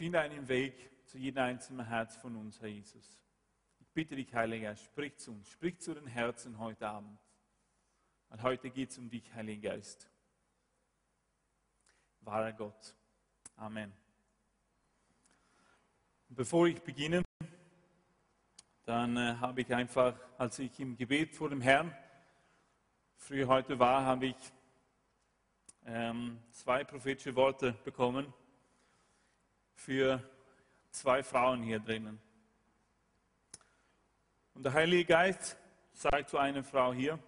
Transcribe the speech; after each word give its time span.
Finde 0.00 0.18
einen 0.18 0.48
Weg 0.48 0.90
zu 1.04 1.18
jedem 1.18 1.42
einzelnen 1.42 1.86
Herz 1.86 2.16
von 2.16 2.34
uns, 2.34 2.58
Herr 2.62 2.68
Jesus. 2.68 3.20
Ich 3.80 3.88
bitte 3.90 4.16
dich, 4.16 4.34
Heiliger 4.34 4.68
Geist, 4.68 4.84
sprich 4.84 5.14
zu 5.18 5.30
uns, 5.32 5.50
sprich 5.50 5.78
zu 5.78 5.92
den 5.92 6.06
Herzen 6.06 6.58
heute 6.58 6.88
Abend. 6.88 7.20
Weil 8.30 8.42
heute 8.42 8.70
geht 8.70 8.92
es 8.92 8.96
um 8.96 9.10
dich, 9.10 9.30
Heiliger 9.34 9.74
Geist. 9.74 10.08
Wahrer 12.22 12.54
Gott. 12.54 12.96
Amen. 13.56 13.92
Bevor 16.30 16.66
ich 16.66 16.80
beginne, 16.80 17.22
dann 18.84 19.18
äh, 19.18 19.34
habe 19.34 19.60
ich 19.60 19.74
einfach, 19.74 20.18
als 20.38 20.58
ich 20.60 20.80
im 20.80 20.96
Gebet 20.96 21.34
vor 21.34 21.50
dem 21.50 21.60
Herrn 21.60 21.94
früh 23.16 23.44
heute 23.44 23.78
war, 23.78 24.06
habe 24.06 24.28
ich 24.28 24.52
ähm, 25.84 26.38
zwei 26.52 26.84
prophetische 26.84 27.36
Worte 27.36 27.74
bekommen 27.84 28.32
für 29.74 30.22
zwei 30.90 31.22
Frauen 31.22 31.62
hier 31.62 31.80
drinnen. 31.80 32.20
Und 34.54 34.64
der 34.64 34.72
Heilige 34.72 35.04
Geist 35.04 35.56
sagt 35.92 36.30
zu 36.30 36.38
einer 36.38 36.62
Frau 36.62 36.92
hier, 36.92 37.18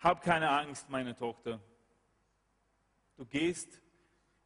hab 0.00 0.22
keine 0.22 0.50
Angst, 0.50 0.88
meine 0.88 1.14
Tochter. 1.14 1.60
Du 3.16 3.26
gehst 3.26 3.80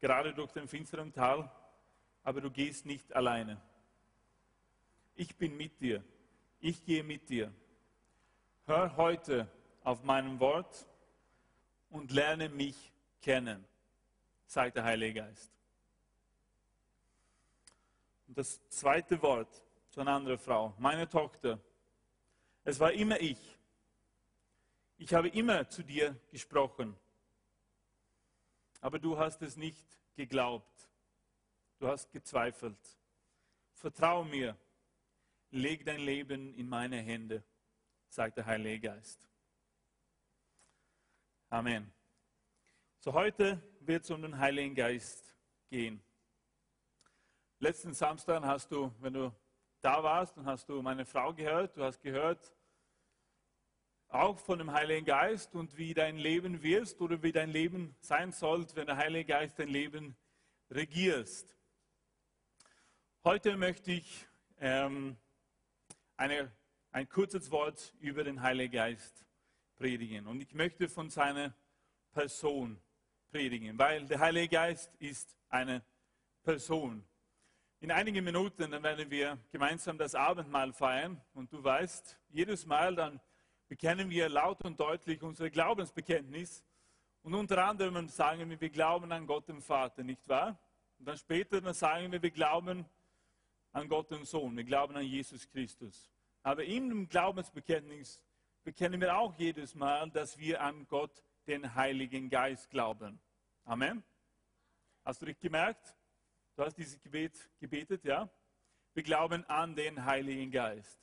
gerade 0.01 0.35
durch 0.35 0.53
den 0.53 0.67
finsteren 0.67 1.13
Tal, 1.13 1.51
aber 2.23 2.41
du 2.41 2.51
gehst 2.51 2.87
nicht 2.87 3.15
alleine. 3.15 3.61
Ich 5.15 5.37
bin 5.37 5.57
mit 5.57 5.81
dir. 5.81 6.03
Ich 6.59 6.85
gehe 6.85 7.05
mit 7.05 7.29
dir. 7.29 7.53
Hör 8.67 8.97
heute 8.97 9.49
auf 9.85 10.03
mein 10.03 10.41
Wort 10.41 10.89
und 11.91 12.11
lerne 12.11 12.49
mich 12.49 12.93
kennen, 13.21 13.65
sagt 14.47 14.77
der 14.77 14.85
Heilige 14.85 15.21
Geist. 15.21 15.54
Und 18.27 18.39
das 18.39 18.67
zweite 18.69 19.21
Wort 19.23 19.65
zu 19.91 20.01
einer 20.01 20.13
anderen 20.13 20.39
Frau, 20.39 20.75
meine 20.79 21.09
Tochter, 21.09 21.61
es 22.65 22.81
war 22.81 22.93
immer 22.93 23.21
ich. 23.21 23.39
Ich 24.97 25.13
habe 25.13 25.29
immer 25.29 25.69
zu 25.69 25.83
dir 25.83 26.19
gesprochen, 26.31 26.97
aber 28.81 28.99
du 28.99 29.19
hast 29.19 29.43
es 29.43 29.57
nicht 29.57 29.87
geglaubt. 30.15 30.89
Du 31.79 31.89
hast 31.89 32.11
gezweifelt. 32.13 32.79
Vertrau 33.75 34.25
mir, 34.25 34.57
leg 35.51 35.85
dein 35.85 36.01
Leben 36.01 36.55
in 36.55 36.69
meine 36.69 36.97
Hände, 36.97 37.43
sagt 38.09 38.39
der 38.39 38.47
Heilige 38.47 38.89
Geist. 38.89 39.29
Amen. 41.51 41.93
So 43.01 43.13
heute 43.13 43.63
wird 43.81 44.05
es 44.05 44.11
um 44.11 44.23
den 44.23 44.39
Heiligen 44.39 44.75
Geist 44.75 45.35
gehen. 45.69 46.03
Letzten 47.61 47.95
Samstag 47.95 48.43
hast 48.43 48.71
du, 48.73 48.93
wenn 49.01 49.13
du 49.13 49.33
da 49.81 50.03
warst, 50.03 50.37
dann 50.37 50.47
hast 50.47 50.69
du 50.69 50.83
meine 50.83 51.05
Frau 51.05 51.33
gehört, 51.33 51.77
du 51.77 51.85
hast 51.85 52.01
gehört 52.03 52.53
auch 54.09 54.39
von 54.39 54.59
dem 54.59 54.73
Heiligen 54.73 55.05
Geist 55.05 55.55
und 55.55 55.77
wie 55.77 55.93
dein 55.93 56.17
Leben 56.17 56.63
wirst 56.63 57.01
oder 57.01 57.23
wie 57.23 57.33
dein 57.33 57.51
Leben 57.51 57.97
sein 58.01 58.33
soll, 58.33 58.67
wenn 58.75 58.87
der 58.87 58.97
Heilige 58.97 59.27
Geist 59.27 59.59
dein 59.59 59.69
Leben 59.69 60.17
regierst. 60.71 61.57
Heute 63.25 63.57
möchte 63.57 63.93
ich 63.93 64.27
ähm, 64.61 65.17
eine, 66.17 66.53
ein 66.93 67.09
kurzes 67.09 67.51
Wort 67.51 67.95
über 67.99 68.23
den 68.23 68.43
Heiligen 68.43 68.73
Geist 68.73 69.25
predigen. 69.77 70.27
Und 70.27 70.41
ich 70.41 70.55
möchte 70.55 70.89
von 70.89 71.11
seiner 71.11 71.53
Person 72.13 72.81
predigen, 73.31 73.77
weil 73.79 74.07
der 74.07 74.21
Heilige 74.21 74.49
Geist 74.49 74.95
ist 74.97 75.37
eine 75.49 75.85
Person. 76.43 77.05
In 77.81 77.91
einigen 77.91 78.25
Minuten 78.25 78.71
dann 78.71 78.83
werden 78.83 79.11
wir 79.11 79.39
gemeinsam 79.53 79.99
das 79.99 80.15
Abendmahl 80.15 80.73
feiern. 80.73 81.21
Und 81.35 81.53
du 81.53 81.63
weißt, 81.63 82.19
jedes 82.31 82.67
Mal 82.67 82.95
dann 82.95 83.21
bekennen 83.69 84.09
wir 84.11 84.29
laut 84.29 84.65
und 84.65 84.79
deutlich 84.79 85.23
unser 85.23 85.51
Glaubensbekenntnis. 85.51 86.65
Und 87.23 87.35
unter 87.35 87.65
anderem 87.65 88.09
sagen 88.09 88.49
wir, 88.49 88.61
wir 88.61 88.71
glauben 88.71 89.11
an 89.13 89.27
Gott 89.27 89.49
den 89.49 89.61
Vater, 89.61 90.03
nicht 90.03 90.27
wahr? 90.29 90.59
Und 90.99 91.07
dann 91.07 91.17
später 91.17 91.61
dann 91.61 91.75
sagen 91.75 92.13
wir, 92.13 92.23
wir 92.23 92.31
glauben 92.31 92.85
an 93.73 93.89
Gott 93.89 94.11
den 94.11 94.25
Sohn, 94.25 94.57
wir 94.57 94.65
glauben 94.65 94.97
an 94.97 95.05
Jesus 95.05 95.49
Christus. 95.49 96.11
Aber 96.43 96.65
im 96.65 97.09
Glaubensbekenntnis 97.09 98.21
bekennen 98.63 99.01
wir 99.01 99.17
auch 99.17 99.35
jedes 99.35 99.75
Mal, 99.75 100.11
dass 100.11 100.39
wir 100.39 100.61
an 100.61 100.87
Gott, 100.89 101.23
den 101.47 101.75
Heiligen 101.75 102.31
Geist, 102.31 102.71
glauben. 102.71 103.21
Amen. 103.65 104.03
Hast 105.05 105.21
du 105.21 105.27
dich 105.27 105.39
gemerkt? 105.39 105.95
Du 106.57 106.63
hast 106.63 106.77
dieses 106.77 107.01
Gebet 107.01 107.51
gebetet, 107.59 108.05
ja? 108.05 108.31
Wir 108.93 109.03
glauben 109.03 109.45
an 109.47 109.75
den 109.75 110.05
Heiligen 110.05 110.53
Geist. 110.53 111.01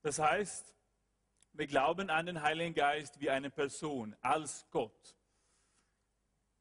Das 0.00 0.18
heißt, 0.18 0.74
wir 1.52 1.66
glauben 1.66 2.08
an 2.08 2.24
den 2.24 2.40
Heiligen 2.40 2.74
Geist 2.74 3.20
wie 3.20 3.28
eine 3.28 3.50
Person, 3.50 4.16
als 4.22 4.66
Gott. 4.70 5.16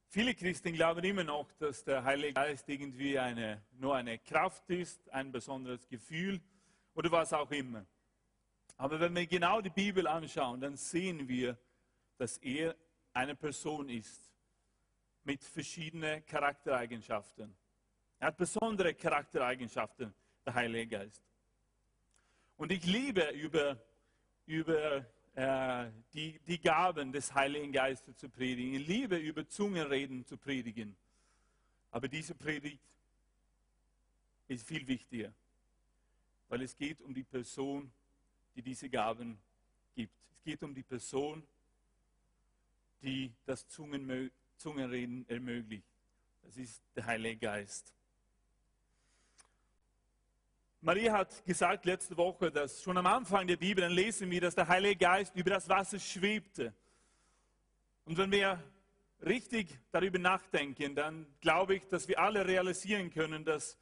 Viele 0.08 0.36
Christen 0.36 0.74
glauben 0.74 1.04
immer 1.06 1.24
noch, 1.24 1.50
dass 1.54 1.86
der 1.86 2.04
Heilige 2.04 2.34
Geist 2.34 2.68
irgendwie 2.68 3.18
eine, 3.18 3.64
nur 3.72 3.96
eine 3.96 4.20
Kraft 4.20 4.70
ist, 4.70 5.08
ein 5.12 5.32
besonderes 5.32 5.88
Gefühl 5.88 6.42
oder 6.96 7.12
was 7.12 7.32
auch 7.32 7.52
immer. 7.52 7.86
Aber 8.76 9.00
wenn 9.00 9.16
wir 9.16 9.28
genau 9.28 9.62
die 9.62 9.70
Bibel 9.70 10.08
anschauen, 10.08 10.60
dann 10.60 10.76
sehen 10.76 11.28
wir, 11.30 11.58
dass 12.18 12.38
er 12.40 12.76
eine 13.14 13.36
Person 13.36 13.88
ist 13.88 14.34
mit 15.24 15.44
verschiedenen 15.44 16.26
Charaktereigenschaften. 16.26 17.56
Er 18.20 18.28
hat 18.28 18.38
besondere 18.38 18.94
Charaktereigenschaften, 18.94 20.14
der 20.46 20.54
Heilige 20.54 20.98
Geist. 20.98 21.24
Und 22.58 22.72
ich 22.72 22.86
liebe 22.86 23.30
über, 23.30 23.78
über 24.46 25.06
äh, 25.36 25.90
die, 26.14 26.38
die 26.40 26.60
Gaben 26.60 27.14
des 27.14 27.34
Heiligen 27.34 27.72
Geistes 27.72 28.18
zu 28.18 28.28
predigen. 28.28 28.74
Ich 28.74 28.88
liebe 28.88 29.16
über 29.16 29.48
Zungenreden 29.48 30.26
zu 30.26 30.36
predigen. 30.36 30.98
Aber 31.92 32.10
diese 32.10 32.36
Predigt 32.36 32.84
ist 34.50 34.68
viel 34.68 34.86
wichtiger, 34.86 35.32
weil 36.50 36.62
es 36.64 36.76
geht 36.76 37.00
um 37.02 37.14
die 37.14 37.24
Person, 37.24 37.90
die 38.56 38.62
diese 38.62 38.90
Gaben 38.90 39.40
gibt. 39.96 40.14
Es 40.34 40.44
geht 40.44 40.62
um 40.62 40.76
die 40.76 40.84
Person, 40.84 41.42
die 43.02 43.32
das 43.46 43.66
Zungenreden 43.70 45.26
ermöglicht. 45.30 45.88
Das 46.44 46.58
ist 46.58 46.82
der 46.96 47.06
Heilige 47.06 47.38
Geist. 47.38 47.94
Maria 50.82 51.12
hat 51.12 51.46
gesagt 51.46 51.84
letzte 51.84 52.16
Woche, 52.16 52.50
dass 52.50 52.82
schon 52.82 52.96
am 52.96 53.06
Anfang 53.06 53.46
der 53.46 53.58
Bibel 53.58 53.82
dann 53.82 53.92
lesen 53.92 54.32
wir, 54.32 54.40
dass 54.40 54.56
der 54.56 54.70
Heilige 54.70 54.96
Geist 54.96 55.36
über 55.36 55.50
das 55.50 55.68
Wasser 55.68 56.00
schwebte. 56.00 56.74
Und 58.06 58.18
wenn 58.18 58.32
wir 58.32 58.64
richtig 59.26 59.78
darüber 59.92 60.20
nachdenken, 60.20 60.96
dann 60.96 61.28
glaube 61.42 61.76
ich, 61.76 61.88
dass 61.90 62.08
wir 62.08 62.18
alle 62.18 62.48
realisieren 62.48 63.12
können, 63.12 63.44
dass, 63.44 63.78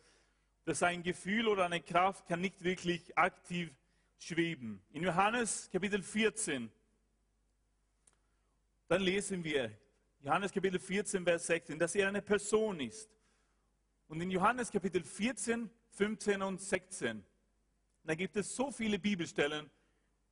dass 0.66 0.81
ein 0.81 1.04
Gefühl 1.04 1.48
oder 1.48 1.66
eine 1.66 1.81
Kraft 1.81 2.27
kann 2.27 2.42
nicht 2.42 2.63
wirklich 2.63 3.16
aktiv 3.16 3.72
schweben. 4.18 4.81
In 4.92 5.04
Johannes 5.04 5.69
Kapitel 5.72 6.01
14, 6.01 6.72
dann 8.88 9.01
lesen 9.04 9.44
wir, 9.44 9.72
Johannes 10.22 10.51
Kapitel 10.51 10.80
14, 10.80 11.24
Vers 11.24 11.45
16, 11.45 11.77
dass 11.77 11.94
er 11.94 12.07
eine 12.07 12.24
Person 12.24 12.80
ist. 12.80 13.07
Und 14.07 14.19
in 14.19 14.31
Johannes 14.31 14.72
Kapitel 14.72 15.04
14, 15.04 15.69
15 15.98 16.44
und 16.44 16.62
16. 16.62 17.26
Da 18.04 18.14
gibt 18.14 18.36
es 18.36 18.56
so 18.56 18.70
viele 18.70 19.00
Bibelstellen, 19.00 19.68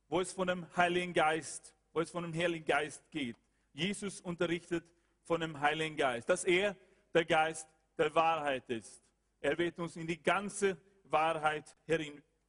wo 0.06 0.20
es 0.20 0.32
von 0.32 0.46
dem 0.46 0.64
Heiligen 0.76 1.12
Geist, 1.12 1.74
wo 1.92 2.00
es 2.00 2.08
von 2.08 2.22
dem 2.22 2.32
Heiligen 2.32 2.64
Geist 2.64 3.10
geht. 3.10 3.36
Jesus 3.72 4.20
unterrichtet 4.20 4.84
von 5.24 5.40
dem 5.40 5.58
Heiligen 5.58 5.96
Geist, 5.96 6.28
dass 6.28 6.44
er 6.44 6.76
der 7.12 7.24
Geist 7.24 7.68
der 7.98 8.14
Wahrheit 8.14 8.70
ist. 8.70 9.02
Er 9.40 9.58
wird 9.58 9.76
uns 9.80 9.96
in 9.96 10.06
die 10.06 10.22
ganze 10.22 10.76
Wahrheit 11.02 11.76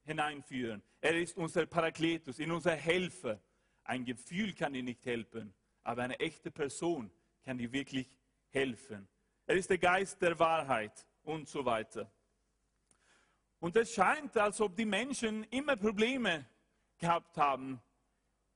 hineinführen. 0.03 0.83
Er 1.01 1.19
ist 1.19 1.37
unser 1.37 1.65
Parakletus, 1.65 2.37
in 2.37 2.51
unser 2.51 2.75
Helfer. 2.75 3.41
Ein 3.83 4.05
Gefühl 4.05 4.53
kann 4.53 4.73
dir 4.73 4.83
nicht 4.83 5.03
helfen, 5.07 5.55
aber 5.81 6.03
eine 6.03 6.19
echte 6.19 6.51
Person 6.51 7.09
kann 7.43 7.57
dir 7.57 7.71
wirklich 7.71 8.15
helfen. 8.49 9.07
Er 9.47 9.55
ist 9.55 9.71
der 9.71 9.79
Geist 9.79 10.21
der 10.21 10.37
Wahrheit 10.37 11.07
und 11.23 11.47
so 11.49 11.65
weiter. 11.65 12.11
Und 13.59 13.75
es 13.75 13.93
scheint, 13.93 14.37
als 14.37 14.61
ob 14.61 14.75
die 14.75 14.85
Menschen 14.85 15.43
immer 15.45 15.75
Probleme 15.75 16.45
gehabt 16.97 17.37
haben, 17.37 17.81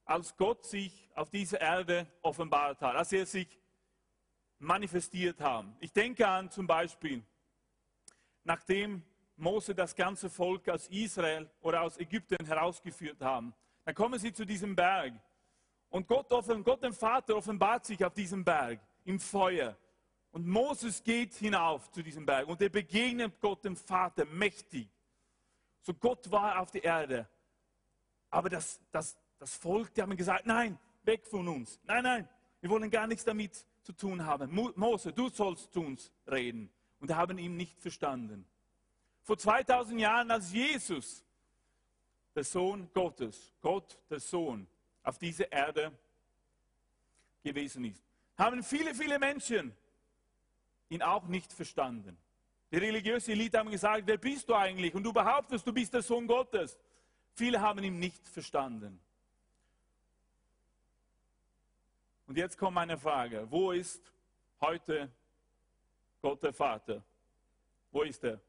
als 0.05 0.35
Gott 0.35 0.65
sich 0.65 1.09
auf 1.15 1.29
dieser 1.29 1.59
Erde 1.61 2.07
offenbart 2.21 2.81
hat, 2.81 2.95
als 2.95 3.11
er 3.11 3.25
sich 3.25 3.59
manifestiert 4.59 5.39
hat. 5.41 5.65
Ich 5.79 5.91
denke 5.91 6.27
an 6.27 6.51
zum 6.51 6.67
Beispiel, 6.67 7.23
nachdem 8.43 9.03
Mose 9.37 9.73
das 9.73 9.95
ganze 9.95 10.29
Volk 10.29 10.69
aus 10.69 10.87
Israel 10.89 11.49
oder 11.61 11.81
aus 11.81 11.97
Ägypten 11.97 12.45
herausgeführt 12.45 13.21
haben, 13.21 13.53
dann 13.85 13.95
kommen 13.95 14.19
sie 14.19 14.31
zu 14.31 14.45
diesem 14.45 14.75
Berg. 14.75 15.13
Und 15.89 16.07
Gott, 16.07 16.29
Gott, 16.29 16.83
dem 16.83 16.93
Vater 16.93 17.35
offenbart 17.35 17.85
sich 17.85 18.03
auf 18.05 18.13
diesem 18.13 18.45
Berg 18.45 18.79
im 19.03 19.19
Feuer. 19.19 19.75
Und 20.31 20.47
Moses 20.47 21.03
geht 21.03 21.33
hinauf 21.33 21.91
zu 21.91 22.01
diesem 22.01 22.25
Berg 22.25 22.47
und 22.47 22.61
er 22.61 22.69
begegnet 22.69 23.39
Gott 23.41 23.65
dem 23.65 23.75
Vater 23.75 24.25
mächtig. 24.25 24.87
So 25.81 25.93
Gott 25.93 26.31
war 26.31 26.59
auf 26.59 26.71
der 26.71 26.83
Erde. 26.83 27.27
Aber 28.29 28.49
das, 28.49 28.79
das, 28.91 29.17
das 29.37 29.55
Volk, 29.55 29.93
die 29.93 30.01
haben 30.01 30.15
gesagt, 30.15 30.45
nein, 30.45 30.79
weg 31.03 31.25
von 31.25 31.47
uns. 31.47 31.79
Nein, 31.83 32.03
nein, 32.03 32.29
wir 32.61 32.69
wollen 32.69 32.89
gar 32.89 33.07
nichts 33.07 33.25
damit 33.25 33.65
zu 33.83 33.91
tun 33.93 34.25
haben. 34.25 34.53
Mose, 34.75 35.11
du 35.11 35.29
sollst 35.29 35.73
zu 35.73 35.81
uns 35.81 36.11
reden. 36.27 36.71
Und 36.99 37.15
haben 37.15 37.39
ihn 37.39 37.57
nicht 37.57 37.81
verstanden. 37.81 38.45
Vor 39.23 39.35
2000 39.35 39.99
Jahren, 39.99 40.29
als 40.29 40.53
Jesus, 40.53 41.25
der 42.35 42.43
Sohn 42.43 42.89
Gottes, 42.93 43.53
Gott, 43.59 43.99
der 44.07 44.19
Sohn, 44.19 44.67
auf 45.01 45.17
dieser 45.17 45.51
Erde 45.51 45.91
gewesen 47.43 47.85
ist, 47.85 48.03
haben 48.37 48.61
viele, 48.63 48.93
viele 48.93 49.17
Menschen 49.17 49.75
ihn 50.91 51.01
auch 51.01 51.25
nicht 51.27 51.51
verstanden. 51.53 52.17
Die 52.69 52.77
religiöse 52.77 53.31
Elite 53.31 53.57
haben 53.57 53.71
gesagt, 53.71 54.03
wer 54.05 54.17
bist 54.17 54.47
du 54.47 54.55
eigentlich? 54.55 54.93
Und 54.93 55.03
du 55.03 55.13
behauptest, 55.13 55.65
du 55.65 55.73
bist 55.73 55.93
der 55.93 56.01
Sohn 56.01 56.27
Gottes. 56.27 56.77
Viele 57.33 57.59
haben 57.59 57.81
ihn 57.83 57.97
nicht 57.97 58.27
verstanden. 58.27 58.99
Und 62.27 62.37
jetzt 62.37 62.57
kommt 62.57 62.75
meine 62.75 62.97
Frage, 62.97 63.47
wo 63.49 63.71
ist 63.71 64.01
heute 64.59 65.09
Gott 66.21 66.43
der 66.43 66.53
Vater? 66.53 67.01
Wo 67.91 68.03
ist 68.03 68.23
er? 68.23 68.39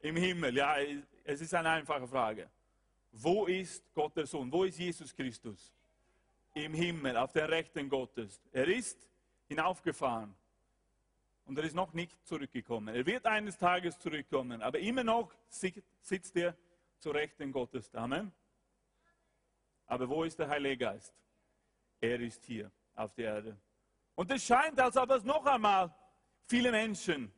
Im 0.00 0.16
Himmel, 0.16 0.56
ja, 0.56 0.76
es 1.24 1.40
ist 1.40 1.54
eine 1.54 1.70
einfache 1.70 2.06
Frage. 2.06 2.48
Wo 3.12 3.46
ist 3.46 3.82
Gott 3.94 4.16
der 4.16 4.26
Sohn? 4.26 4.50
Wo 4.50 4.64
ist 4.64 4.78
Jesus 4.78 5.14
Christus? 5.14 5.72
Im 6.54 6.74
Himmel, 6.74 7.16
auf 7.16 7.32
der 7.32 7.48
Rechten 7.48 7.88
Gottes. 7.88 8.40
Er 8.52 8.68
ist 8.68 9.07
hinaufgefahren 9.48 10.34
und 11.46 11.58
er 11.58 11.64
ist 11.64 11.74
noch 11.74 11.92
nicht 11.94 12.14
zurückgekommen. 12.26 12.94
Er 12.94 13.06
wird 13.06 13.26
eines 13.26 13.56
Tages 13.56 13.98
zurückkommen, 13.98 14.60
aber 14.62 14.78
immer 14.78 15.02
noch 15.02 15.32
sitzt 15.48 16.36
er 16.36 16.54
zur 16.98 17.14
Rechten 17.14 17.50
Gottes. 17.50 17.92
Amen. 17.94 18.30
Aber 19.86 20.08
wo 20.08 20.24
ist 20.24 20.38
der 20.38 20.48
Heilige 20.48 20.76
Geist? 20.76 21.14
Er 22.00 22.20
ist 22.20 22.44
hier 22.44 22.70
auf 22.94 23.14
der 23.14 23.34
Erde. 23.34 23.56
Und 24.14 24.30
es 24.30 24.44
scheint, 24.44 24.78
als 24.78 24.96
ob 24.96 25.10
es 25.10 25.24
noch 25.24 25.46
einmal 25.46 25.94
viele 26.46 26.70
Menschen 26.70 27.32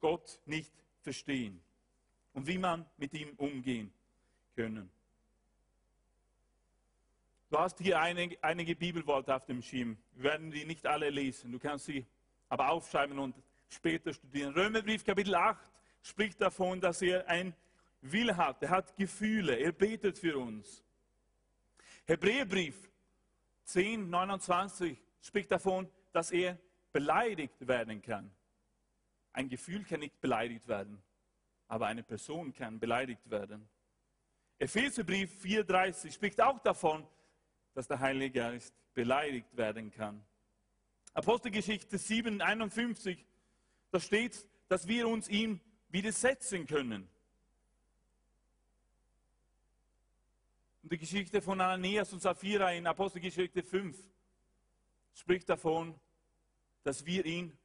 Gott 0.00 0.40
nicht 0.46 0.72
verstehen 1.00 1.62
und 2.32 2.46
wie 2.46 2.58
man 2.58 2.86
mit 2.96 3.12
ihm 3.12 3.34
umgehen 3.36 3.92
können. 4.54 4.90
Du 7.54 7.60
hast 7.60 7.78
hier 7.78 8.00
einige, 8.00 8.36
einige 8.42 8.74
Bibelworte 8.74 9.32
auf 9.32 9.44
dem 9.44 9.62
Schirm. 9.62 9.96
Wir 10.14 10.32
werden 10.32 10.50
die 10.50 10.64
nicht 10.64 10.84
alle 10.88 11.08
lesen. 11.08 11.52
Du 11.52 11.60
kannst 11.60 11.84
sie 11.84 12.04
aber 12.48 12.68
aufschreiben 12.68 13.16
und 13.16 13.40
später 13.68 14.12
studieren. 14.12 14.52
Römerbrief 14.54 15.04
Kapitel 15.04 15.36
8 15.36 15.70
spricht 16.02 16.40
davon, 16.40 16.80
dass 16.80 17.00
er 17.00 17.28
ein 17.28 17.54
Wille 18.00 18.36
hat. 18.36 18.60
Er 18.60 18.70
hat 18.70 18.96
Gefühle. 18.96 19.54
Er 19.54 19.70
betet 19.70 20.18
für 20.18 20.36
uns. 20.36 20.82
Hebräerbrief 22.06 22.90
10, 23.66 24.10
29 24.10 25.00
spricht 25.20 25.52
davon, 25.52 25.88
dass 26.10 26.32
er 26.32 26.58
beleidigt 26.92 27.68
werden 27.68 28.02
kann. 28.02 28.32
Ein 29.32 29.48
Gefühl 29.48 29.84
kann 29.84 30.00
nicht 30.00 30.20
beleidigt 30.20 30.66
werden, 30.66 31.00
aber 31.68 31.86
eine 31.86 32.02
Person 32.02 32.52
kann 32.52 32.80
beleidigt 32.80 33.30
werden. 33.30 33.68
Epheserbrief 34.58 35.40
4,30 35.44 36.10
spricht 36.12 36.40
auch 36.40 36.58
davon, 36.58 37.06
dass 37.74 37.88
der 37.88 38.00
Heilige 38.00 38.40
Geist 38.40 38.74
beleidigt 38.94 39.56
werden 39.56 39.90
kann. 39.90 40.24
Apostelgeschichte 41.12 41.96
7,51, 41.96 43.18
da 43.90 44.00
steht, 44.00 44.48
dass 44.68 44.86
wir 44.88 45.08
uns 45.08 45.28
ihm 45.28 45.60
widersetzen 45.88 46.66
können. 46.66 47.08
Und 50.82 50.92
die 50.92 50.98
Geschichte 50.98 51.40
von 51.40 51.60
Ananias 51.60 52.12
und 52.12 52.20
Sapphira 52.20 52.72
in 52.72 52.86
Apostelgeschichte 52.86 53.62
5 53.62 53.96
spricht 55.14 55.48
davon, 55.48 55.98
dass 56.82 57.06
wir 57.06 57.24
ihn 57.24 57.56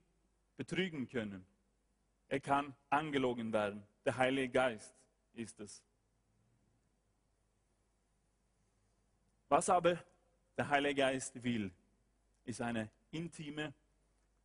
betrügen 0.58 1.08
können. 1.08 1.46
Er 2.28 2.40
kann 2.40 2.76
angelogen 2.90 3.52
werden. 3.52 3.84
Der 4.06 4.16
Heilige 4.18 4.50
Geist 4.50 4.96
ist 5.34 5.60
es. 5.60 5.84
Was 9.50 9.68
aber 9.68 9.98
der 10.56 10.70
Heilige 10.70 11.02
Geist 11.02 11.44
will, 11.44 11.72
ist 12.46 12.62
eine 12.62 12.90
intime 13.12 13.74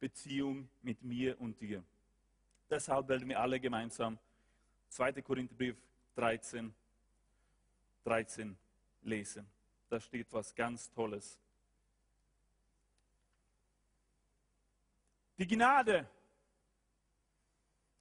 Beziehung 0.01 0.69
mit 0.83 1.03
mir 1.03 1.39
und 1.41 1.61
dir. 1.61 1.85
Deshalb 2.71 3.09
werden 3.09 3.29
wir 3.29 3.39
alle 3.39 3.61
gemeinsam 3.61 4.19
2. 4.89 5.21
Korintherbrief 5.21 5.77
13, 6.17 6.75
13 8.05 8.57
lesen. 9.03 9.47
Da 9.91 10.01
steht 10.01 10.33
was 10.33 10.55
ganz 10.55 10.91
Tolles. 10.91 11.39
Die 15.37 15.47
Gnade 15.47 16.09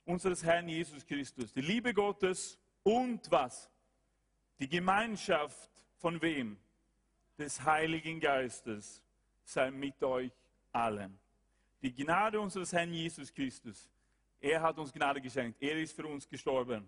unseres 0.06 0.44
Herrn 0.44 0.70
Jesus 0.70 1.06
Christus, 1.06 1.52
die 1.52 1.62
Liebe 1.62 1.94
Gottes 1.94 2.58
und 2.84 3.30
was? 3.30 3.70
Die 4.60 4.70
Gemeinschaft 4.70 5.70
von 5.98 6.22
wem? 6.22 6.58
Des 7.44 7.62
Heiligen 7.66 8.22
Geistes 8.22 9.04
sei 9.44 9.70
mit 9.70 10.02
euch 10.02 10.32
allen. 10.72 11.20
Die 11.82 11.94
Gnade 11.94 12.40
unseres 12.40 12.72
Herrn 12.72 12.94
Jesus 12.94 13.34
Christus. 13.34 13.92
Er 14.40 14.62
hat 14.62 14.78
uns 14.78 14.94
Gnade 14.94 15.20
geschenkt. 15.20 15.62
Er 15.62 15.78
ist 15.78 15.94
für 15.94 16.08
uns 16.08 16.26
gestorben. 16.26 16.88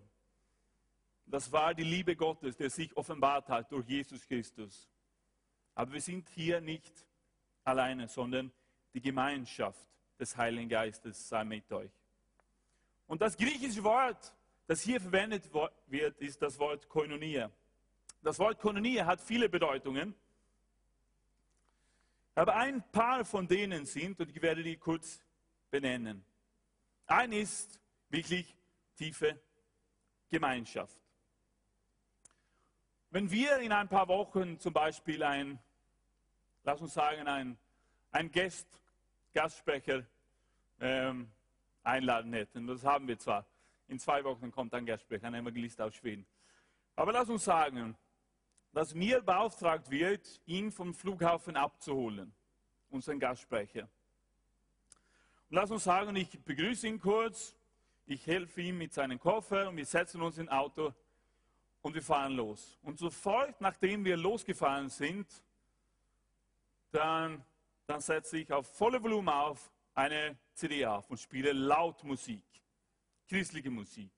Das 1.26 1.52
war 1.52 1.74
die 1.74 1.84
Liebe 1.84 2.16
Gottes, 2.16 2.56
der 2.56 2.70
sich 2.70 2.96
offenbart 2.96 3.50
hat 3.50 3.70
durch 3.70 3.86
Jesus 3.86 4.26
Christus. 4.26 4.88
Aber 5.74 5.92
wir 5.92 6.00
sind 6.00 6.26
hier 6.30 6.58
nicht 6.62 7.04
alleine, 7.62 8.08
sondern 8.08 8.50
die 8.94 9.02
Gemeinschaft 9.02 9.86
des 10.18 10.34
Heiligen 10.38 10.70
Geistes 10.70 11.28
sei 11.28 11.44
mit 11.44 11.70
euch. 11.70 11.92
Und 13.06 13.20
das 13.20 13.36
griechische 13.36 13.84
Wort, 13.84 14.34
das 14.66 14.80
hier 14.80 15.02
verwendet 15.02 15.50
wird, 15.86 16.18
ist 16.22 16.40
das 16.40 16.58
Wort 16.58 16.88
Koinonia. 16.88 17.50
Das 18.22 18.38
Wort 18.38 18.58
Koinonia 18.58 19.04
hat 19.04 19.20
viele 19.20 19.50
Bedeutungen. 19.50 20.14
Aber 22.36 22.54
ein 22.54 22.84
paar 22.92 23.24
von 23.24 23.48
denen 23.48 23.86
sind, 23.86 24.20
und 24.20 24.30
ich 24.30 24.42
werde 24.42 24.62
die 24.62 24.76
kurz 24.76 25.24
benennen. 25.70 26.22
Ein 27.06 27.32
ist 27.32 27.80
wirklich 28.10 28.54
tiefe 28.94 29.40
Gemeinschaft. 30.28 31.00
Wenn 33.08 33.30
wir 33.30 33.58
in 33.60 33.72
ein 33.72 33.88
paar 33.88 34.06
Wochen 34.08 34.60
zum 34.60 34.74
Beispiel 34.74 35.22
ein, 35.22 35.58
lass 36.62 36.82
uns 36.82 36.92
sagen, 36.92 37.26
ein, 37.26 37.56
ein 38.10 38.30
Gast, 38.30 38.68
Gastsprecher 39.32 40.04
ähm, 40.78 41.30
einladen 41.84 42.34
hätten, 42.34 42.66
das 42.66 42.84
haben 42.84 43.08
wir 43.08 43.18
zwar, 43.18 43.46
in 43.88 43.98
zwei 43.98 44.22
Wochen 44.24 44.50
kommt 44.50 44.74
ein 44.74 44.84
Gastsprecher, 44.84 45.28
ein 45.28 45.34
Evangelist 45.34 45.80
aus 45.80 45.94
Schweden. 45.94 46.26
Aber 46.96 47.12
lass 47.12 47.30
uns 47.30 47.44
sagen, 47.44 47.96
dass 48.76 48.94
mir 48.94 49.22
beauftragt 49.22 49.90
wird, 49.90 50.38
ihn 50.44 50.70
vom 50.70 50.92
Flughafen 50.92 51.56
abzuholen, 51.56 52.30
unseren 52.90 53.18
Gastsprecher. 53.18 53.88
Und 55.48 55.56
lass 55.56 55.70
uns 55.70 55.84
sagen, 55.84 56.14
ich 56.14 56.38
begrüße 56.44 56.86
ihn 56.86 57.00
kurz, 57.00 57.56
ich 58.04 58.26
helfe 58.26 58.60
ihm 58.60 58.76
mit 58.76 58.92
seinem 58.92 59.18
Koffer 59.18 59.70
und 59.70 59.78
wir 59.78 59.86
setzen 59.86 60.20
uns 60.20 60.36
in 60.36 60.50
Auto 60.50 60.92
und 61.80 61.94
wir 61.94 62.02
fahren 62.02 62.34
los. 62.36 62.78
Und 62.82 62.98
sofort, 62.98 63.58
nachdem 63.62 64.04
wir 64.04 64.18
losgefahren 64.18 64.90
sind, 64.90 65.26
dann, 66.90 67.42
dann 67.86 68.02
setze 68.02 68.36
ich 68.36 68.52
auf 68.52 68.66
volle 68.76 69.02
Volumen 69.02 69.30
auf 69.30 69.72
eine 69.94 70.36
CD 70.52 70.84
auf 70.84 71.08
und 71.08 71.18
spiele 71.18 71.54
laut 71.54 72.04
Musik, 72.04 72.44
christliche 73.26 73.70
Musik. 73.70 74.10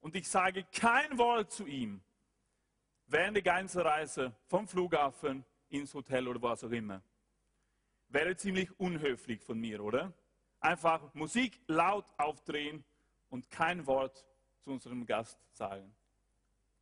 Und 0.00 0.16
ich 0.16 0.26
sage 0.26 0.64
kein 0.72 1.16
Wort 1.18 1.52
zu 1.52 1.68
ihm 1.68 2.02
während 3.06 3.36
der 3.36 3.42
ganzen 3.42 3.80
Reise 3.80 4.34
vom 4.46 4.66
Flughafen 4.66 5.44
ins 5.68 5.94
Hotel 5.94 6.28
oder 6.28 6.40
was 6.42 6.64
auch 6.64 6.70
immer. 6.70 7.02
Wäre 8.08 8.36
ziemlich 8.36 8.78
unhöflich 8.78 9.42
von 9.42 9.58
mir, 9.58 9.82
oder? 9.82 10.12
Einfach 10.60 11.12
Musik 11.14 11.60
laut 11.66 12.06
aufdrehen 12.16 12.84
und 13.28 13.50
kein 13.50 13.86
Wort 13.86 14.24
zu 14.60 14.70
unserem 14.70 15.04
Gast 15.06 15.38
sagen 15.52 15.94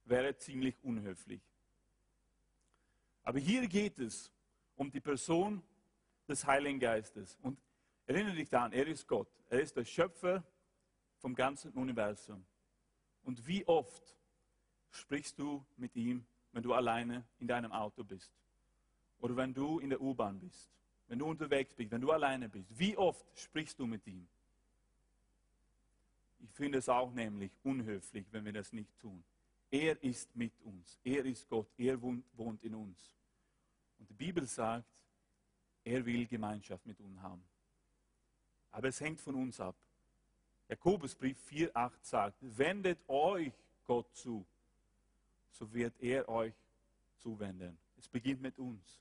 wäre 0.05 0.37
ziemlich 0.37 0.77
unhöflich. 0.83 1.43
Aber 3.23 3.39
hier 3.39 3.67
geht 3.67 3.99
es 3.99 4.31
um 4.77 4.91
die 4.91 5.01
Person 5.01 5.63
des 6.29 6.47
Heiligen 6.47 6.79
Geistes. 6.79 7.39
Und 7.43 7.59
erinnere 8.07 8.35
dich 8.35 8.49
daran, 8.49 8.73
er 8.73 8.87
ist 8.87 9.07
Gott. 9.07 9.29
Er 9.49 9.61
ist 9.61 9.77
der 9.77 9.85
Schöpfer 9.85 10.45
vom 11.19 11.35
ganzen 11.35 11.73
Universum. 11.73 12.45
Und 13.23 13.47
wie 13.47 13.67
oft 13.67 14.17
sprichst 14.95 15.39
du 15.39 15.65
mit 15.77 15.95
ihm, 15.97 16.25
wenn 16.53 16.63
du 16.63 16.73
alleine 16.73 17.25
in 17.39 17.47
deinem 17.47 17.73
Auto 17.73 18.05
bist? 18.05 18.33
Oder 19.21 19.37
wenn 19.37 19.55
du 19.55 19.79
in 19.79 19.91
der 19.91 20.01
U-Bahn 20.01 20.39
bist? 20.39 20.75
wenn 21.09 21.19
du 21.19 21.27
unterwegs 21.27 21.75
bist, 21.75 21.91
wenn 21.91 22.01
du 22.01 22.11
alleine 22.11 22.49
bist, 22.49 22.67
wie 22.79 22.97
oft 22.97 23.27
sprichst 23.39 23.79
du 23.79 23.87
mit 23.87 24.07
ihm? 24.07 24.27
Ich 26.41 26.51
finde 26.53 26.79
es 26.79 26.89
auch 26.89 27.13
nämlich 27.13 27.53
unhöflich, 27.63 28.27
wenn 28.31 28.45
wir 28.45 28.53
das 28.53 28.73
nicht 28.73 28.99
tun. 28.99 29.23
Er 29.71 30.03
ist 30.03 30.35
mit 30.37 30.53
uns. 30.63 30.99
Er 31.03 31.25
ist 31.25 31.49
Gott. 31.49 31.67
Er 31.79 32.01
wohnt 32.01 32.63
in 32.63 32.75
uns. 32.75 33.15
Und 33.99 34.09
die 34.09 34.15
Bibel 34.15 34.47
sagt, 34.47 34.91
er 35.85 36.05
will 36.05 36.27
Gemeinschaft 36.27 36.85
mit 36.87 37.01
uns 37.01 37.21
haben. 37.21 37.43
Aber 38.71 38.89
es 38.89 39.01
hängt 39.01 39.21
von 39.21 39.35
uns 39.35 39.61
ab. 39.61 39.77
Jakobusbrief 40.69 41.39
4,8 41.51 41.93
sagt, 42.03 42.37
wendet 42.41 42.99
euch 43.09 43.53
Gott 43.85 44.15
zu, 44.15 44.45
so 45.55 45.73
wird 45.73 45.95
er 46.01 46.29
euch 46.29 46.55
zuwenden. 47.19 47.79
Es 47.97 48.09
beginnt 48.09 48.43
mit 48.43 48.59
uns. 48.59 49.01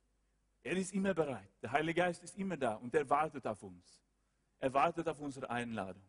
Er 0.61 0.77
ist 0.77 0.93
immer 0.93 1.13
bereit. 1.13 1.49
Der 1.61 1.71
Heilige 1.71 2.01
Geist 2.01 2.23
ist 2.23 2.37
immer 2.37 2.55
da 2.55 2.75
und 2.75 2.93
er 2.93 3.09
wartet 3.09 3.45
auf 3.45 3.61
uns. 3.63 4.01
Er 4.59 4.73
wartet 4.73 5.07
auf 5.09 5.19
unsere 5.19 5.49
Einladung. 5.49 6.03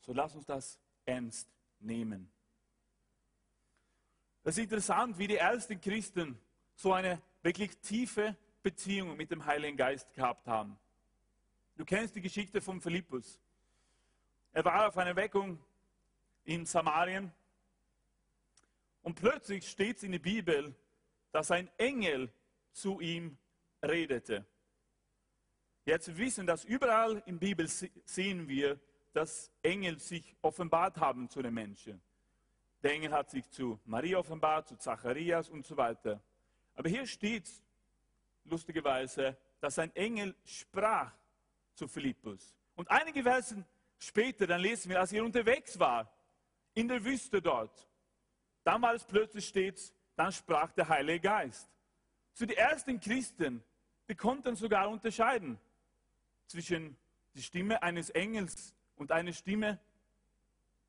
So 0.00 0.12
lass 0.12 0.34
uns 0.34 0.46
das 0.46 0.78
ernst 1.04 1.48
nehmen. 1.80 2.30
Es 4.44 4.56
ist 4.56 4.64
interessant, 4.64 5.18
wie 5.18 5.26
die 5.26 5.36
ersten 5.36 5.80
Christen 5.80 6.38
so 6.74 6.92
eine 6.92 7.20
wirklich 7.42 7.76
tiefe 7.78 8.36
Beziehung 8.62 9.16
mit 9.16 9.30
dem 9.30 9.44
Heiligen 9.44 9.76
Geist 9.76 10.12
gehabt 10.14 10.46
haben. 10.46 10.78
Du 11.76 11.84
kennst 11.84 12.14
die 12.14 12.20
Geschichte 12.20 12.60
von 12.60 12.80
Philippus. 12.80 13.40
Er 14.52 14.64
war 14.64 14.88
auf 14.88 14.96
einer 14.96 15.16
Weckung 15.16 15.58
in 16.44 16.66
Samarien 16.66 17.32
und 19.02 19.14
plötzlich 19.14 19.68
steht 19.68 19.98
es 19.98 20.02
in 20.02 20.12
der 20.12 20.18
Bibel, 20.18 20.74
dass 21.32 21.50
ein 21.50 21.70
Engel 21.78 22.32
zu 22.72 23.00
ihm 23.00 23.36
redete. 23.82 24.46
Jetzt 25.84 26.16
wissen, 26.16 26.46
dass 26.46 26.64
überall 26.64 27.22
in 27.26 27.38
der 27.38 27.46
Bibel 27.46 27.68
sehen 27.68 28.48
wir, 28.48 28.78
dass 29.12 29.50
Engel 29.62 29.98
sich 29.98 30.34
offenbart 30.40 30.98
haben 30.98 31.28
zu 31.28 31.42
den 31.42 31.54
Menschen. 31.54 32.00
Der 32.82 32.92
Engel 32.92 33.12
hat 33.12 33.30
sich 33.30 33.48
zu 33.50 33.78
Maria 33.84 34.18
offenbart, 34.18 34.68
zu 34.68 34.76
Zacharias 34.76 35.48
und 35.48 35.66
so 35.66 35.76
weiter. 35.76 36.22
Aber 36.74 36.88
hier 36.88 37.06
steht 37.06 37.48
lustigerweise, 38.44 39.36
dass 39.60 39.78
ein 39.78 39.94
Engel 39.94 40.34
sprach 40.44 41.12
zu 41.74 41.86
Philippus. 41.86 42.54
Und 42.74 42.90
einige 42.90 43.22
Versen 43.22 43.64
später, 43.98 44.46
dann 44.46 44.60
lesen 44.60 44.90
wir, 44.90 45.00
als 45.00 45.12
er 45.12 45.24
unterwegs 45.24 45.78
war, 45.78 46.12
in 46.74 46.88
der 46.88 47.04
Wüste 47.04 47.40
dort, 47.42 47.88
damals 48.64 49.04
plötzlich 49.04 49.46
steht 49.46 49.92
dann 50.16 50.32
sprach 50.32 50.72
der 50.72 50.88
Heilige 50.88 51.20
Geist. 51.20 51.68
Zu 52.34 52.46
den 52.46 52.56
ersten 52.56 53.00
Christen, 53.00 53.62
die 54.08 54.14
konnten 54.14 54.56
sogar 54.56 54.88
unterscheiden 54.88 55.58
zwischen 56.46 56.96
der 57.34 57.40
Stimme 57.40 57.82
eines 57.82 58.10
Engels 58.10 58.74
und 58.96 59.10
einer 59.10 59.32
Stimme 59.32 59.78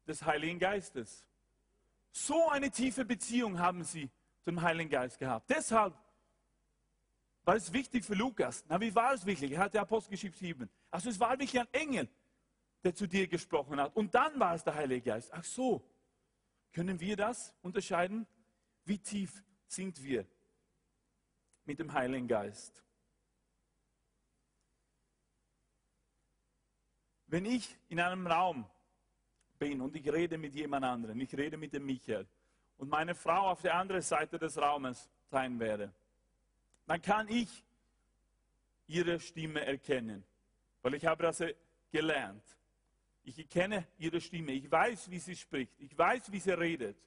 des 0.08 0.24
Heiligen 0.26 0.60
Geistes. 0.60 1.26
So 2.12 2.50
eine 2.50 2.70
tiefe 2.70 3.06
Beziehung 3.06 3.60
haben 3.60 3.84
sie 3.84 4.10
zum 4.44 4.62
Heiligen 4.62 4.90
Geist 4.90 5.20
gehabt. 5.20 5.50
Deshalb 5.50 5.94
war 7.46 7.56
es 7.56 7.72
wichtig 7.74 8.06
für 8.06 8.14
Lukas. 8.14 8.64
Na, 8.68 8.80
wie 8.80 8.94
war 8.94 9.14
es 9.14 9.26
wirklich? 9.26 9.52
Er 9.52 9.60
hat 9.60 9.74
die 9.74 9.80
Apostelgeschichte 9.80 10.38
7. 10.38 10.70
Also 10.92 11.10
es 11.10 11.20
war 11.20 11.32
wirklich 11.32 11.60
ein 11.60 11.68
Engel, 11.72 12.10
der 12.84 12.94
zu 12.94 13.08
dir 13.08 13.28
gesprochen 13.28 13.80
hat. 13.80 13.96
Und 13.96 14.14
dann 14.14 14.40
war 14.40 14.54
es 14.54 14.64
der 14.64 14.76
Heilige 14.76 15.10
Geist. 15.12 15.32
Ach 15.34 15.44
so, 15.44 15.84
können 16.74 17.00
wir 17.00 17.16
das 17.16 17.54
unterscheiden? 17.62 18.28
Wie 18.84 18.98
tief 18.98 19.44
sind 19.68 20.04
wir 20.04 20.26
mit 21.66 21.80
dem 21.80 21.94
Heiligen 21.94 22.28
Geist? 22.28 22.84
Wenn 27.28 27.46
ich 27.46 27.78
in 27.88 28.00
einem 28.00 28.28
Raum 28.28 28.70
bin 29.58 29.82
und 29.82 29.96
ich 29.96 30.12
rede 30.12 30.38
mit 30.38 30.54
jemand 30.54 30.86
anderem, 30.86 31.20
ich 31.22 31.36
rede 31.36 31.58
mit 31.58 31.74
dem 31.74 31.86
Michael 31.86 32.28
und 32.78 32.90
meine 32.90 33.16
Frau 33.16 33.50
auf 33.50 33.62
der 33.62 33.76
anderen 33.76 34.02
Seite 34.02 34.38
des 34.38 34.58
Raumes 34.58 35.10
sein 35.32 35.60
werde, 35.60 35.94
dann 36.86 37.02
kann 37.02 37.28
ich 37.30 37.64
ihre 38.88 39.20
Stimme 39.20 39.66
erkennen, 39.66 40.24
weil 40.82 40.96
ich 40.96 41.06
habe 41.06 41.24
das 41.24 41.44
gelernt. 41.92 42.44
Ich 43.24 43.50
kenne 43.50 43.88
ihre 43.98 44.20
Stimme, 44.20 44.52
ich 44.52 44.70
weiß, 44.70 45.10
wie 45.10 45.20
sie 45.20 45.36
spricht, 45.36 45.80
ich 45.80 45.98
weiß, 45.98 46.32
wie 46.32 46.40
sie 46.40 46.52
redet, 46.52 46.98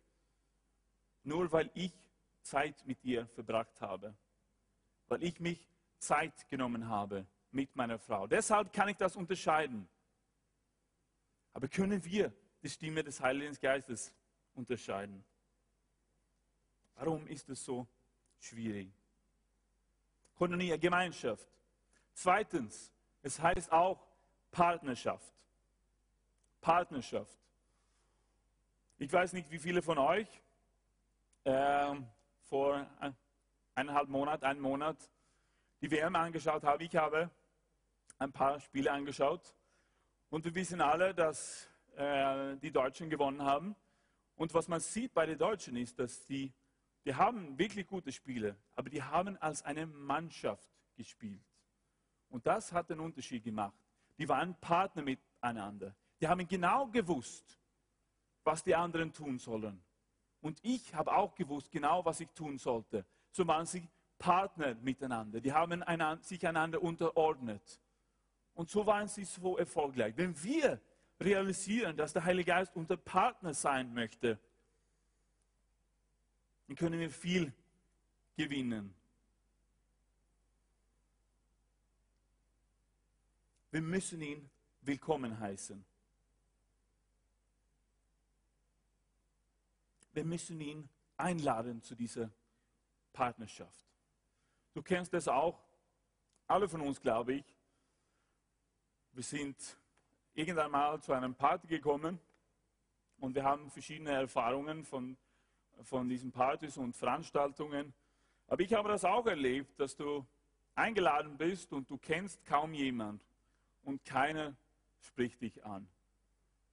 nur 1.24 1.50
weil 1.52 1.70
ich 1.74 1.92
Zeit 2.40 2.86
mit 2.86 3.04
ihr 3.04 3.26
verbracht 3.28 3.80
habe, 3.80 4.14
weil 5.08 5.22
ich 5.22 5.38
mich 5.40 5.68
Zeit 5.98 6.48
genommen 6.48 6.88
habe 6.88 7.26
mit 7.50 7.74
meiner 7.76 7.98
Frau. 7.98 8.26
Deshalb 8.26 8.72
kann 8.72 8.88
ich 8.88 8.96
das 8.96 9.16
unterscheiden. 9.16 9.88
Aber 11.52 11.68
können 11.68 12.02
wir 12.04 12.32
die 12.62 12.68
Stimme 12.68 13.02
des 13.02 13.20
Heiligen 13.20 13.54
Geistes 13.60 14.12
unterscheiden? 14.54 15.24
Warum 16.94 17.26
ist 17.26 17.48
es 17.50 17.64
so 17.64 17.86
schwierig? 18.38 18.90
Koinonia, 20.34 20.76
Gemeinschaft. 20.76 21.48
Zweitens, 22.12 22.92
es 23.22 23.40
heißt 23.40 23.72
auch 23.72 24.06
Partnerschaft. 24.50 25.32
Partnerschaft. 26.66 27.38
Ich 28.98 29.12
weiß 29.12 29.34
nicht, 29.34 29.48
wie 29.52 29.58
viele 29.60 29.82
von 29.82 29.98
euch 29.98 30.26
äh, 31.44 31.94
vor 32.40 32.84
eineinhalb 33.76 34.08
Monaten, 34.08 34.44
einen 34.44 34.60
Monat 34.60 34.96
die 35.80 35.88
WM 35.92 36.16
angeschaut 36.16 36.64
haben. 36.64 36.82
Ich 36.82 36.96
habe 36.96 37.30
ein 38.18 38.32
paar 38.32 38.58
Spiele 38.58 38.90
angeschaut 38.90 39.54
und 40.28 40.44
wir 40.44 40.56
wissen 40.56 40.80
alle, 40.80 41.14
dass 41.14 41.70
äh, 41.94 42.56
die 42.56 42.72
Deutschen 42.72 43.10
gewonnen 43.10 43.42
haben. 43.42 43.76
Und 44.34 44.52
was 44.52 44.66
man 44.66 44.80
sieht 44.80 45.14
bei 45.14 45.24
den 45.24 45.38
Deutschen 45.38 45.76
ist, 45.76 45.96
dass 46.00 46.26
die 46.26 46.52
die 47.04 47.14
haben 47.14 47.56
wirklich 47.56 47.86
gute 47.86 48.10
Spiele, 48.10 48.56
aber 48.74 48.90
die 48.90 49.04
haben 49.04 49.36
als 49.36 49.62
eine 49.62 49.86
Mannschaft 49.86 50.68
gespielt. 50.96 51.46
Und 52.28 52.44
das 52.44 52.72
hat 52.72 52.90
den 52.90 52.98
Unterschied 52.98 53.44
gemacht. 53.44 53.78
Die 54.18 54.28
waren 54.28 54.56
Partner 54.56 55.02
miteinander. 55.02 55.94
Die 56.20 56.28
haben 56.28 56.46
genau 56.48 56.86
gewusst, 56.86 57.58
was 58.44 58.62
die 58.62 58.74
anderen 58.74 59.12
tun 59.12 59.38
sollen. 59.38 59.82
Und 60.40 60.58
ich 60.62 60.94
habe 60.94 61.14
auch 61.14 61.34
gewusst, 61.34 61.70
genau 61.70 62.04
was 62.04 62.20
ich 62.20 62.30
tun 62.30 62.58
sollte. 62.58 63.04
So 63.32 63.46
waren 63.46 63.66
sie 63.66 63.88
Partner 64.18 64.74
miteinander. 64.76 65.40
Die 65.40 65.52
haben 65.52 65.82
einander, 65.82 66.22
sich 66.22 66.46
einander 66.46 66.80
unterordnet. 66.80 67.80
Und 68.54 68.70
so 68.70 68.86
waren 68.86 69.08
sie 69.08 69.24
so 69.24 69.58
erfolgreich. 69.58 70.16
Wenn 70.16 70.40
wir 70.42 70.80
realisieren, 71.20 71.96
dass 71.96 72.12
der 72.12 72.24
Heilige 72.24 72.52
Geist 72.52 72.74
unser 72.74 72.96
Partner 72.96 73.52
sein 73.52 73.92
möchte, 73.92 74.38
dann 76.66 76.76
können 76.76 76.98
wir 76.98 77.10
viel 77.10 77.52
gewinnen. 78.36 78.94
Wir 83.70 83.82
müssen 83.82 84.22
ihn 84.22 84.48
willkommen 84.80 85.38
heißen. 85.38 85.84
Wir 90.16 90.24
müssen 90.24 90.58
ihn 90.62 90.88
einladen 91.18 91.82
zu 91.82 91.94
dieser 91.94 92.30
Partnerschaft. 93.12 93.84
Du 94.72 94.80
kennst 94.80 95.12
das 95.12 95.28
auch, 95.28 95.62
alle 96.46 96.70
von 96.70 96.80
uns, 96.80 96.98
glaube 96.98 97.34
ich. 97.34 97.44
Wir 99.12 99.22
sind 99.22 99.56
irgendwann 100.32 100.70
mal 100.70 101.02
zu 101.02 101.12
einem 101.12 101.34
Party 101.34 101.66
gekommen 101.66 102.18
und 103.18 103.34
wir 103.34 103.44
haben 103.44 103.70
verschiedene 103.70 104.12
Erfahrungen 104.12 104.84
von 104.84 105.18
von 105.82 106.08
diesen 106.08 106.32
Partys 106.32 106.78
und 106.78 106.96
Veranstaltungen. 106.96 107.92
Aber 108.46 108.62
ich 108.62 108.72
habe 108.72 108.88
das 108.88 109.04
auch 109.04 109.26
erlebt, 109.26 109.78
dass 109.78 109.96
du 109.96 110.24
eingeladen 110.74 111.36
bist 111.36 111.74
und 111.74 111.90
du 111.90 111.98
kennst 111.98 112.42
kaum 112.46 112.72
jemand 112.72 113.22
und 113.82 114.02
keiner 114.06 114.56
spricht 115.02 115.42
dich 115.42 115.62
an. 115.62 115.86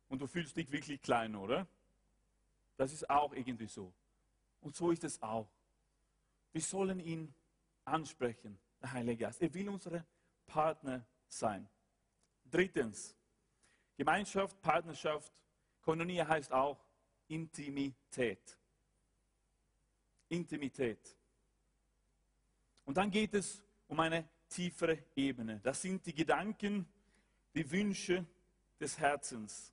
Und 0.07 0.21
du 0.21 0.27
fühlst 0.27 0.55
dich 0.55 0.71
wirklich 0.71 1.01
klein, 1.01 1.35
oder? 1.35 1.67
Das 2.77 2.91
ist 2.91 3.09
auch 3.09 3.33
irgendwie 3.33 3.67
so. 3.67 3.93
Und 4.61 4.75
so 4.75 4.91
ist 4.91 5.03
es 5.03 5.21
auch. 5.21 5.47
Wir 6.51 6.61
sollen 6.61 6.99
ihn 6.99 7.33
ansprechen, 7.85 8.57
der 8.81 8.91
Heilige 8.93 9.25
Geist. 9.25 9.41
Er 9.41 9.53
will 9.53 9.69
unsere 9.69 10.05
Partner 10.45 11.05
sein. 11.27 11.67
Drittens, 12.45 13.15
Gemeinschaft, 13.97 14.61
Partnerschaft, 14.61 15.33
Koinonia 15.81 16.27
heißt 16.27 16.51
auch 16.51 16.79
Intimität. 17.27 18.57
Intimität. 20.29 21.17
Und 22.85 22.97
dann 22.97 23.11
geht 23.11 23.33
es 23.33 23.63
um 23.87 23.99
eine 23.99 24.27
tiefere 24.49 25.03
Ebene. 25.15 25.59
Das 25.61 25.81
sind 25.81 26.05
die 26.05 26.13
Gedanken, 26.13 26.87
die 27.53 27.69
Wünsche 27.69 28.25
des 28.79 28.97
Herzens. 28.97 29.72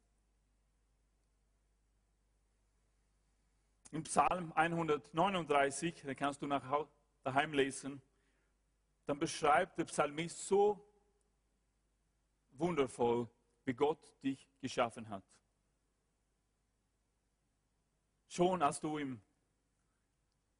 Im 3.92 4.04
Psalm 4.04 4.52
139, 4.52 6.02
den 6.02 6.16
kannst 6.16 6.40
du 6.42 6.46
nach 6.46 6.86
daheim 7.22 7.52
lesen, 7.52 8.00
dann 9.06 9.18
beschreibt 9.18 9.78
der 9.78 9.84
Psalmist 9.84 10.46
so 10.46 10.86
wundervoll, 12.50 13.28
wie 13.64 13.74
Gott 13.74 14.14
dich 14.22 14.48
geschaffen 14.60 15.08
hat. 15.08 15.24
Schon 18.28 18.62
als 18.62 18.78
du 18.78 18.98
im, 18.98 19.20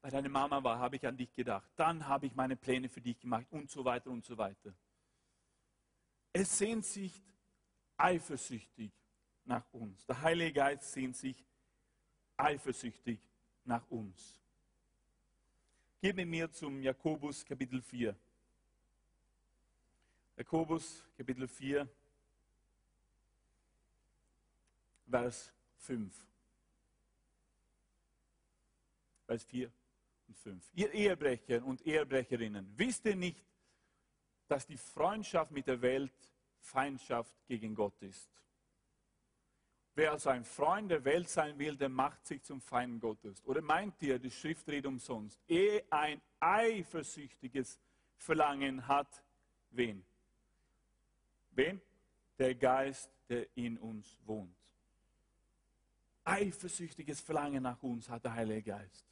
bei 0.01 0.09
deiner 0.09 0.27
Mama 0.27 0.61
war, 0.61 0.79
habe 0.79 0.97
ich 0.97 1.07
an 1.07 1.15
dich 1.15 1.31
gedacht. 1.33 1.71
Dann 1.77 2.05
habe 2.05 2.25
ich 2.25 2.35
meine 2.35 2.57
Pläne 2.57 2.89
für 2.89 2.99
dich 2.99 3.17
gemacht 3.17 3.47
und 3.51 3.69
so 3.69 3.85
weiter 3.85 4.09
und 4.09 4.25
so 4.25 4.37
weiter. 4.37 4.73
Es 6.33 6.57
sehnt 6.57 6.85
sich 6.85 7.23
eifersüchtig 7.95 8.91
nach 9.45 9.65
uns. 9.71 10.05
Der 10.05 10.21
Heilige 10.21 10.53
Geist 10.53 10.91
sehnt 10.91 11.15
sich 11.15 11.45
eifersüchtig 12.41 13.19
nach 13.65 13.89
uns. 13.89 14.39
Geh 16.01 16.13
mit 16.13 16.27
mir 16.27 16.51
zum 16.51 16.81
Jakobus 16.81 17.45
Kapitel 17.45 17.81
4. 17.81 18.15
Jakobus 20.37 21.05
Kapitel 21.15 21.47
4, 21.47 21.87
Vers 25.07 25.53
5. 25.77 26.27
Vers 29.25 29.43
4 29.45 29.71
und 30.27 30.37
5. 30.37 30.71
Ihr 30.73 30.91
Ehebrecher 30.93 31.63
und 31.63 31.85
Ehebrecherinnen, 31.85 32.73
wisst 32.75 33.05
ihr 33.05 33.15
nicht, 33.15 33.45
dass 34.47 34.65
die 34.65 34.77
Freundschaft 34.77 35.51
mit 35.51 35.67
der 35.67 35.81
Welt 35.81 36.11
Feindschaft 36.59 37.35
gegen 37.47 37.75
Gott 37.75 38.01
ist? 38.01 38.29
Wer 40.01 40.13
also 40.13 40.31
ein 40.31 40.43
Freund 40.43 40.89
der 40.89 41.05
Welt 41.05 41.29
sein 41.29 41.59
will, 41.59 41.77
der 41.77 41.87
macht 41.87 42.25
sich 42.25 42.41
zum 42.41 42.59
Feind 42.59 42.99
Gottes. 42.99 43.39
Oder 43.45 43.61
meint 43.61 44.01
ihr, 44.01 44.17
die 44.17 44.31
Schrift 44.31 44.67
redet 44.67 44.87
umsonst? 44.87 45.39
Ehe 45.47 45.85
ein 45.91 46.19
eifersüchtiges 46.39 47.79
Verlangen 48.15 48.87
hat, 48.87 49.23
wen? 49.69 50.03
Wen? 51.51 51.79
Der 52.39 52.55
Geist, 52.55 53.11
der 53.29 53.45
in 53.55 53.77
uns 53.77 54.17
wohnt. 54.25 54.57
Eifersüchtiges 56.23 57.21
Verlangen 57.21 57.61
nach 57.61 57.83
uns 57.83 58.09
hat 58.09 58.23
der 58.23 58.33
Heilige 58.33 58.71
Geist. 58.71 59.05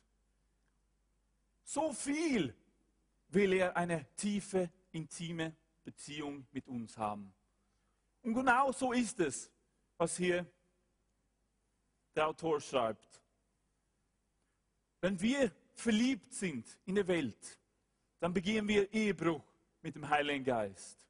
So 1.66 1.94
viel 1.94 2.52
will 3.28 3.54
er 3.54 3.78
eine 3.78 4.08
tiefe, 4.16 4.72
intime 4.92 5.56
Beziehung 5.84 6.48
mit 6.52 6.68
uns 6.68 6.98
haben. 6.98 7.32
Und 8.24 8.34
genau 8.34 8.72
so 8.72 8.92
ist 8.92 9.20
es, 9.20 9.52
was 9.96 10.18
hier 10.18 10.52
der 12.20 12.28
Autor 12.28 12.60
schreibt. 12.60 13.22
Wenn 15.00 15.20
wir 15.22 15.54
verliebt 15.74 16.34
sind 16.34 16.68
in 16.86 16.96
der 16.96 17.08
Welt, 17.08 17.58
dann 18.20 18.34
begehen 18.34 18.68
wir 18.68 18.92
Ehebruch 18.92 19.46
mit 19.82 19.96
dem 19.96 20.10
Heiligen 20.10 20.44
Geist. 20.44 21.08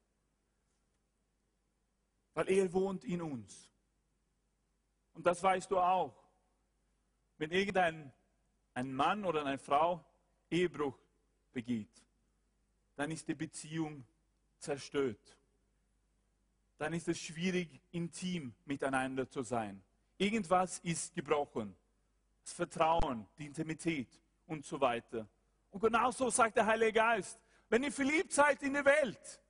Weil 2.34 2.48
er 2.48 2.72
wohnt 2.72 3.04
in 3.04 3.20
uns. 3.22 3.72
Und 5.12 5.26
das 5.26 5.42
weißt 5.42 5.68
du 5.72 5.80
auch. 5.80 6.14
Wenn 7.38 7.50
irgendein 7.50 8.12
ein 8.74 8.94
Mann 8.94 9.24
oder 9.24 9.44
eine 9.44 9.58
Frau 9.58 10.04
Ehebruch 10.48 10.96
begeht, 11.52 12.04
dann 12.94 13.10
ist 13.10 13.26
die 13.26 13.34
Beziehung 13.34 14.06
zerstört. 14.58 15.36
Dann 16.78 16.92
ist 16.92 17.08
es 17.08 17.18
schwierig, 17.18 17.80
intim 17.90 18.54
miteinander 18.64 19.28
zu 19.28 19.42
sein. 19.42 19.82
Irgendwas 20.20 20.80
ist 20.80 21.14
gebrochen. 21.14 21.74
Das 22.42 22.52
Vertrauen, 22.52 23.26
die 23.38 23.46
Intimität 23.46 24.20
und 24.46 24.66
so 24.66 24.78
weiter. 24.78 25.26
Und 25.70 25.80
genauso 25.80 26.28
sagt 26.28 26.58
der 26.58 26.66
Heilige 26.66 26.92
Geist, 26.92 27.40
wenn 27.70 27.82
ihr 27.84 27.90
verliebt 27.90 28.30
seid 28.30 28.62
in 28.62 28.74
der 28.74 28.84
Welt, 28.84 29.40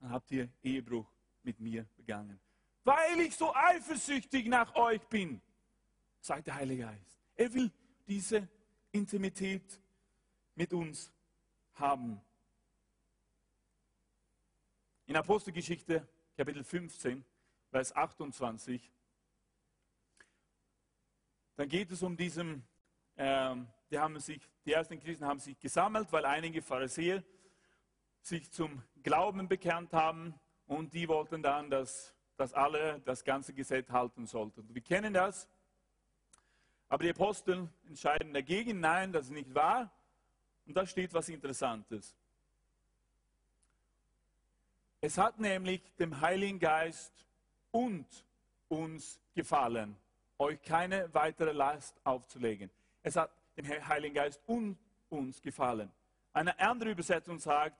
dann 0.00 0.10
habt 0.10 0.32
ihr 0.32 0.48
Ehebruch 0.64 1.06
mit 1.44 1.60
mir 1.60 1.86
begangen. 1.96 2.40
Weil 2.82 3.20
ich 3.20 3.36
so 3.36 3.54
eifersüchtig 3.54 4.48
nach 4.48 4.74
euch 4.74 5.06
bin, 5.06 5.40
sagt 6.20 6.48
der 6.48 6.56
Heilige 6.56 6.82
Geist. 6.82 7.20
Er 7.36 7.54
will 7.54 7.70
diese 8.08 8.48
Intimität 8.90 9.80
mit 10.56 10.72
uns 10.72 11.12
haben. 11.74 12.20
In 15.06 15.14
Apostelgeschichte 15.14 16.08
Kapitel 16.36 16.64
15, 16.64 17.24
Vers 17.70 17.94
28 17.94 18.90
dann 21.60 21.68
geht 21.68 21.90
es 21.90 22.02
um 22.02 22.16
diesen, 22.16 22.66
ähm, 23.18 23.68
die, 23.90 23.98
haben 23.98 24.18
sich, 24.18 24.40
die 24.64 24.72
ersten 24.72 24.98
Christen 24.98 25.26
haben 25.26 25.40
sich 25.40 25.60
gesammelt, 25.60 26.10
weil 26.10 26.24
einige 26.24 26.62
Pharisäer 26.62 27.22
sich 28.22 28.50
zum 28.50 28.82
Glauben 29.02 29.46
bekannt 29.46 29.92
haben 29.92 30.32
und 30.66 30.94
die 30.94 31.06
wollten 31.06 31.42
dann, 31.42 31.68
dass, 31.68 32.14
dass 32.38 32.54
alle 32.54 33.02
das 33.04 33.22
ganze 33.24 33.52
Gesetz 33.52 33.90
halten 33.90 34.26
sollten. 34.26 34.74
Wir 34.74 34.80
kennen 34.80 35.12
das, 35.12 35.46
aber 36.88 37.04
die 37.04 37.10
Apostel 37.10 37.68
entscheiden 37.86 38.32
dagegen, 38.32 38.80
nein, 38.80 39.12
das 39.12 39.26
ist 39.26 39.32
nicht 39.32 39.54
wahr. 39.54 39.92
Und 40.64 40.74
da 40.74 40.86
steht 40.86 41.12
was 41.12 41.28
Interessantes. 41.28 42.16
Es 45.02 45.18
hat 45.18 45.38
nämlich 45.38 45.82
dem 45.98 46.22
Heiligen 46.22 46.58
Geist 46.58 47.12
und 47.70 48.06
uns 48.68 49.20
gefallen, 49.34 49.94
euch 50.40 50.60
keine 50.62 51.12
weitere 51.12 51.52
Last 51.52 52.00
aufzulegen. 52.02 52.70
Es 53.02 53.16
hat 53.16 53.30
dem 53.56 53.68
Heiligen 53.68 54.14
Geist 54.14 54.40
und 54.46 54.78
uns 55.10 55.40
gefallen. 55.42 55.92
Eine 56.32 56.58
andere 56.58 56.90
Übersetzung 56.90 57.38
sagt, 57.38 57.76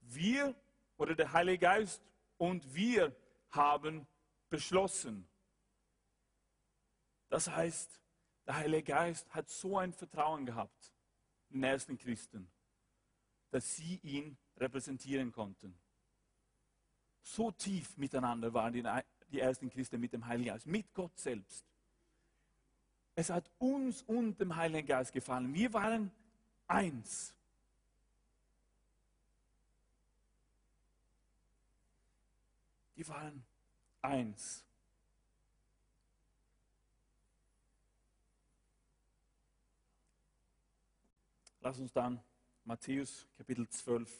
wir 0.00 0.54
oder 0.96 1.14
der 1.14 1.32
Heilige 1.32 1.58
Geist 1.58 2.02
und 2.38 2.74
wir 2.74 3.14
haben 3.50 4.06
beschlossen. 4.48 5.28
Das 7.28 7.50
heißt, 7.50 8.00
der 8.46 8.56
Heilige 8.56 8.84
Geist 8.84 9.32
hat 9.34 9.50
so 9.50 9.78
ein 9.78 9.92
Vertrauen 9.92 10.46
gehabt 10.46 10.92
in 11.50 11.60
den 11.60 11.70
ersten 11.70 11.98
Christen, 11.98 12.50
dass 13.50 13.76
sie 13.76 14.00
ihn 14.02 14.38
repräsentieren 14.56 15.30
konnten. 15.30 15.78
So 17.20 17.50
tief 17.50 17.96
miteinander 17.98 18.52
waren 18.52 18.72
die, 18.72 18.82
die 19.28 19.40
ersten 19.40 19.68
Christen 19.70 20.00
mit 20.00 20.12
dem 20.12 20.26
Heiligen 20.26 20.48
Geist, 20.48 20.66
mit 20.66 20.92
Gott 20.94 21.18
selbst. 21.18 21.71
Es 23.14 23.28
hat 23.30 23.50
uns 23.58 24.02
und 24.02 24.38
dem 24.40 24.56
Heiligen 24.56 24.88
Geist 24.88 25.12
gefallen. 25.12 25.52
Wir 25.52 25.72
waren 25.72 26.10
eins. 26.66 27.34
Die 32.96 33.06
waren 33.06 33.44
eins. 34.00 34.64
Lass 41.60 41.78
uns 41.78 41.92
dann 41.92 42.20
Matthäus 42.64 43.26
Kapitel 43.36 43.68
12 43.68 44.10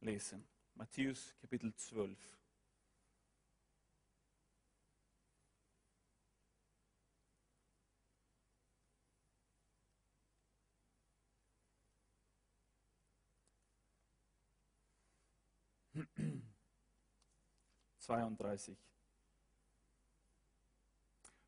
lesen. 0.00 0.44
Matthäus 0.74 1.34
Kapitel 1.40 1.74
12. 1.74 2.18
32. 18.02 18.76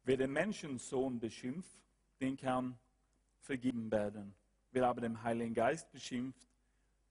Wer 0.04 0.16
den 0.16 0.32
Menschensohn 0.32 1.18
beschimpft, 1.18 1.78
den 2.20 2.36
kann 2.36 2.78
vergeben 3.40 3.90
werden. 3.90 4.34
Wer 4.70 4.86
aber 4.86 5.00
den 5.00 5.22
Heiligen 5.22 5.54
Geist 5.54 5.90
beschimpft, 5.92 6.48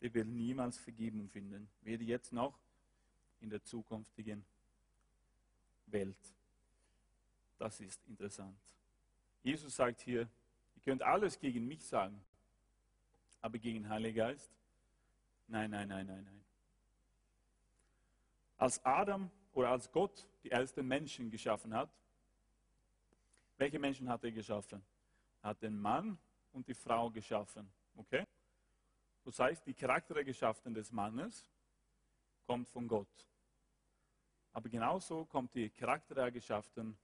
der 0.02 0.14
will 0.14 0.26
niemals 0.26 0.78
Vergebung 0.78 1.30
finden, 1.30 1.70
weder 1.82 2.04
jetzt 2.04 2.34
noch 2.34 2.60
in 3.40 3.50
der 3.50 3.64
zukünftigen 3.64 4.46
Welt. 5.88 6.34
Das 7.58 7.80
ist 7.80 8.06
interessant. 8.08 8.58
Jesus 9.44 9.76
sagt 9.76 10.02
hier, 10.02 10.22
ihr 10.76 10.82
könnt 10.84 11.02
alles 11.02 11.40
gegen 11.40 11.68
mich 11.68 11.86
sagen, 11.86 12.22
aber 13.42 13.58
gegen 13.58 13.84
den 13.84 13.90
Heiligen 13.90 14.18
Geist? 14.18 14.52
Nein, 15.48 15.72
nein, 15.72 15.88
nein, 15.88 16.06
nein, 16.06 16.24
nein. 16.24 16.43
Als 18.58 18.84
Adam 18.86 19.30
oder 19.54 19.70
als 19.70 19.92
Gott 19.92 20.28
die 20.44 20.52
ersten 20.52 20.88
Menschen 20.88 21.30
geschaffen 21.30 21.74
hat, 21.74 21.90
welche 23.58 23.80
Menschen 23.80 24.10
hat 24.10 24.24
er 24.24 24.32
geschaffen? 24.32 24.84
Er 25.42 25.50
hat 25.50 25.62
den 25.62 25.80
Mann 25.80 26.18
und 26.52 26.68
die 26.68 26.74
Frau 26.74 27.10
geschaffen. 27.10 27.72
Okay? 27.96 28.26
Das 29.24 29.40
heißt, 29.40 29.66
die 29.66 29.74
Charaktereigenschaften 29.74 30.74
des 30.74 30.92
Mannes 30.92 31.50
kommt 32.46 32.68
von 32.68 32.88
Gott. 32.88 33.28
Aber 34.52 34.70
genauso 34.70 35.26
kommt 35.26 35.54
die 35.56 35.70
Charaktereigenschaften 35.70 36.98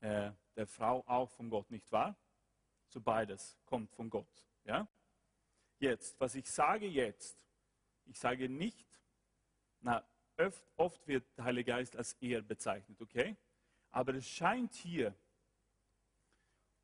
äh, 0.00 0.30
der 0.54 0.66
Frau 0.66 1.04
auch 1.06 1.30
von 1.30 1.50
Gott, 1.50 1.70
nicht 1.70 1.90
wahr? 1.92 2.16
So 2.88 3.00
beides 3.00 3.56
kommt 3.66 3.90
von 3.90 4.08
Gott. 4.08 4.46
Ja? 4.64 4.88
Jetzt, 5.78 6.18
was 6.20 6.34
ich 6.34 6.50
sage 6.50 6.86
jetzt, 6.86 7.38
ich 8.06 8.18
sage 8.18 8.48
nicht, 8.48 8.85
na, 9.80 10.04
oft, 10.38 10.62
oft 10.76 11.06
wird 11.06 11.24
der 11.36 11.44
Heilige 11.44 11.72
Geist 11.72 11.96
als 11.96 12.14
er 12.20 12.42
bezeichnet, 12.42 13.00
okay? 13.00 13.36
Aber 13.90 14.14
es 14.14 14.28
scheint 14.28 14.74
hier, 14.74 15.14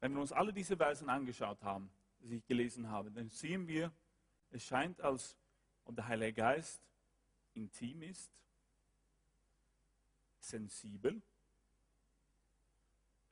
wenn 0.00 0.14
wir 0.14 0.20
uns 0.20 0.32
alle 0.32 0.52
diese 0.52 0.76
Versen 0.76 1.08
angeschaut 1.08 1.62
haben, 1.62 1.90
die 2.20 2.36
ich 2.36 2.46
gelesen 2.46 2.88
habe, 2.88 3.10
dann 3.10 3.28
sehen 3.28 3.66
wir, 3.66 3.92
es 4.50 4.64
scheint, 4.64 5.00
als 5.00 5.36
ob 5.84 5.94
der 5.96 6.06
Heilige 6.08 6.34
Geist 6.34 6.82
intim 7.54 8.02
ist, 8.02 8.30
sensibel, 10.40 11.22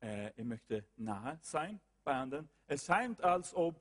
äh, 0.01 0.33
er 0.35 0.45
möchte 0.45 0.85
nahe 0.97 1.39
sein 1.43 1.81
bei 2.05 2.15
anderen. 2.15 2.49
Es 2.67 2.87
scheint, 2.87 3.21
als 3.23 3.55
ob 3.55 3.81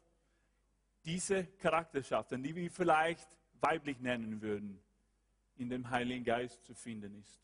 diese 1.06 1.46
Charakterschaften, 1.46 2.44
die 2.44 2.56
wir 2.56 2.70
vielleicht 2.70 3.28
weiblich 3.62 4.00
nennen 4.00 4.42
würden, 4.42 4.82
in 5.60 5.70
dem 5.70 5.90
Heiligen 5.90 6.24
Geist 6.24 6.64
zu 6.64 6.74
finden 6.74 7.20
ist. 7.20 7.42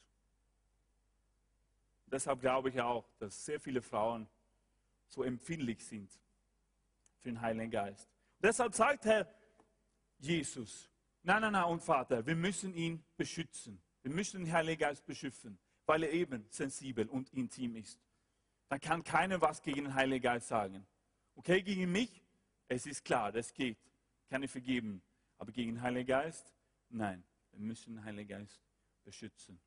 Deshalb 2.08 2.39
glaube 2.39 2.69
ich 2.69 2.80
auch, 2.80 3.06
dass 3.19 3.45
sehr 3.45 3.60
viele 3.60 3.82
Frauen 3.82 4.28
so 5.10 5.23
empfindlich 5.23 5.86
sind 5.86 6.10
für 7.19 7.30
den 7.30 7.41
Heiligen 7.41 7.71
Geist. 7.71 8.10
deshalb 8.39 8.73
sagt 8.73 9.06
Herr 9.06 9.28
Jesus, 10.19 10.89
nein, 11.23 11.41
nein, 11.41 11.51
nein, 11.51 11.65
und 11.65 11.82
Vater, 11.82 12.25
wir 12.25 12.36
müssen 12.36 12.73
ihn 12.73 13.04
beschützen. 13.17 13.82
Wir 14.01 14.12
müssen 14.12 14.45
den 14.45 14.54
Heiligen 14.54 14.80
Geist 14.80 15.06
beschützen, 15.06 15.58
weil 15.86 16.04
er 16.04 16.12
eben 16.12 16.45
sensibel 16.49 17.08
und 17.10 17.34
intim 17.34 17.75
ist. 17.75 17.99
Dann 18.69 18.80
kann 18.80 19.04
keiner 19.04 19.41
was 19.41 19.62
gegen 19.62 19.86
den 19.86 19.93
Heiligen 19.93 20.23
Geist 20.23 20.47
sagen. 20.47 20.86
Okay, 21.36 21.62
gegen 21.62 21.91
mich, 21.91 22.23
es 22.67 22.86
ist 22.86 23.04
klar, 23.04 23.32
das 23.32 23.54
geht. 23.54 23.78
Kann 24.30 24.41
ich 24.41 24.51
vergeben. 24.51 25.01
Aber 25.38 25.51
gegen 25.51 25.73
den 25.73 25.82
Heiligen 25.82 26.08
Geist, 26.08 26.54
nein. 26.89 27.23
Wir 27.55 27.65
müssen 27.65 27.95
den 27.95 28.03
Heiligen 28.03 28.27
Geist 28.27 28.61
beschützen. 29.03 29.59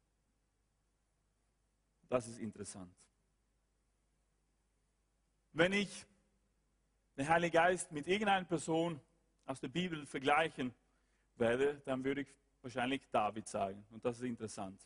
Das 2.08 2.26
ist 2.28 2.38
interessant. 2.38 2.94
Wenn 5.52 5.72
ich 5.72 6.06
den 7.16 7.28
Heiligen 7.28 7.52
Geist 7.52 7.90
mit 7.92 8.06
irgendeiner 8.06 8.44
Person 8.44 9.00
aus 9.46 9.60
der 9.60 9.68
Bibel 9.68 10.06
vergleichen 10.06 10.74
werde, 11.36 11.80
dann 11.86 12.04
würde 12.04 12.22
ich 12.22 12.28
wahrscheinlich 12.62 13.08
David 13.10 13.48
sagen. 13.48 13.84
Und 13.90 14.04
das 14.04 14.18
ist 14.18 14.24
interessant. 14.24 14.80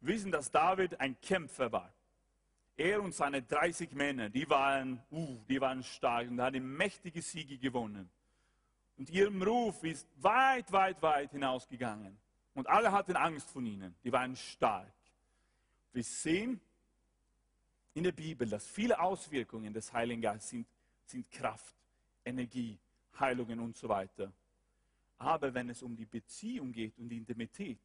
Wir 0.00 0.14
wissen, 0.14 0.30
dass 0.30 0.50
David 0.50 0.98
ein 1.00 1.20
Kämpfer 1.20 1.70
war. 1.72 1.92
Er 2.76 3.02
und 3.02 3.14
seine 3.14 3.42
30 3.42 3.92
Männer, 3.92 4.30
die 4.30 4.48
waren, 4.48 5.02
uh, 5.10 5.38
die 5.48 5.60
waren 5.60 5.82
stark 5.82 6.28
und 6.28 6.40
haben 6.40 6.76
mächtige 6.76 7.20
Siege 7.20 7.58
gewonnen. 7.58 8.10
Und 9.02 9.10
ihr 9.10 9.32
Ruf 9.44 9.82
ist 9.82 10.06
weit, 10.18 10.70
weit, 10.70 11.02
weit 11.02 11.32
hinausgegangen. 11.32 12.16
Und 12.54 12.68
alle 12.68 12.92
hatten 12.92 13.16
Angst 13.16 13.50
von 13.50 13.66
ihnen. 13.66 13.96
Die 14.04 14.12
waren 14.12 14.36
stark. 14.36 14.94
Wir 15.92 16.04
sehen 16.04 16.60
in 17.94 18.04
der 18.04 18.12
Bibel, 18.12 18.48
dass 18.48 18.64
viele 18.64 19.00
Auswirkungen 19.00 19.72
des 19.72 19.92
Heiligen 19.92 20.22
Geistes 20.22 20.50
sind, 20.50 20.66
sind 21.04 21.28
Kraft, 21.32 21.74
Energie, 22.24 22.78
Heilungen 23.18 23.58
und 23.58 23.76
so 23.76 23.88
weiter. 23.88 24.32
Aber 25.18 25.52
wenn 25.52 25.68
es 25.70 25.82
um 25.82 25.96
die 25.96 26.06
Beziehung 26.06 26.70
geht 26.70 26.96
und 26.96 27.08
die 27.08 27.16
Intimität, 27.16 27.80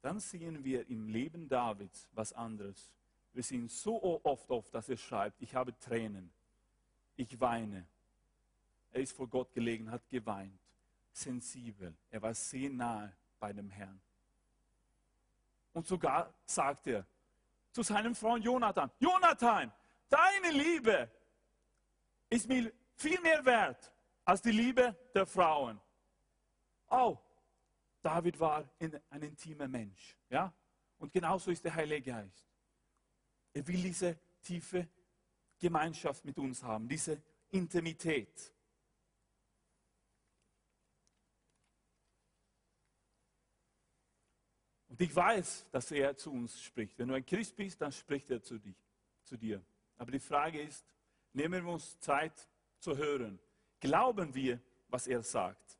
dann 0.00 0.18
sehen 0.18 0.64
wir 0.64 0.88
im 0.88 1.08
Leben 1.08 1.46
Davids 1.46 2.08
was 2.12 2.32
anderes. 2.32 2.90
Wir 3.34 3.42
sehen 3.42 3.68
so 3.68 4.02
oft, 4.24 4.50
oft, 4.50 4.74
dass 4.74 4.88
er 4.88 4.96
schreibt, 4.96 5.42
ich 5.42 5.54
habe 5.54 5.78
Tränen, 5.78 6.30
ich 7.16 7.38
weine. 7.38 7.86
Er 8.92 9.00
ist 9.02 9.12
vor 9.12 9.28
Gott 9.28 9.52
gelegen, 9.52 9.90
hat 9.90 10.08
geweint, 10.08 10.58
sensibel. 11.12 11.94
Er 12.10 12.22
war 12.22 12.34
sehr 12.34 12.70
nahe 12.70 13.14
bei 13.38 13.52
dem 13.52 13.70
Herrn. 13.70 14.00
Und 15.72 15.86
sogar 15.86 16.32
sagt 16.44 16.86
er 16.86 17.06
zu 17.70 17.82
seinem 17.82 18.14
Freund 18.14 18.44
Jonathan, 18.44 18.90
Jonathan, 18.98 19.72
deine 20.08 20.50
Liebe 20.50 21.10
ist 22.30 22.48
mir 22.48 22.72
viel 22.96 23.20
mehr 23.20 23.44
wert 23.44 23.92
als 24.24 24.42
die 24.42 24.50
Liebe 24.50 24.96
der 25.14 25.26
Frauen. 25.26 25.80
Oh, 26.90 27.18
David 28.02 28.40
war 28.40 28.68
ein 28.78 29.22
intimer 29.22 29.68
Mensch. 29.68 30.16
Ja? 30.30 30.52
Und 30.98 31.12
genauso 31.12 31.50
ist 31.50 31.64
der 31.64 31.74
Heilige 31.74 32.10
Geist. 32.10 32.48
Er 33.52 33.66
will 33.66 33.82
diese 33.82 34.18
tiefe 34.42 34.88
Gemeinschaft 35.58 36.24
mit 36.24 36.38
uns 36.38 36.62
haben, 36.62 36.88
diese 36.88 37.20
Intimität. 37.50 38.52
Und 44.98 45.04
ich 45.04 45.14
weiß, 45.14 45.66
dass 45.70 45.92
er 45.92 46.16
zu 46.16 46.32
uns 46.32 46.60
spricht. 46.60 46.98
Wenn 46.98 47.06
du 47.06 47.14
ein 47.14 47.24
Christ 47.24 47.54
bist, 47.54 47.80
dann 47.80 47.92
spricht 47.92 48.30
er 48.30 48.42
zu, 48.42 48.58
dich, 48.58 48.74
zu 49.22 49.36
dir. 49.36 49.62
Aber 49.96 50.10
die 50.10 50.18
Frage 50.18 50.60
ist, 50.60 50.84
nehmen 51.32 51.64
wir 51.64 51.72
uns 51.72 52.00
Zeit 52.00 52.48
zu 52.80 52.96
hören. 52.96 53.38
Glauben 53.78 54.34
wir, 54.34 54.60
was 54.88 55.06
er 55.06 55.22
sagt? 55.22 55.78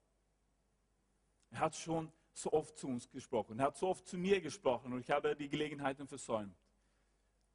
Er 1.51 1.59
hat 1.59 1.75
schon 1.75 2.13
so 2.33 2.53
oft 2.53 2.79
zu 2.79 2.87
uns 2.87 3.11
gesprochen. 3.11 3.59
Er 3.59 3.67
hat 3.67 3.77
so 3.77 3.89
oft 3.89 4.07
zu 4.07 4.17
mir 4.17 4.41
gesprochen 4.41 4.93
und 4.93 5.01
ich 5.01 5.11
habe 5.11 5.35
die 5.35 5.49
Gelegenheiten 5.49 6.07
versäumt. 6.07 6.55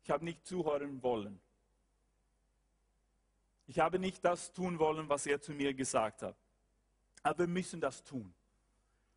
Ich 0.03 0.11
habe 0.11 0.25
nicht 0.25 0.45
zuhören 0.45 1.01
wollen. 1.01 1.39
Ich 3.67 3.79
habe 3.79 3.99
nicht 3.99 4.25
das 4.25 4.51
tun 4.51 4.79
wollen, 4.79 5.07
was 5.07 5.25
er 5.25 5.39
zu 5.39 5.53
mir 5.53 5.73
gesagt 5.73 6.23
hat. 6.23 6.35
Aber 7.21 7.39
wir 7.39 7.47
müssen 7.47 7.79
das 7.79 8.03
tun. 8.03 8.33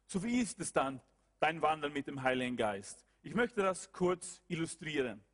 So 0.06 0.22
wie 0.22 0.38
ist 0.38 0.60
es 0.60 0.72
dann, 0.72 1.00
dein 1.40 1.62
Wandel 1.62 1.90
mit 1.90 2.06
dem 2.06 2.22
Heiligen 2.22 2.56
Geist? 2.56 3.06
Ich 3.22 3.34
möchte 3.34 3.62
das 3.62 3.92
kurz 3.92 4.40
illustrieren. 4.48 5.24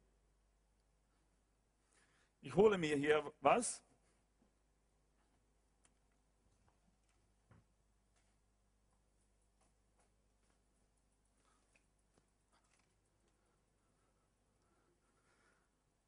Ich 2.41 2.55
hole 2.55 2.79
mir 2.79 2.97
hier 2.97 3.33
was. 3.41 3.83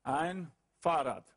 ein 0.04 0.52
Fahrrad. 0.80 1.34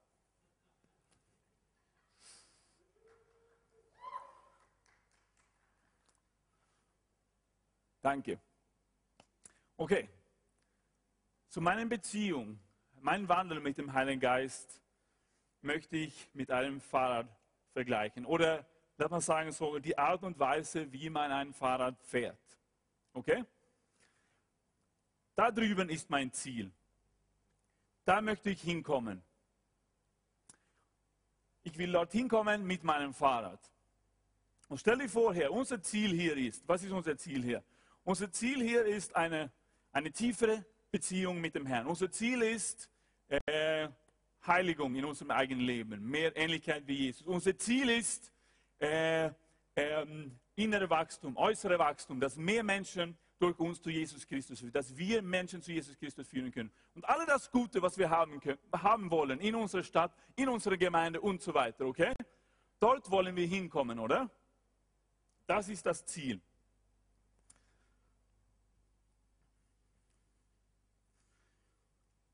Danke. 8.02 8.40
Okay. 9.78 10.10
Zu 11.50 11.62
meiner 11.62 11.86
Beziehung, 11.86 12.60
mein 13.00 13.30
Wandel 13.30 13.60
mit 13.60 13.78
dem 13.78 13.94
Heiligen 13.94 14.20
Geist 14.20 14.82
möchte 15.62 15.98
ich 15.98 16.30
mit 16.34 16.52
einem 16.52 16.82
Fahrrad 16.82 17.28
vergleichen. 17.74 18.26
Oder 18.26 18.66
darf 18.98 19.12
man 19.12 19.22
sagen, 19.22 19.52
so 19.52 19.78
die 19.80 19.98
Art 19.98 20.24
und 20.24 20.38
Weise, 20.40 20.92
wie 20.92 21.10
man 21.10 21.32
ein 21.32 21.54
Fahrrad 21.54 22.02
fährt. 22.02 22.40
Okay? 23.14 23.46
Da 25.36 25.52
drüben 25.52 25.90
ist 25.90 26.10
mein 26.10 26.32
Ziel. 26.34 26.72
Da 28.04 28.22
möchte 28.22 28.50
ich 28.50 28.62
hinkommen. 28.62 29.22
Ich 31.64 31.78
will 31.78 31.92
dorthin 31.92 32.28
kommen 32.28 32.66
mit 32.66 32.84
meinem 32.84 33.14
Fahrrad. 33.14 33.60
Und 34.70 34.80
stell 34.80 34.98
dir 34.98 35.10
vor, 35.10 35.36
unser 35.52 35.82
Ziel 35.82 36.12
hier 36.14 36.36
ist, 36.36 36.68
was 36.68 36.84
ist 36.84 36.92
unser 36.92 37.16
Ziel 37.18 37.44
hier? 37.44 37.64
Unser 38.04 38.32
Ziel 38.32 38.62
hier 38.64 38.86
ist 38.86 39.16
eine, 39.16 39.52
eine 39.92 40.12
tiefere 40.12 40.66
Beziehung 40.92 41.42
mit 41.42 41.56
dem 41.56 41.66
Herrn. 41.66 41.88
Unser 41.88 42.12
Ziel 42.12 42.42
ist 42.42 42.90
äh, 43.28 43.90
Heiligung 44.46 44.96
in 44.96 45.06
unserem 45.06 45.32
eigenen 45.32 45.66
Leben, 45.66 46.10
mehr 46.10 46.36
Ähnlichkeit 46.36 46.88
wie 46.88 46.96
Jesus. 46.96 47.28
Unser 47.28 47.58
Ziel 47.58 47.90
ist 47.90 48.32
äh, 48.80 49.26
äh, 49.26 49.32
innere 50.56 50.90
Wachstum, 50.90 51.36
äußere 51.38 51.78
Wachstum, 51.78 52.20
dass 52.20 52.38
mehr 52.38 52.64
Menschen 52.64 53.18
durch 53.40 53.60
uns 53.60 53.82
zu 53.82 53.90
Jesus 53.90 54.26
Christus 54.26 54.60
führt, 54.60 54.76
dass 54.76 54.96
wir 54.98 55.22
Menschen 55.22 55.62
zu 55.62 55.72
Jesus 55.72 55.98
Christus 55.98 56.28
führen 56.28 56.52
können. 56.52 56.72
Und 56.96 57.08
all 57.08 57.26
das 57.26 57.52
Gute, 57.52 57.82
was 57.82 57.98
wir 57.98 58.10
haben, 58.10 58.40
können, 58.40 58.58
haben 58.74 59.12
wollen 59.12 59.40
in 59.40 59.56
unserer 59.56 59.84
Stadt, 59.84 60.12
in 60.36 60.50
unserer 60.50 60.78
Gemeinde 60.78 61.22
und 61.22 61.42
so 61.42 61.54
weiter, 61.54 61.86
okay? 61.86 62.14
Dort 62.80 63.10
wollen 63.12 63.36
wir 63.36 63.46
hinkommen, 63.46 64.00
oder? 64.00 64.30
Das 65.46 65.70
ist 65.70 65.86
das 65.86 66.06
Ziel. 66.06 66.42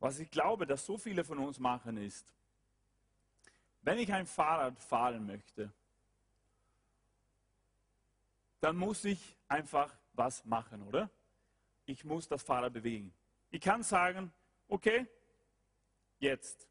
Was 0.04 0.20
ich 0.20 0.30
glaube, 0.30 0.68
dass 0.68 0.86
so 0.86 0.98
viele 0.98 1.24
von 1.24 1.40
uns 1.40 1.60
machen, 1.60 1.96
ist, 1.96 2.34
wenn 3.84 3.98
ich 3.98 4.12
ein 4.12 4.28
Fahrrad 4.28 4.78
fahren 4.78 5.26
möchte, 5.26 5.72
dann 8.60 8.76
muss 8.76 9.06
ich 9.06 9.38
einfach 9.48 9.98
was 10.12 10.44
machen, 10.44 10.86
oder? 10.86 11.10
Ich 11.86 12.04
muss 12.04 12.28
das 12.28 12.44
Fahrrad 12.44 12.74
bewegen. 12.74 13.14
Ich 13.50 13.62
kann 13.62 13.82
sagen, 13.82 14.34
okay, 14.68 15.08
jetzt. 16.20 16.68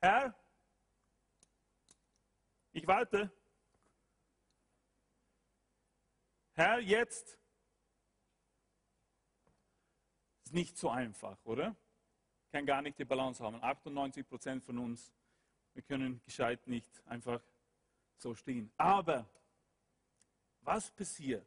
Herr, 0.00 0.34
ich 2.72 2.84
warte. 2.88 3.30
Herr, 6.54 6.80
jetzt. 6.80 7.38
Ist 10.52 10.56
nicht 10.56 10.76
so 10.76 10.90
einfach, 10.90 11.38
oder? 11.46 11.74
Kann 12.50 12.66
gar 12.66 12.82
nicht 12.82 12.98
die 12.98 13.06
Balance 13.06 13.42
haben. 13.42 13.56
98 13.62 14.28
Prozent 14.28 14.62
von 14.62 14.76
uns, 14.76 15.10
wir 15.72 15.82
können 15.82 16.20
gescheit 16.26 16.66
nicht 16.66 17.02
einfach 17.06 17.40
so 18.18 18.34
stehen. 18.34 18.70
Aber 18.76 19.26
was 20.60 20.90
passiert, 20.90 21.46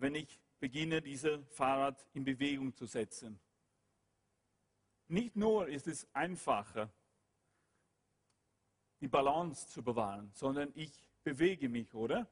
wenn 0.00 0.16
ich 0.16 0.40
beginne, 0.58 1.00
dieses 1.00 1.38
Fahrrad 1.50 2.04
in 2.12 2.24
Bewegung 2.24 2.74
zu 2.74 2.86
setzen? 2.86 3.38
Nicht 5.06 5.36
nur 5.36 5.68
ist 5.68 5.86
es 5.86 6.12
einfacher, 6.12 6.92
die 9.00 9.06
Balance 9.06 9.68
zu 9.68 9.80
bewahren, 9.84 10.32
sondern 10.34 10.72
ich 10.74 11.08
bewege 11.22 11.68
mich, 11.68 11.94
oder? 11.94 12.28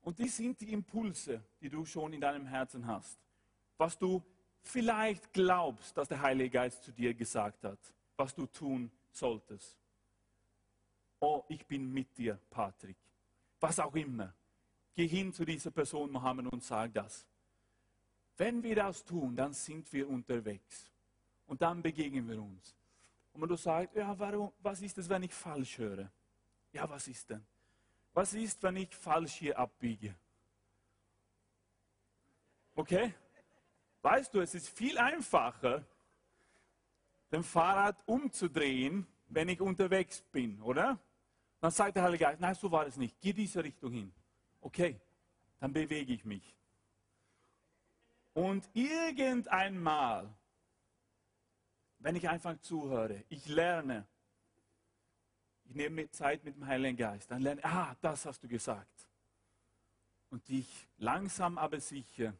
Und 0.00 0.20
die 0.20 0.28
sind 0.28 0.58
die 0.62 0.72
Impulse, 0.72 1.44
die 1.60 1.68
du 1.68 1.84
schon 1.84 2.14
in 2.14 2.22
deinem 2.22 2.46
Herzen 2.46 2.86
hast. 2.86 3.25
Was 3.78 3.98
du 3.98 4.22
vielleicht 4.66 5.32
glaubst, 5.32 5.96
dass 5.96 6.08
der 6.08 6.20
Heilige 6.20 6.50
Geist 6.50 6.82
zu 6.82 6.92
dir 6.92 7.14
gesagt 7.14 7.64
hat, 7.64 7.78
was 8.16 8.34
du 8.34 8.46
tun 8.46 8.90
solltest. 9.10 9.78
Oh, 11.20 11.44
ich 11.48 11.64
bin 11.66 11.92
mit 11.92 12.16
dir, 12.16 12.38
Patrick. 12.50 12.96
Was 13.60 13.78
auch 13.80 13.94
immer. 13.94 14.34
Geh 14.94 15.06
hin 15.06 15.32
zu 15.32 15.44
dieser 15.44 15.70
Person, 15.70 16.10
Mohammed, 16.10 16.52
und 16.52 16.62
sag 16.62 16.92
das. 16.92 17.26
Wenn 18.36 18.62
wir 18.62 18.76
das 18.76 19.04
tun, 19.04 19.34
dann 19.34 19.52
sind 19.52 19.90
wir 19.92 20.08
unterwegs. 20.08 20.90
Und 21.46 21.62
dann 21.62 21.82
begegnen 21.82 22.28
wir 22.28 22.40
uns. 22.40 22.74
Und 23.32 23.42
wenn 23.42 23.48
du 23.48 23.56
sagst, 23.56 23.94
ja, 23.94 24.18
warum, 24.18 24.52
was 24.60 24.80
ist 24.82 24.98
es, 24.98 25.08
wenn 25.08 25.22
ich 25.22 25.32
falsch 25.32 25.78
höre? 25.78 26.10
Ja, 26.72 26.88
was 26.88 27.08
ist 27.08 27.30
denn? 27.30 27.44
Was 28.12 28.32
ist, 28.34 28.62
wenn 28.62 28.76
ich 28.76 28.94
falsch 28.94 29.34
hier 29.34 29.58
abbiege? 29.58 30.14
Okay? 32.74 33.14
Weißt 34.06 34.32
du, 34.32 34.40
es 34.40 34.54
ist 34.54 34.68
viel 34.68 34.96
einfacher, 34.98 35.84
den 37.32 37.42
Fahrrad 37.42 37.96
umzudrehen, 38.06 39.04
wenn 39.26 39.48
ich 39.48 39.60
unterwegs 39.60 40.22
bin, 40.30 40.62
oder? 40.62 40.96
Dann 41.60 41.72
sagt 41.72 41.96
der 41.96 42.04
Heilige 42.04 42.22
Geist, 42.22 42.40
nein, 42.40 42.54
so 42.54 42.70
war 42.70 42.86
es 42.86 42.96
nicht. 42.96 43.20
Geh 43.20 43.32
diese 43.32 43.64
Richtung 43.64 43.90
hin. 43.90 44.12
Okay, 44.60 45.00
dann 45.58 45.72
bewege 45.72 46.12
ich 46.12 46.24
mich. 46.24 46.54
Und 48.32 48.70
irgendeinmal 48.74 50.32
wenn 51.98 52.14
ich 52.14 52.28
einfach 52.28 52.56
zuhöre, 52.60 53.24
ich 53.28 53.48
lerne, 53.48 54.06
ich 55.64 55.74
nehme 55.74 56.08
Zeit 56.12 56.44
mit 56.44 56.54
dem 56.54 56.64
Heiligen 56.64 56.96
Geist, 56.96 57.28
dann 57.32 57.42
lerne, 57.42 57.64
ah, 57.64 57.96
das 58.00 58.24
hast 58.24 58.44
du 58.44 58.46
gesagt. 58.46 59.08
Und 60.30 60.48
ich 60.48 60.86
langsam 60.98 61.58
aber 61.58 61.80
sicher 61.80 62.32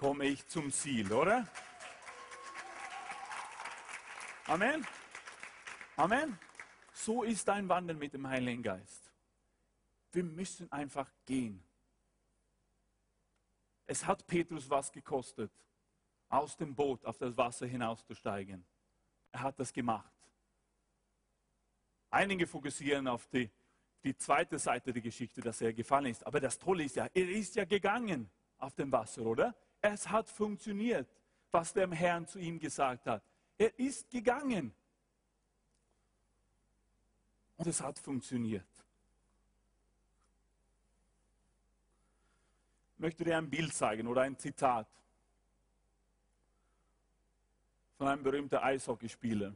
komme 0.00 0.24
ich 0.24 0.46
zum 0.48 0.72
Ziel, 0.72 1.12
oder? 1.12 1.46
Amen. 4.46 4.86
Amen. 5.94 6.38
So 6.94 7.22
ist 7.22 7.46
dein 7.46 7.68
Wandel 7.68 7.96
mit 7.96 8.14
dem 8.14 8.26
Heiligen 8.26 8.62
Geist. 8.62 9.12
Wir 10.12 10.24
müssen 10.24 10.72
einfach 10.72 11.12
gehen. 11.26 11.62
Es 13.86 14.06
hat 14.06 14.26
Petrus 14.26 14.70
was 14.70 14.90
gekostet 14.90 15.52
aus 16.30 16.56
dem 16.56 16.74
Boot 16.74 17.04
auf 17.04 17.18
das 17.18 17.36
Wasser 17.36 17.66
hinauszusteigen. 17.66 18.64
Er 19.32 19.42
hat 19.42 19.60
das 19.60 19.70
gemacht. 19.70 20.14
Einige 22.08 22.46
fokussieren 22.46 23.06
auf 23.06 23.26
die, 23.26 23.50
die 24.02 24.16
zweite 24.16 24.58
Seite 24.58 24.94
der 24.94 25.02
Geschichte, 25.02 25.42
dass 25.42 25.60
er 25.60 25.74
gefallen 25.74 26.06
ist. 26.06 26.26
Aber 26.26 26.40
das 26.40 26.58
Tolle 26.58 26.84
ist 26.84 26.96
ja, 26.96 27.06
er 27.12 27.28
ist 27.28 27.54
ja 27.54 27.66
gegangen 27.66 28.30
auf 28.56 28.74
dem 28.74 28.90
Wasser, 28.90 29.26
oder? 29.26 29.54
Es 29.80 30.08
hat 30.08 30.28
funktioniert, 30.28 31.08
was 31.50 31.72
der 31.72 31.90
Herr 31.90 32.26
zu 32.26 32.38
ihm 32.38 32.58
gesagt 32.58 33.06
hat. 33.06 33.22
Er 33.56 33.78
ist 33.78 34.10
gegangen. 34.10 34.74
Und 37.56 37.66
es 37.66 37.80
hat 37.80 37.98
funktioniert. 37.98 38.66
Ich 42.94 43.00
möchte 43.00 43.24
dir 43.24 43.38
ein 43.38 43.48
Bild 43.48 43.72
zeigen 43.72 44.06
oder 44.06 44.22
ein 44.22 44.36
Zitat 44.38 44.86
von 47.96 48.08
einem 48.08 48.22
berühmten 48.22 48.56
Eishockeyspieler. 48.56 49.54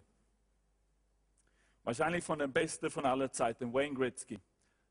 Wahrscheinlich 1.82 2.24
von 2.24 2.38
dem 2.38 2.52
Besten 2.52 2.90
von 2.90 3.04
aller 3.04 3.30
Zeiten, 3.30 3.72
Wayne 3.72 3.94
Gretzky. 3.94 4.40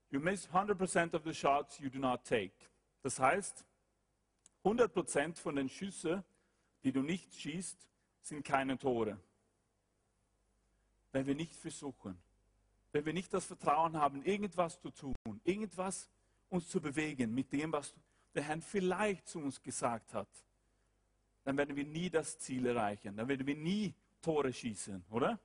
You 0.10 0.20
miss 0.20 0.48
100% 0.50 1.16
of 1.16 1.24
the 1.24 1.34
shots 1.34 1.80
you 1.80 1.90
do 1.90 1.98
not 1.98 2.24
take. 2.24 2.54
Das 3.02 3.20
heißt, 3.20 3.66
100% 4.64 5.38
von 5.38 5.56
den 5.56 5.70
Schüssen, 5.70 6.24
die 6.84 6.92
du 6.92 7.02
nicht 7.02 7.34
schießt, 7.34 7.78
sind 8.22 8.46
keine 8.46 8.78
Tore. 8.78 9.18
Wenn 11.12 11.26
wir 11.26 11.36
nicht 11.36 11.56
versuchen, 11.56 12.18
wenn 12.92 13.06
wir 13.06 13.14
nicht 13.14 13.34
das 13.34 13.46
Vertrauen 13.46 13.98
haben, 13.98 14.24
irgendwas 14.24 14.80
zu 14.80 14.90
tun, 14.90 15.16
irgendwas 15.44 16.10
uns 16.50 16.70
zu 16.70 16.80
bewegen 16.80 17.34
mit 17.34 17.52
dem, 17.52 17.72
was 17.72 17.94
der 18.34 18.44
Herr 18.44 18.62
vielleicht 18.62 19.28
zu 19.28 19.40
uns 19.40 19.62
gesagt 19.62 20.14
hat, 20.14 20.30
dann 21.44 21.58
werden 21.58 21.76
wir 21.76 21.86
nie 21.86 22.10
das 22.10 22.38
Ziel 22.40 22.66
erreichen. 22.66 23.16
Dann 23.18 23.28
werden 23.28 23.46
wir 23.46 23.56
nie 23.56 23.94
Tore 24.22 24.54
schießen, 24.54 25.04
oder? 25.10 25.40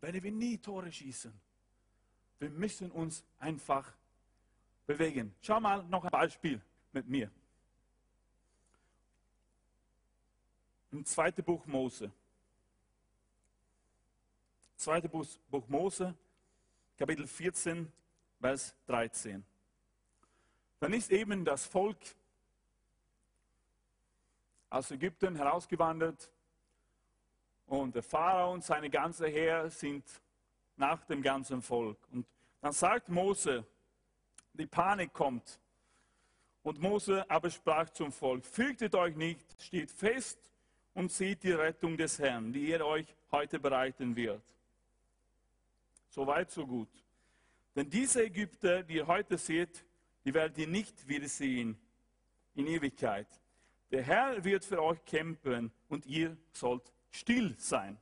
Werden 0.00 0.22
wir 0.22 0.32
nie 0.32 0.58
Tore 0.58 0.90
schießen. 0.90 1.32
Wir 2.38 2.50
müssen 2.50 2.90
uns 2.90 3.24
einfach 3.38 3.92
bewegen. 4.86 5.34
Schau 5.40 5.60
mal 5.60 5.82
noch 5.84 6.04
ein 6.04 6.10
Beispiel 6.10 6.60
mit 6.92 7.06
mir. 7.08 7.30
Im 10.90 11.04
zweiten 11.04 11.44
Buch 11.44 11.66
Mose. 11.66 12.10
Zweite 14.76 15.08
Buch, 15.08 15.26
Buch 15.50 15.68
Mose, 15.68 16.14
Kapitel 16.96 17.26
14, 17.26 17.92
Vers 18.40 18.74
13. 18.86 19.44
Dann 20.80 20.92
ist 20.94 21.10
eben 21.10 21.44
das 21.44 21.66
Volk 21.66 21.98
aus 24.70 24.90
Ägypten 24.90 25.36
herausgewandert 25.36 26.30
und 27.66 27.94
der 27.94 28.02
Pharao 28.02 28.54
und 28.54 28.64
seine 28.64 28.88
ganze 28.88 29.26
Heer 29.28 29.68
sind 29.70 30.04
nach 30.76 31.04
dem 31.04 31.20
ganzen 31.20 31.60
Volk. 31.60 31.98
Und 32.12 32.26
dann 32.62 32.72
sagt 32.72 33.10
Mose, 33.10 33.66
die 34.54 34.66
Panik 34.66 35.12
kommt. 35.12 35.60
Und 36.62 36.80
Mose 36.80 37.30
aber 37.30 37.50
sprach 37.50 37.90
zum 37.90 38.10
Volk, 38.10 38.46
fürchtet 38.46 38.94
euch 38.94 39.16
nicht, 39.16 39.60
steht 39.60 39.90
fest 39.90 40.48
und 40.98 41.12
seht 41.12 41.44
die 41.44 41.52
Rettung 41.52 41.96
des 41.96 42.18
Herrn, 42.18 42.52
die 42.52 42.72
er 42.72 42.84
euch 42.84 43.06
heute 43.30 43.60
bereiten 43.60 44.16
wird. 44.16 44.42
So 46.08 46.26
weit, 46.26 46.50
so 46.50 46.66
gut. 46.66 46.88
Denn 47.76 47.88
diese 47.88 48.24
Ägypter, 48.24 48.82
die 48.82 48.96
ihr 48.96 49.06
heute 49.06 49.38
seht, 49.38 49.84
die 50.24 50.34
werdet 50.34 50.58
ihr 50.58 50.66
nicht 50.66 51.06
wiedersehen 51.06 51.78
in 52.56 52.66
Ewigkeit. 52.66 53.28
Der 53.92 54.02
Herr 54.02 54.42
wird 54.42 54.64
für 54.64 54.82
euch 54.82 55.04
kämpfen 55.04 55.70
und 55.88 56.04
ihr 56.04 56.36
sollt 56.50 56.92
still 57.12 57.54
sein. 57.58 57.96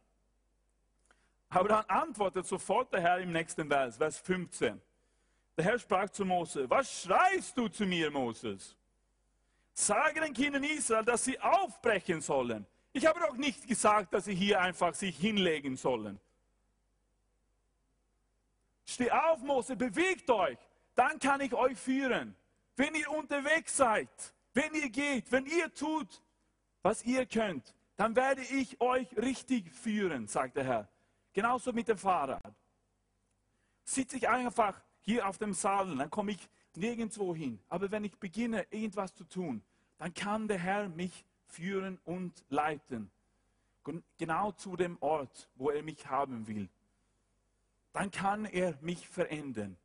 Aber 1.50 1.68
dann 1.68 1.84
antwortet 1.88 2.46
sofort 2.46 2.94
der 2.94 3.02
Herr 3.02 3.18
im 3.18 3.30
nächsten 3.30 3.68
Vers, 3.68 3.98
Vers 3.98 4.18
15. 4.20 4.80
Der 5.58 5.64
Herr 5.66 5.78
sprach 5.78 6.08
zu 6.08 6.24
Mose, 6.24 6.68
was 6.70 7.02
schreist 7.02 7.58
du 7.58 7.68
zu 7.68 7.84
mir, 7.84 8.10
Moses? 8.10 8.74
Sage 9.74 10.22
den 10.22 10.32
Kindern 10.32 10.64
Israel, 10.64 11.04
dass 11.04 11.26
sie 11.26 11.38
aufbrechen 11.38 12.22
sollen. 12.22 12.66
Ich 12.96 13.04
habe 13.04 13.20
doch 13.20 13.36
nicht 13.36 13.68
gesagt, 13.68 14.14
dass 14.14 14.24
sie 14.24 14.34
hier 14.34 14.58
einfach 14.58 14.94
sich 14.94 15.18
hinlegen 15.18 15.76
sollen. 15.76 16.18
Steh 18.86 19.10
auf, 19.10 19.42
Mose, 19.42 19.76
bewegt 19.76 20.30
euch, 20.30 20.56
dann 20.94 21.18
kann 21.18 21.42
ich 21.42 21.52
euch 21.52 21.76
führen. 21.76 22.34
Wenn 22.74 22.94
ihr 22.94 23.10
unterwegs 23.10 23.76
seid, 23.76 24.08
wenn 24.54 24.72
ihr 24.72 24.88
geht, 24.88 25.30
wenn 25.30 25.44
ihr 25.44 25.74
tut, 25.74 26.22
was 26.80 27.04
ihr 27.04 27.26
könnt, 27.26 27.74
dann 27.96 28.16
werde 28.16 28.40
ich 28.40 28.80
euch 28.80 29.14
richtig 29.18 29.70
führen, 29.70 30.26
sagt 30.26 30.56
der 30.56 30.64
Herr. 30.64 30.88
Genauso 31.34 31.74
mit 31.74 31.88
dem 31.88 31.98
Fahrrad. 31.98 32.54
Sitze 33.84 34.16
ich 34.16 34.26
einfach 34.26 34.80
hier 35.02 35.28
auf 35.28 35.36
dem 35.36 35.52
Sattel, 35.52 35.98
dann 35.98 36.08
komme 36.08 36.32
ich 36.32 36.48
nirgendwo 36.74 37.34
hin. 37.34 37.60
Aber 37.68 37.90
wenn 37.90 38.04
ich 38.04 38.16
beginne, 38.16 38.66
irgendwas 38.70 39.14
zu 39.14 39.24
tun, 39.24 39.62
dann 39.98 40.14
kann 40.14 40.48
der 40.48 40.58
Herr 40.58 40.88
mich 40.88 41.26
führen 41.48 41.98
und 42.04 42.44
leiten. 42.48 43.10
Genau 44.18 44.52
zu 44.52 44.76
dem 44.76 44.96
Ort, 45.00 45.48
wo 45.54 45.70
er 45.70 45.82
mich 45.82 46.06
haben 46.08 46.46
will. 46.46 46.68
Dann 47.92 48.10
kann 48.10 48.44
er 48.44 48.76
mich 48.80 49.08
verändern. 49.08 49.76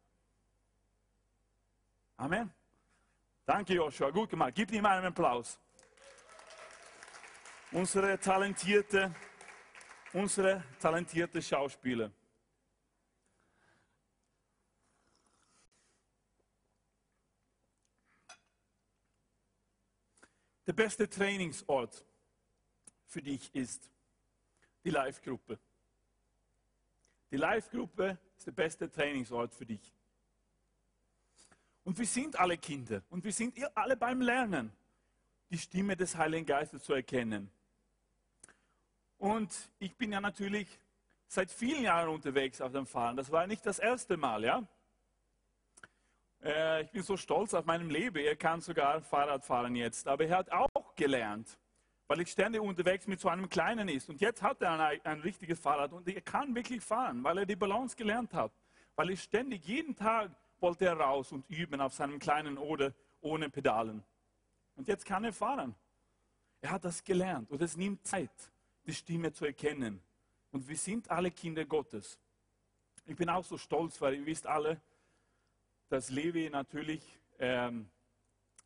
Amen. 2.17 2.51
Danke, 3.45 3.73
Joshua. 3.73 4.09
Gut 4.11 4.29
gemacht. 4.29 4.53
Gib 4.55 4.71
ihm 4.71 4.85
einen 4.85 5.05
Applaus. 5.05 5.59
Unsere 7.71 8.19
talentierte, 8.19 9.15
unsere 10.13 10.63
talentierte 10.79 11.41
Schauspieler. 11.41 12.11
Der 20.71 20.83
beste 20.83 21.09
Trainingsort 21.09 22.05
für 23.05 23.21
dich 23.21 23.53
ist 23.53 23.91
die 24.85 24.89
Live-Gruppe. 24.89 25.59
Die 27.29 27.35
Live-Gruppe 27.35 28.17
ist 28.37 28.47
der 28.47 28.53
beste 28.53 28.89
Trainingsort 28.89 29.53
für 29.53 29.65
dich. 29.65 29.81
Und 31.83 31.99
wir 31.99 32.05
sind 32.05 32.39
alle 32.39 32.57
Kinder 32.57 33.03
und 33.09 33.25
wir 33.25 33.33
sind 33.33 33.59
alle 33.75 33.97
beim 33.97 34.21
Lernen, 34.21 34.71
die 35.49 35.57
Stimme 35.57 35.97
des 35.97 36.15
Heiligen 36.15 36.45
Geistes 36.45 36.83
zu 36.83 36.93
erkennen. 36.93 37.51
Und 39.17 39.53
ich 39.77 39.93
bin 39.97 40.13
ja 40.13 40.21
natürlich 40.21 40.79
seit 41.27 41.51
vielen 41.51 41.83
Jahren 41.83 42.07
unterwegs 42.07 42.61
auf 42.61 42.71
dem 42.71 42.85
Fahren. 42.85 43.17
Das 43.17 43.29
war 43.29 43.45
nicht 43.45 43.65
das 43.65 43.77
erste 43.77 44.15
Mal, 44.15 44.45
ja. 44.45 44.65
Äh, 46.43 46.83
ich 46.83 46.91
bin 46.91 47.03
so 47.03 47.17
stolz 47.17 47.53
auf 47.53 47.65
meinem 47.65 47.89
Leben. 47.89 48.17
Er 48.17 48.35
kann 48.35 48.61
sogar 48.61 49.01
Fahrrad 49.01 49.43
fahren 49.45 49.75
jetzt. 49.75 50.07
Aber 50.07 50.25
er 50.25 50.37
hat 50.37 50.51
auch 50.51 50.95
gelernt, 50.95 51.57
weil 52.07 52.21
ich 52.21 52.31
ständig 52.31 52.61
unterwegs 52.61 53.07
mit 53.07 53.19
so 53.19 53.29
einem 53.29 53.49
Kleinen 53.49 53.87
ist. 53.89 54.09
Und 54.09 54.21
jetzt 54.21 54.41
hat 54.41 54.61
er 54.61 54.79
ein, 54.79 54.99
ein 55.03 55.19
richtiges 55.21 55.59
Fahrrad 55.59 55.93
und 55.93 56.07
er 56.07 56.21
kann 56.21 56.53
wirklich 56.55 56.81
fahren, 56.81 57.23
weil 57.23 57.39
er 57.39 57.45
die 57.45 57.55
Balance 57.55 57.95
gelernt 57.95 58.33
hat. 58.33 58.51
Weil 58.95 59.11
er 59.11 59.17
ständig, 59.17 59.65
jeden 59.65 59.95
Tag 59.95 60.31
wollte 60.59 60.85
er 60.85 60.93
raus 60.99 61.31
und 61.31 61.49
üben 61.49 61.81
auf 61.81 61.93
seinem 61.93 62.19
kleinen 62.19 62.57
Oder 62.57 62.93
ohne 63.21 63.49
Pedalen. 63.49 64.03
Und 64.75 64.87
jetzt 64.87 65.05
kann 65.05 65.23
er 65.23 65.33
fahren. 65.33 65.75
Er 66.61 66.71
hat 66.71 66.85
das 66.85 67.03
gelernt 67.03 67.49
und 67.49 67.61
es 67.61 67.75
nimmt 67.75 68.05
Zeit, 68.05 68.29
die 68.85 68.93
Stimme 68.93 69.31
zu 69.33 69.45
erkennen. 69.45 70.01
Und 70.51 70.67
wir 70.67 70.75
sind 70.75 71.09
alle 71.09 71.31
Kinder 71.31 71.65
Gottes. 71.65 72.19
Ich 73.05 73.15
bin 73.15 73.29
auch 73.29 73.43
so 73.43 73.57
stolz, 73.57 73.99
weil 73.99 74.15
ihr 74.15 74.25
wisst 74.25 74.45
alle, 74.45 74.79
dass 75.91 76.09
Levi 76.09 76.49
natürlich 76.49 77.19
ähm, 77.37 77.89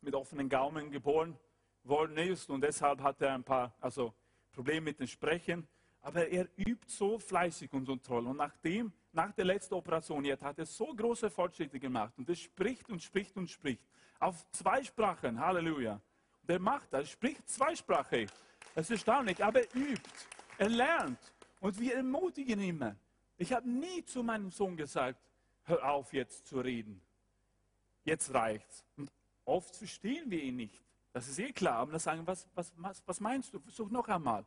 mit 0.00 0.14
offenen 0.14 0.48
Gaumen 0.48 0.92
geboren 0.92 1.36
worden 1.82 2.18
ist 2.18 2.48
und 2.50 2.60
deshalb 2.60 3.02
hat 3.02 3.20
er 3.20 3.34
ein 3.34 3.42
paar 3.42 3.74
also 3.80 4.14
Probleme 4.52 4.82
mit 4.82 5.00
dem 5.00 5.08
Sprechen. 5.08 5.66
Aber 6.02 6.28
er 6.28 6.46
übt 6.56 6.86
so 6.86 7.18
fleißig 7.18 7.72
und 7.72 7.86
so 7.86 7.96
toll. 7.96 8.28
Und 8.28 8.36
nachdem, 8.36 8.92
nach 9.10 9.32
der 9.32 9.44
letzten 9.44 9.74
Operation 9.74 10.24
jetzt, 10.24 10.44
hat 10.44 10.60
er 10.60 10.66
so 10.66 10.94
große 10.94 11.28
Fortschritte 11.28 11.80
gemacht. 11.80 12.14
Und 12.16 12.28
er 12.28 12.36
spricht 12.36 12.88
und 12.88 13.02
spricht 13.02 13.36
und 13.36 13.50
spricht. 13.50 13.82
Auf 14.20 14.48
zwei 14.52 14.84
Sprachen. 14.84 15.40
Halleluja. 15.40 16.00
Und 16.42 16.50
er 16.50 16.60
macht 16.60 16.92
das, 16.92 17.10
spricht 17.10 17.48
zweisprachig. 17.48 18.30
Das 18.76 18.84
ist 18.84 18.90
erstaunlich. 18.92 19.42
Aber 19.42 19.62
er 19.62 19.74
übt. 19.74 20.10
Er 20.58 20.68
lernt. 20.68 21.18
Und 21.58 21.80
wir 21.80 21.96
ermutigen 21.96 22.60
ihn 22.60 22.68
immer. 22.68 22.94
Ich 23.36 23.52
habe 23.52 23.68
nie 23.68 24.04
zu 24.04 24.22
meinem 24.22 24.52
Sohn 24.52 24.76
gesagt, 24.76 25.18
hör 25.64 25.90
auf 25.90 26.12
jetzt 26.12 26.46
zu 26.46 26.60
reden 26.60 27.02
jetzt 28.06 28.32
reicht's. 28.32 28.84
Und 28.96 29.10
oft 29.44 29.76
verstehen 29.76 30.30
wir 30.30 30.42
ihn 30.42 30.56
nicht. 30.56 30.82
Das 31.12 31.28
ist 31.28 31.38
eh 31.38 31.52
klar. 31.52 31.76
Aber 31.76 31.90
dann 31.90 32.00
sagen, 32.00 32.26
was, 32.26 32.46
was, 32.54 32.72
was, 32.76 33.02
was 33.06 33.20
meinst 33.20 33.52
du? 33.52 33.60
Versuch 33.60 33.90
noch 33.90 34.08
einmal. 34.08 34.44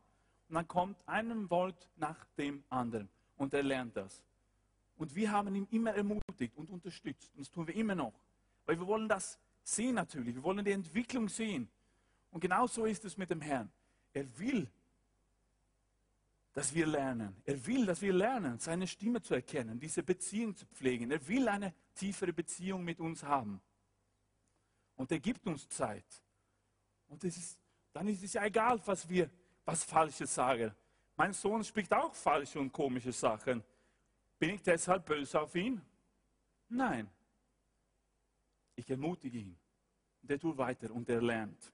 Und 0.48 0.54
dann 0.56 0.66
kommt 0.66 0.96
ein 1.06 1.48
Wort 1.50 1.88
nach 1.96 2.24
dem 2.36 2.64
anderen. 2.68 3.08
Und 3.36 3.54
er 3.54 3.62
lernt 3.62 3.96
das. 3.96 4.24
Und 4.96 5.14
wir 5.14 5.30
haben 5.30 5.54
ihn 5.54 5.68
immer 5.70 5.94
ermutigt 5.94 6.56
und 6.56 6.68
unterstützt. 6.70 7.30
Und 7.34 7.40
das 7.40 7.50
tun 7.50 7.66
wir 7.66 7.74
immer 7.74 7.94
noch. 7.94 8.12
Weil 8.66 8.78
wir 8.78 8.86
wollen 8.86 9.08
das 9.08 9.38
sehen 9.62 9.94
natürlich. 9.94 10.34
Wir 10.34 10.42
wollen 10.42 10.64
die 10.64 10.72
Entwicklung 10.72 11.28
sehen. 11.28 11.68
Und 12.30 12.40
genau 12.40 12.66
so 12.66 12.84
ist 12.84 13.04
es 13.04 13.16
mit 13.16 13.30
dem 13.30 13.40
Herrn. 13.40 13.70
Er 14.12 14.38
will, 14.38 14.68
dass 16.52 16.74
wir 16.74 16.86
lernen. 16.86 17.36
Er 17.44 17.64
will, 17.66 17.86
dass 17.86 18.02
wir 18.02 18.12
lernen, 18.12 18.58
seine 18.58 18.86
Stimme 18.86 19.22
zu 19.22 19.34
erkennen, 19.34 19.78
diese 19.78 20.02
Beziehung 20.02 20.56
zu 20.56 20.66
pflegen. 20.66 21.10
Er 21.10 21.26
will 21.28 21.48
eine 21.48 21.72
tiefere 22.00 22.32
Beziehung 22.32 22.82
mit 22.82 22.98
uns 22.98 23.22
haben. 23.22 23.60
Und 24.96 25.12
er 25.12 25.20
gibt 25.20 25.46
uns 25.46 25.68
Zeit. 25.68 26.22
Und 27.08 27.22
ist, 27.24 27.58
dann 27.92 28.08
ist 28.08 28.22
es 28.22 28.32
ja 28.32 28.44
egal, 28.44 28.80
was 28.86 29.08
wir, 29.08 29.30
was 29.64 29.84
Falsches 29.84 30.34
sagen. 30.34 30.74
Mein 31.16 31.32
Sohn 31.32 31.62
spricht 31.62 31.92
auch 31.92 32.14
falsche 32.14 32.58
und 32.58 32.72
komische 32.72 33.12
Sachen. 33.12 33.62
Bin 34.38 34.50
ich 34.50 34.62
deshalb 34.62 35.04
böse 35.04 35.40
auf 35.40 35.54
ihn? 35.54 35.80
Nein. 36.68 37.10
Ich 38.76 38.88
ermutige 38.88 39.38
ihn. 39.38 39.58
Und 40.22 40.30
er 40.30 40.38
tut 40.38 40.56
weiter 40.56 40.90
und 40.90 41.08
er 41.10 41.20
lernt. 41.20 41.72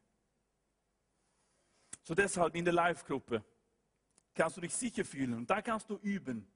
So 2.02 2.14
deshalb 2.14 2.54
in 2.56 2.64
der 2.64 2.74
Live-Gruppe 2.74 3.44
kannst 4.34 4.56
du 4.56 4.60
dich 4.60 4.74
sicher 4.74 5.04
fühlen. 5.04 5.34
Und 5.34 5.48
da 5.48 5.62
kannst 5.62 5.88
du 5.88 5.96
üben. 5.98 6.48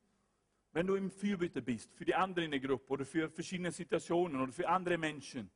Wenn 0.72 0.86
du 0.86 0.94
im 0.94 1.10
Fürbitte 1.10 1.62
bist, 1.62 1.92
für 1.94 2.04
die 2.04 2.14
anderen 2.14 2.44
in 2.44 2.52
der 2.52 2.60
Gruppe 2.60 2.92
oder 2.92 3.04
für 3.04 3.28
verschiedene 3.28 3.72
Situationen 3.72 4.40
oder 4.40 4.52
für 4.52 4.68
andere 4.68 4.96
Menschen, 4.98 5.50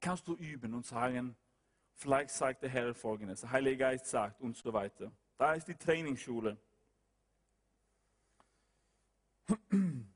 kannst 0.00 0.26
du 0.28 0.34
üben 0.34 0.72
und 0.72 0.86
sagen, 0.86 1.36
vielleicht 1.94 2.30
sagt 2.30 2.62
der 2.62 2.70
Herr 2.70 2.94
Folgendes, 2.94 3.42
der 3.42 3.50
Heilige 3.50 3.76
Geist 3.78 4.06
sagt 4.06 4.40
und 4.40 4.56
so 4.56 4.72
weiter. 4.72 5.12
Da 5.36 5.52
ist 5.52 5.68
die 5.68 5.74
Trainingsschule. 5.74 6.56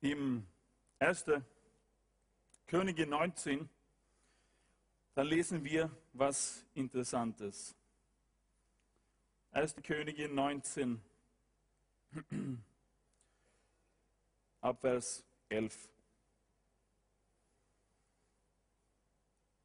Im 0.00 0.46
1. 1.00 1.24
Könige 2.66 3.06
19, 3.06 3.68
da 5.14 5.22
lesen 5.22 5.64
wir 5.64 5.90
was 6.12 6.64
Interessantes. 6.74 7.74
1. 9.50 9.74
Könige 9.82 10.28
19, 10.28 11.02
ab 14.60 14.80
Vers 14.80 15.24
11. 15.48 15.88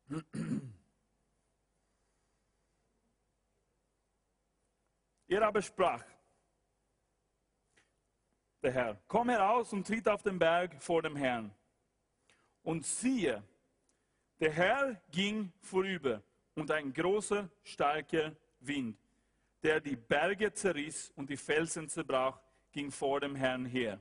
Er 5.28 5.42
aber 5.42 5.62
sprach, 5.62 6.04
der 8.62 8.72
Herr, 8.72 9.02
komm 9.08 9.30
heraus 9.30 9.74
und 9.74 9.86
tritt 9.86 10.08
auf 10.08 10.22
den 10.22 10.38
Berg 10.38 10.82
vor 10.82 11.02
dem 11.02 11.16
Herrn. 11.16 11.52
Und 12.62 12.86
siehe, 12.86 13.44
der 14.40 14.52
Herr 14.52 15.02
ging 15.12 15.52
vorüber 15.62 16.22
und 16.54 16.70
ein 16.70 16.94
großer, 16.94 17.50
starker 17.64 18.36
Wind 18.60 18.98
der 19.66 19.82
die 19.82 19.96
Berge 19.96 20.54
zerriss 20.54 21.12
und 21.16 21.28
die 21.28 21.38
Felsen 21.38 21.90
zerbrach, 21.90 22.40
ging 22.72 22.92
vor 22.92 23.20
dem 23.20 23.34
Herrn 23.34 23.66
her. 23.66 24.00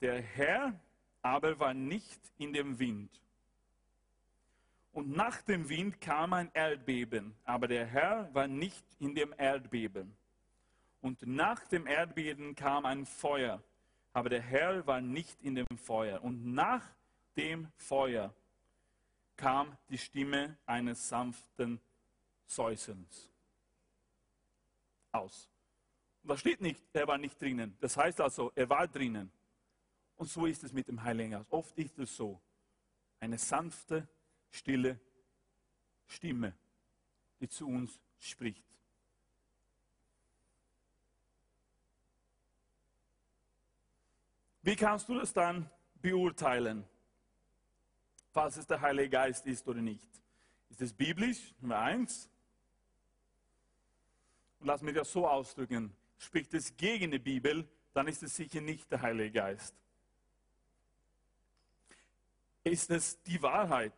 Der 0.00 0.22
Herr 0.22 0.78
aber 1.22 1.58
war 1.58 1.74
nicht 1.74 2.20
in 2.38 2.52
dem 2.52 2.78
Wind. 2.78 3.10
Und 4.92 5.10
nach 5.10 5.42
dem 5.42 5.68
Wind 5.68 6.00
kam 6.00 6.32
ein 6.34 6.52
Erdbeben, 6.54 7.34
aber 7.44 7.66
der 7.66 7.84
Herr 7.84 8.32
war 8.32 8.46
nicht 8.46 8.84
in 9.00 9.12
dem 9.16 9.34
Erdbeben. 9.36 10.16
Und 11.00 11.26
nach 11.26 11.66
dem 11.66 11.88
Erdbeben 11.88 12.54
kam 12.54 12.86
ein 12.86 13.06
Feuer, 13.06 13.60
aber 14.12 14.28
der 14.28 14.42
Herr 14.42 14.86
war 14.86 15.00
nicht 15.00 15.42
in 15.42 15.56
dem 15.56 15.76
Feuer. 15.76 16.22
Und 16.22 16.46
nach 16.46 16.84
dem 17.36 17.72
Feuer 17.76 18.32
kam 19.36 19.76
die 19.88 19.98
Stimme 19.98 20.56
eines 20.64 21.08
sanften 21.08 21.80
Säuselns 22.46 23.32
aus. 25.18 25.48
Und 26.22 26.30
da 26.30 26.36
steht 26.36 26.60
nicht, 26.60 26.82
er 26.92 27.06
war 27.06 27.18
nicht 27.18 27.40
drinnen. 27.40 27.76
Das 27.80 27.96
heißt 27.96 28.20
also, 28.20 28.52
er 28.54 28.68
war 28.68 28.86
drinnen. 28.88 29.30
Und 30.16 30.28
so 30.28 30.46
ist 30.46 30.64
es 30.64 30.72
mit 30.72 30.88
dem 30.88 31.02
Heiligen 31.02 31.32
Geist. 31.32 31.52
Oft 31.52 31.78
ist 31.78 31.98
es 31.98 32.16
so. 32.16 32.40
Eine 33.20 33.38
sanfte, 33.38 34.08
stille 34.50 35.00
Stimme, 36.06 36.54
die 37.40 37.48
zu 37.48 37.66
uns 37.68 38.00
spricht. 38.18 38.64
Wie 44.62 44.76
kannst 44.76 45.08
du 45.08 45.18
das 45.18 45.32
dann 45.32 45.70
beurteilen, 45.94 46.84
falls 48.32 48.56
es 48.56 48.66
der 48.66 48.80
Heilige 48.80 49.10
Geist 49.10 49.46
ist 49.46 49.66
oder 49.66 49.80
nicht? 49.80 50.08
Ist 50.68 50.82
es 50.82 50.92
biblisch? 50.92 51.54
Nummer 51.60 51.78
eins. 51.78 52.28
Und 54.60 54.66
lass 54.66 54.82
mich 54.82 54.94
das 54.94 55.12
so 55.12 55.26
ausdrücken, 55.26 55.94
spricht 56.18 56.52
es 56.54 56.76
gegen 56.76 57.10
die 57.10 57.18
Bibel, 57.18 57.68
dann 57.92 58.08
ist 58.08 58.22
es 58.22 58.36
sicher 58.36 58.60
nicht 58.60 58.90
der 58.90 59.02
Heilige 59.02 59.32
Geist. 59.32 59.74
Ist 62.64 62.90
es 62.90 63.22
die 63.22 63.40
Wahrheit? 63.40 63.94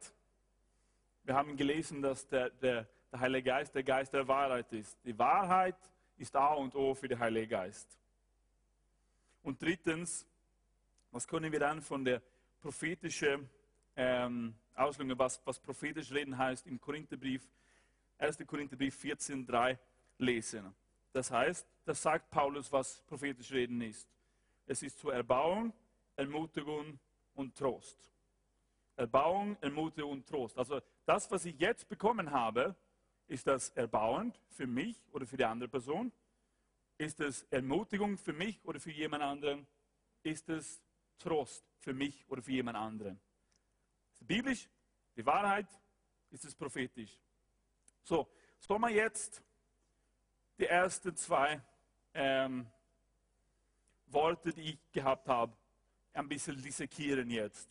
Wir 1.24 1.34
haben 1.34 1.56
gelesen, 1.56 2.02
dass 2.02 2.26
der, 2.26 2.50
der, 2.50 2.86
der 3.10 3.20
Heilige 3.20 3.50
Geist 3.50 3.74
der 3.74 3.82
Geist 3.82 4.12
der 4.12 4.26
Wahrheit 4.28 4.72
ist. 4.72 4.96
Die 5.04 5.18
Wahrheit 5.18 5.76
ist 6.16 6.36
A 6.36 6.54
und 6.54 6.74
O 6.74 6.94
für 6.94 7.08
den 7.08 7.18
Heiligen 7.18 7.50
Geist. 7.50 7.88
Und 9.42 9.60
drittens, 9.60 10.26
was 11.10 11.26
können 11.26 11.50
wir 11.50 11.58
dann 11.58 11.80
von 11.80 12.04
der 12.04 12.22
prophetischen 12.60 13.48
ähm, 13.96 14.54
Auslegung, 14.74 15.18
was, 15.18 15.40
was 15.44 15.58
prophetisch 15.58 16.12
reden 16.12 16.36
heißt 16.36 16.66
im 16.66 16.80
Korintherbrief, 16.80 17.42
1. 18.18 18.38
Korintherbrief 18.46 19.02
14,3 19.02 19.78
lesen. 20.20 20.74
Das 21.12 21.30
heißt, 21.30 21.66
das 21.84 22.02
sagt 22.02 22.30
Paulus, 22.30 22.70
was 22.70 23.02
prophetisch 23.02 23.50
Reden 23.50 23.80
ist. 23.80 24.08
Es 24.66 24.82
ist 24.82 24.98
zur 24.98 25.12
Erbauung, 25.12 25.72
Ermutigung 26.16 26.98
und 27.34 27.56
Trost. 27.56 28.10
Erbauung, 28.96 29.56
Ermutigung 29.60 30.12
und 30.12 30.26
Trost. 30.26 30.56
Also 30.58 30.80
das, 31.06 31.30
was 31.30 31.44
ich 31.44 31.58
jetzt 31.58 31.88
bekommen 31.88 32.30
habe, 32.30 32.76
ist 33.26 33.46
das 33.46 33.70
erbauend 33.70 34.38
für 34.50 34.66
mich 34.66 34.96
oder 35.12 35.26
für 35.26 35.36
die 35.36 35.44
andere 35.44 35.68
Person? 35.68 36.12
Ist 36.98 37.20
es 37.20 37.44
Ermutigung 37.44 38.18
für 38.18 38.32
mich 38.32 38.62
oder 38.64 38.78
für 38.78 38.90
jemand 38.90 39.22
anderen? 39.22 39.66
Ist 40.22 40.48
es 40.50 40.82
Trost 41.18 41.64
für 41.78 41.94
mich 41.94 42.24
oder 42.28 42.42
für 42.42 42.52
jemand 42.52 42.76
anderen? 42.76 43.18
Ist 44.12 44.20
es 44.20 44.26
biblisch? 44.26 44.68
Die 45.16 45.24
Wahrheit? 45.24 45.66
Ist 46.30 46.44
es 46.44 46.54
prophetisch? 46.54 47.18
So, 48.02 48.28
soll 48.58 48.78
man 48.78 48.92
jetzt 48.92 49.42
die 50.60 50.66
ersten 50.66 51.16
zwei 51.16 51.60
ähm, 52.12 52.66
Worte, 54.08 54.52
die 54.52 54.72
ich 54.72 54.78
gehabt 54.92 55.26
habe, 55.26 55.52
ein 56.12 56.28
bisschen 56.28 56.60
dissekieren 56.60 57.30
jetzt. 57.30 57.68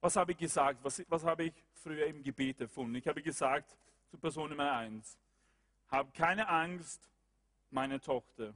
Was 0.00 0.16
habe 0.16 0.32
ich 0.32 0.38
gesagt? 0.38 0.82
Was, 0.82 1.02
was 1.08 1.24
habe 1.24 1.44
ich 1.44 1.54
früher 1.74 2.06
im 2.06 2.22
Gebet 2.22 2.60
erfunden? 2.60 2.96
Ich 2.96 3.06
habe 3.06 3.22
gesagt 3.22 3.76
zu 4.08 4.18
Person 4.18 4.50
Nummer 4.50 4.72
eins, 4.72 5.16
hab 5.88 6.12
keine 6.12 6.48
Angst, 6.48 7.08
meine 7.70 8.00
Tochter. 8.00 8.52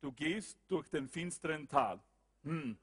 Du 0.00 0.10
gehst 0.12 0.58
durch 0.66 0.88
den 0.88 1.08
finsteren 1.08 1.68
Tal. 1.68 2.00
Hm, 2.42 2.76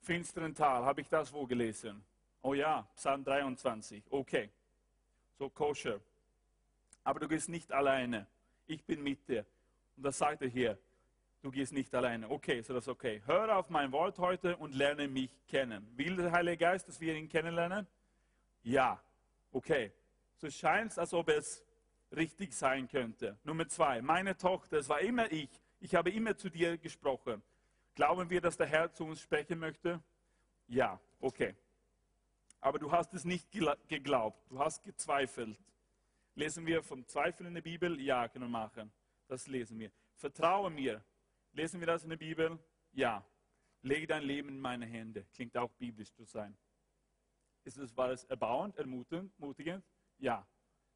finsteren 0.00 0.54
Tal, 0.54 0.84
habe 0.84 1.00
ich 1.00 1.08
das 1.08 1.32
wo 1.32 1.44
gelesen? 1.44 2.04
Oh 2.42 2.54
ja, 2.54 2.86
Psalm 2.94 3.24
23. 3.24 4.04
Okay, 4.10 4.48
so 5.38 5.50
koscher. 5.50 6.00
Aber 7.08 7.20
du 7.20 7.28
gehst 7.28 7.48
nicht 7.48 7.72
alleine. 7.72 8.26
Ich 8.66 8.84
bin 8.84 9.02
mit 9.02 9.26
dir. 9.26 9.46
Und 9.96 10.02
das 10.02 10.18
sagt 10.18 10.42
er 10.42 10.48
hier. 10.48 10.78
Du 11.40 11.50
gehst 11.50 11.72
nicht 11.72 11.94
alleine. 11.94 12.28
Okay, 12.28 12.60
so 12.60 12.74
das 12.74 12.84
ist 12.84 12.88
okay. 12.88 13.22
Hör 13.24 13.56
auf 13.56 13.70
mein 13.70 13.92
Wort 13.92 14.18
heute 14.18 14.58
und 14.58 14.74
lerne 14.74 15.08
mich 15.08 15.30
kennen. 15.46 15.90
Will 15.96 16.16
der 16.16 16.32
Heilige 16.32 16.58
Geist, 16.58 16.86
dass 16.86 17.00
wir 17.00 17.14
ihn 17.14 17.26
kennenlernen? 17.26 17.86
Ja. 18.62 19.02
Okay. 19.52 19.90
So 20.36 20.50
scheint 20.50 20.92
es, 20.92 20.98
als 20.98 21.14
ob 21.14 21.30
es 21.30 21.64
richtig 22.14 22.52
sein 22.52 22.86
könnte. 22.86 23.38
Nummer 23.42 23.66
zwei. 23.68 24.02
Meine 24.02 24.36
Tochter, 24.36 24.76
es 24.76 24.90
war 24.90 25.00
immer 25.00 25.32
ich. 25.32 25.48
Ich 25.80 25.94
habe 25.94 26.10
immer 26.10 26.36
zu 26.36 26.50
dir 26.50 26.76
gesprochen. 26.76 27.42
Glauben 27.94 28.28
wir, 28.28 28.42
dass 28.42 28.58
der 28.58 28.66
Herr 28.66 28.92
zu 28.92 29.06
uns 29.06 29.22
sprechen 29.22 29.58
möchte? 29.58 30.02
Ja. 30.66 31.00
Okay. 31.20 31.54
Aber 32.60 32.78
du 32.78 32.92
hast 32.92 33.14
es 33.14 33.24
nicht 33.24 33.50
geglaubt. 33.50 34.42
Du 34.50 34.58
hast 34.58 34.84
gezweifelt. 34.84 35.58
Lesen 36.38 36.64
wir 36.66 36.84
vom 36.84 37.04
Zweifel 37.04 37.46
in 37.46 37.54
der 37.54 37.62
Bibel? 37.62 38.00
Ja, 38.00 38.28
können 38.28 38.44
wir 38.44 38.48
machen. 38.48 38.92
Das 39.26 39.48
lesen 39.48 39.76
wir. 39.80 39.90
Vertraue 40.14 40.70
mir. 40.70 41.04
Lesen 41.50 41.80
wir 41.80 41.88
das 41.88 42.04
in 42.04 42.10
der 42.10 42.16
Bibel? 42.16 42.56
Ja. 42.92 43.26
Lege 43.82 44.06
dein 44.06 44.22
Leben 44.22 44.50
in 44.50 44.60
meine 44.60 44.86
Hände. 44.86 45.26
Klingt 45.32 45.56
auch 45.56 45.72
biblisch 45.72 46.12
zu 46.12 46.22
sein. 46.22 46.56
Ist 47.64 47.76
es, 47.76 47.96
war 47.96 48.10
es 48.10 48.22
erbauend, 48.22 48.76
ermutigend? 48.76 49.84
Ja. 50.18 50.46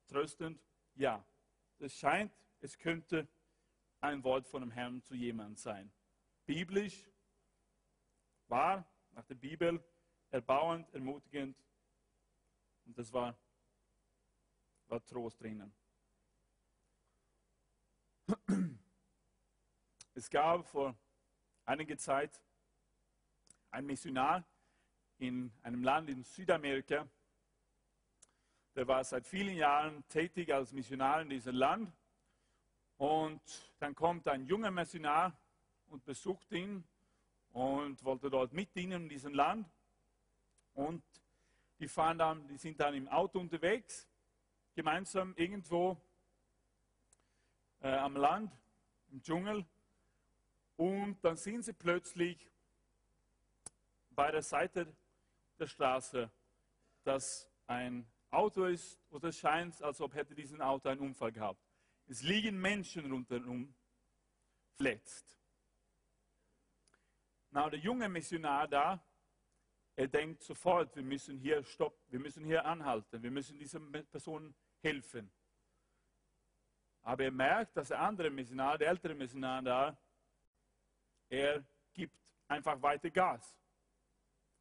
Tröstend? 0.06 0.62
Ja. 0.94 1.26
Es 1.80 1.98
scheint, 1.98 2.32
es 2.60 2.78
könnte 2.78 3.26
ein 4.00 4.22
Wort 4.22 4.46
von 4.46 4.60
dem 4.62 4.70
Herrn 4.70 5.02
zu 5.02 5.16
jemandem 5.16 5.56
sein. 5.56 5.92
Biblisch, 6.46 7.10
wahr, 8.46 8.88
nach 9.10 9.24
der 9.24 9.34
Bibel, 9.34 9.82
erbauend, 10.30 10.88
ermutigend. 10.94 11.56
Und 12.84 12.96
das 12.96 13.12
war, 13.12 13.36
war 14.92 15.04
Trost 15.06 15.40
drinnen. 15.40 15.72
Es 20.14 20.28
gab 20.28 20.68
vor 20.68 20.94
einiger 21.64 21.96
Zeit 21.96 22.38
einen 23.70 23.86
Missionar 23.86 24.44
in 25.16 25.50
einem 25.62 25.82
Land 25.82 26.10
in 26.10 26.22
Südamerika. 26.22 27.08
Der 28.74 28.86
war 28.86 29.02
seit 29.04 29.26
vielen 29.26 29.56
Jahren 29.56 30.06
tätig 30.08 30.52
als 30.52 30.72
Missionar 30.72 31.22
in 31.22 31.30
diesem 31.30 31.54
Land. 31.54 31.90
Und 32.98 33.40
dann 33.78 33.94
kommt 33.94 34.28
ein 34.28 34.44
junger 34.44 34.70
Missionar 34.70 35.34
und 35.86 36.04
besucht 36.04 36.52
ihn 36.52 36.84
und 37.52 38.04
wollte 38.04 38.28
dort 38.28 38.52
mit 38.52 38.76
dienen 38.76 39.04
in 39.04 39.08
diesem 39.08 39.32
Land. 39.32 39.66
Und 40.74 41.02
die, 41.78 41.88
fahren 41.88 42.18
dann, 42.18 42.46
die 42.46 42.58
sind 42.58 42.78
dann 42.78 42.92
im 42.94 43.08
Auto 43.08 43.40
unterwegs, 43.40 44.06
gemeinsam 44.74 45.34
irgendwo 45.36 45.96
äh, 47.80 47.88
am 47.88 48.16
Land, 48.16 48.52
im 49.10 49.22
Dschungel. 49.22 49.66
Und 50.76 51.22
dann 51.22 51.36
sind 51.36 51.64
sie 51.64 51.72
plötzlich 51.72 52.50
bei 54.10 54.30
der 54.30 54.42
Seite 54.42 54.94
der 55.58 55.66
Straße, 55.66 56.30
dass 57.04 57.48
ein 57.66 58.06
Auto 58.30 58.64
ist, 58.64 58.98
oder 59.10 59.28
es 59.28 59.38
scheint, 59.38 59.80
als 59.82 60.00
ob 60.00 60.14
hätte 60.14 60.34
diesen 60.34 60.62
Auto 60.62 60.88
einen 60.88 61.00
Unfall 61.00 61.32
gehabt. 61.32 61.60
Es 62.08 62.22
liegen 62.22 62.60
Menschen 62.60 63.10
rundherum, 63.10 63.74
verletzt. 64.74 65.38
Na, 67.50 67.68
der 67.68 67.78
junge 67.78 68.08
Missionar 68.08 68.66
da, 68.66 69.04
er 69.94 70.08
denkt 70.08 70.42
sofort, 70.42 70.94
wir 70.96 71.02
müssen 71.02 71.38
hier 71.38 71.62
stoppen, 71.64 72.00
wir 72.08 72.20
müssen 72.20 72.44
hier 72.44 72.64
anhalten, 72.64 73.22
wir 73.22 73.30
müssen 73.30 73.58
dieser 73.58 73.80
Person 73.80 74.54
helfen. 74.80 75.30
Aber 77.02 77.24
er 77.24 77.30
merkt, 77.30 77.76
dass 77.76 77.88
der 77.88 78.00
andere 78.00 78.30
Missionar, 78.30 78.78
der 78.78 78.88
ältere 78.88 79.14
Missionar 79.14 79.60
da, 79.62 79.98
er 81.28 81.64
gibt 81.92 82.16
einfach 82.48 82.80
weiter 82.80 83.10
Gas. 83.10 83.56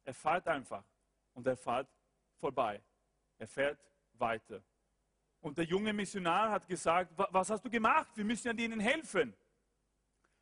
Er 0.04 0.14
fährt 0.14 0.46
einfach 0.48 0.84
und 1.34 1.46
er 1.46 1.56
fährt 1.56 1.88
vorbei. 2.36 2.82
Er 3.38 3.46
fährt 3.46 3.78
weiter. 4.14 4.62
Und 5.40 5.56
der 5.56 5.64
junge 5.64 5.92
Missionar 5.92 6.50
hat 6.50 6.66
gesagt, 6.66 7.12
was 7.16 7.50
hast 7.50 7.64
du 7.64 7.70
gemacht? 7.70 8.10
Wir 8.14 8.24
müssen 8.24 8.48
ja 8.48 8.52
denen 8.52 8.80
helfen. 8.80 9.34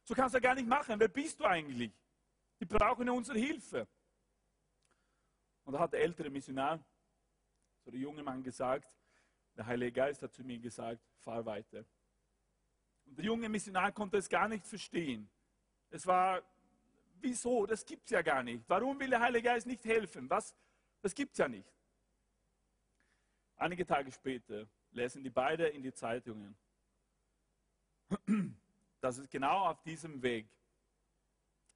So 0.05 0.15
kannst 0.15 0.35
du 0.35 0.41
gar 0.41 0.55
nicht 0.55 0.69
machen. 0.69 0.99
Wer 0.99 1.09
bist 1.09 1.39
du 1.41 1.45
eigentlich? 1.45 1.93
Die 2.59 2.65
brauchen 2.65 3.07
ja 3.07 3.13
unsere 3.13 3.39
Hilfe. 3.39 3.87
Und 5.65 5.75
da 5.75 5.81
hat 5.81 5.93
der 5.93 6.01
ältere 6.01 6.31
Missionar, 6.31 6.85
so 7.85 7.91
der 7.91 8.01
junge 8.01 8.23
Mann 8.23 8.43
gesagt, 8.43 8.89
der 9.57 9.67
Heilige 9.67 9.93
Geist 9.93 10.23
hat 10.23 10.33
zu 10.33 10.43
mir 10.45 10.59
gesagt, 10.59 11.01
fahr 11.19 11.45
weiter. 11.45 11.85
Und 13.07 13.19
der 13.19 13.25
junge 13.25 13.49
Missionar 13.49 13.93
konnte 13.93 14.17
es 14.17 14.29
gar 14.29 14.49
nicht 14.49 14.67
verstehen. 14.67 15.29
Es 15.91 16.07
war, 16.07 16.43
wieso? 17.21 17.67
Das 17.67 17.85
gibt 17.85 18.05
es 18.05 18.11
ja 18.11 18.23
gar 18.23 18.43
nicht. 18.43 18.65
Warum 18.69 18.99
will 18.99 19.11
der 19.11 19.21
Heilige 19.21 19.49
Geist 19.49 19.67
nicht 19.67 19.85
helfen? 19.85 20.29
Was? 20.31 20.55
Das 21.03 21.15
gibt 21.15 21.33
es 21.33 21.39
ja 21.39 21.49
nicht. 21.49 21.69
Einige 23.57 23.85
Tage 23.85 24.11
später 24.11 24.67
lesen 24.93 25.23
die 25.23 25.31
beide 25.31 25.69
in 25.69 25.83
die 25.83 25.93
Zeitungen, 25.93 26.57
dass 29.01 29.19
es 29.19 29.29
genau 29.29 29.67
auf 29.67 29.83
diesem 29.83 30.23
Weg 30.23 30.49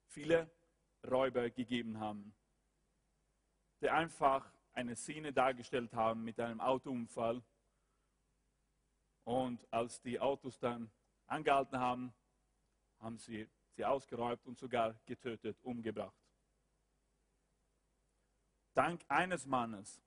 viele 0.07 0.51
Räuber 1.07 1.51
gegeben 1.51 1.99
haben, 2.01 2.35
die 3.85 3.91
einfach 3.91 4.51
eine 4.73 4.97
Szene 4.97 5.33
dargestellt 5.33 5.93
haben 5.93 6.25
mit 6.25 6.41
einem 6.41 6.61
Autounfall. 6.61 7.43
Und 9.25 9.67
als 9.71 10.01
die 10.01 10.19
Autos 10.19 10.59
dann 10.59 10.91
angehalten 11.27 11.79
haben, 11.79 12.13
haben 12.99 13.19
sie 13.19 13.47
sie 13.77 13.85
ausgeräumt 13.85 14.47
und 14.47 14.59
sogar 14.59 14.95
getötet, 15.05 15.59
umgebracht. 15.63 16.17
Dank 18.73 19.05
eines 19.09 19.47
Mannes, 19.47 20.01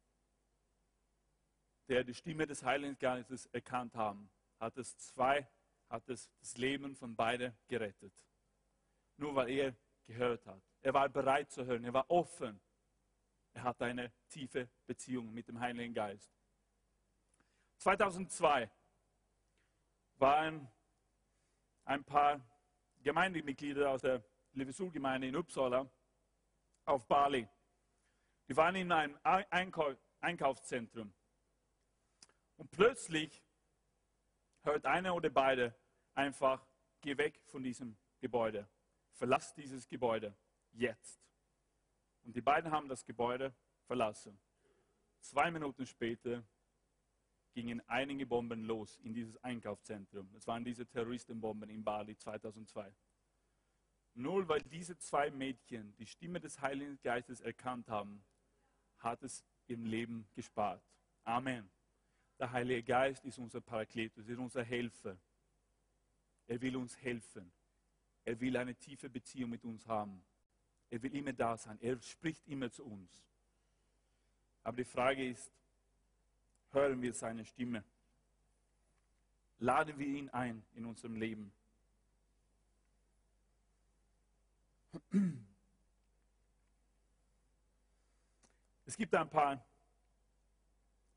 der 1.88 2.04
die 2.04 2.14
Stimme 2.14 2.48
des 2.48 2.64
Heiligen 2.64 2.98
Geistes 2.98 3.46
erkannt 3.48 3.96
haben, 3.96 4.30
hat 4.60 4.78
es 4.78 4.98
zwei, 4.98 5.48
hat 5.90 6.08
es 6.10 6.30
das 6.40 6.58
Leben 6.58 6.96
von 6.96 7.16
beiden 7.16 7.56
gerettet. 7.68 8.14
Nur 9.18 9.36
weil 9.36 9.50
er 9.50 9.76
gehört 10.06 10.46
hat. 10.46 10.62
Er 10.82 10.94
war 10.94 11.10
bereit 11.10 11.52
zu 11.52 11.66
hören, 11.66 11.84
er 11.84 11.94
war 11.94 12.10
offen. 12.10 12.60
Er 13.58 13.64
hatte 13.64 13.86
eine 13.86 14.12
tiefe 14.30 14.70
Beziehung 14.86 15.34
mit 15.34 15.48
dem 15.48 15.60
Heiligen 15.60 15.92
Geist. 15.92 16.32
2002 17.80 18.70
waren 20.18 20.72
ein 21.84 22.04
paar 22.04 22.40
Gemeindemitglieder 23.02 23.90
aus 23.90 24.02
der 24.02 24.24
Levisul-Gemeinde 24.54 25.30
in 25.30 25.36
Uppsala 25.36 25.90
auf 26.86 27.08
Bali. 27.08 27.48
Die 28.48 28.56
waren 28.56 28.76
in 28.76 28.92
einem 28.92 29.18
Einkaufszentrum. 30.20 31.12
Und 32.58 32.70
plötzlich 32.70 33.44
hört 34.62 34.86
einer 34.86 35.16
oder 35.16 35.32
beide 35.32 35.76
einfach, 36.14 36.64
geh 37.02 37.18
weg 37.18 37.42
von 37.48 37.64
diesem 37.64 37.98
Gebäude. 38.20 38.70
Verlass 39.14 39.56
dieses 39.56 39.88
Gebäude 39.88 40.38
jetzt. 40.74 41.20
Und 42.28 42.36
die 42.36 42.42
beiden 42.42 42.72
haben 42.72 42.90
das 42.90 43.06
Gebäude 43.06 43.56
verlassen. 43.86 44.38
Zwei 45.22 45.50
Minuten 45.50 45.86
später 45.86 46.44
gingen 47.54 47.82
einige 47.88 48.26
Bomben 48.26 48.66
los 48.66 49.00
in 49.00 49.14
dieses 49.14 49.42
Einkaufszentrum. 49.46 50.30
Das 50.34 50.46
waren 50.46 50.66
diese 50.66 50.86
Terroristenbomben 50.86 51.70
in 51.70 51.86
Bali 51.86 52.18
2002. 52.18 52.94
Nur 54.14 54.46
weil 54.50 54.62
diese 54.62 54.98
zwei 54.98 55.32
Mädchen 55.32 55.96
die 55.96 56.06
Stimme 56.06 56.42
des 56.42 56.60
Heiligen 56.60 57.00
Geistes 57.02 57.40
erkannt 57.40 57.88
haben, 57.88 58.26
hat 58.98 59.24
es 59.24 59.46
im 59.68 59.86
Leben 59.86 60.28
gespart. 60.34 60.84
Amen. 61.24 61.70
Der 62.40 62.52
Heilige 62.52 62.84
Geist 62.84 63.24
ist 63.24 63.40
unser 63.40 63.62
Parakletus, 63.62 64.28
ist 64.28 64.38
unser 64.38 64.66
Helfer. 64.66 65.18
Er 66.48 66.60
will 66.60 66.76
uns 66.76 67.02
helfen. 67.02 67.54
Er 68.26 68.38
will 68.42 68.58
eine 68.58 68.76
tiefe 68.76 69.10
Beziehung 69.10 69.50
mit 69.50 69.64
uns 69.64 69.88
haben. 69.88 70.26
Er 70.90 71.02
will 71.02 71.14
immer 71.16 71.34
da 71.34 71.58
sein. 71.58 71.78
Er 71.82 72.02
spricht 72.02 72.48
immer 72.48 72.72
zu 72.72 72.86
uns. 72.86 73.12
Aber 74.64 74.78
die 74.78 74.86
Frage 74.86 75.30
ist, 75.30 75.52
hören 76.72 77.02
wir 77.02 77.14
seine 77.14 77.46
Stimme? 77.46 77.84
Laden 79.60 79.98
wir 79.98 80.08
ihn 80.08 80.30
ein 80.30 80.64
in 80.76 80.86
unserem 80.86 81.16
Leben? 81.16 81.52
Es 88.86 88.96
gibt 88.96 89.14
ein 89.16 89.30
paar 89.30 89.66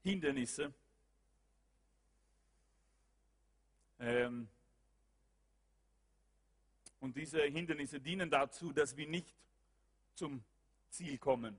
Hindernisse. 0.03 0.73
Ähm, 3.99 4.49
und 7.01 7.17
diese 7.17 7.43
Hindernisse 7.43 8.01
dienen 8.01 8.31
dazu, 8.31 8.73
dass 8.73 8.97
wir 8.97 9.07
nicht 9.07 9.33
zum 10.21 10.45
Ziel 10.91 11.17
kommen. 11.17 11.59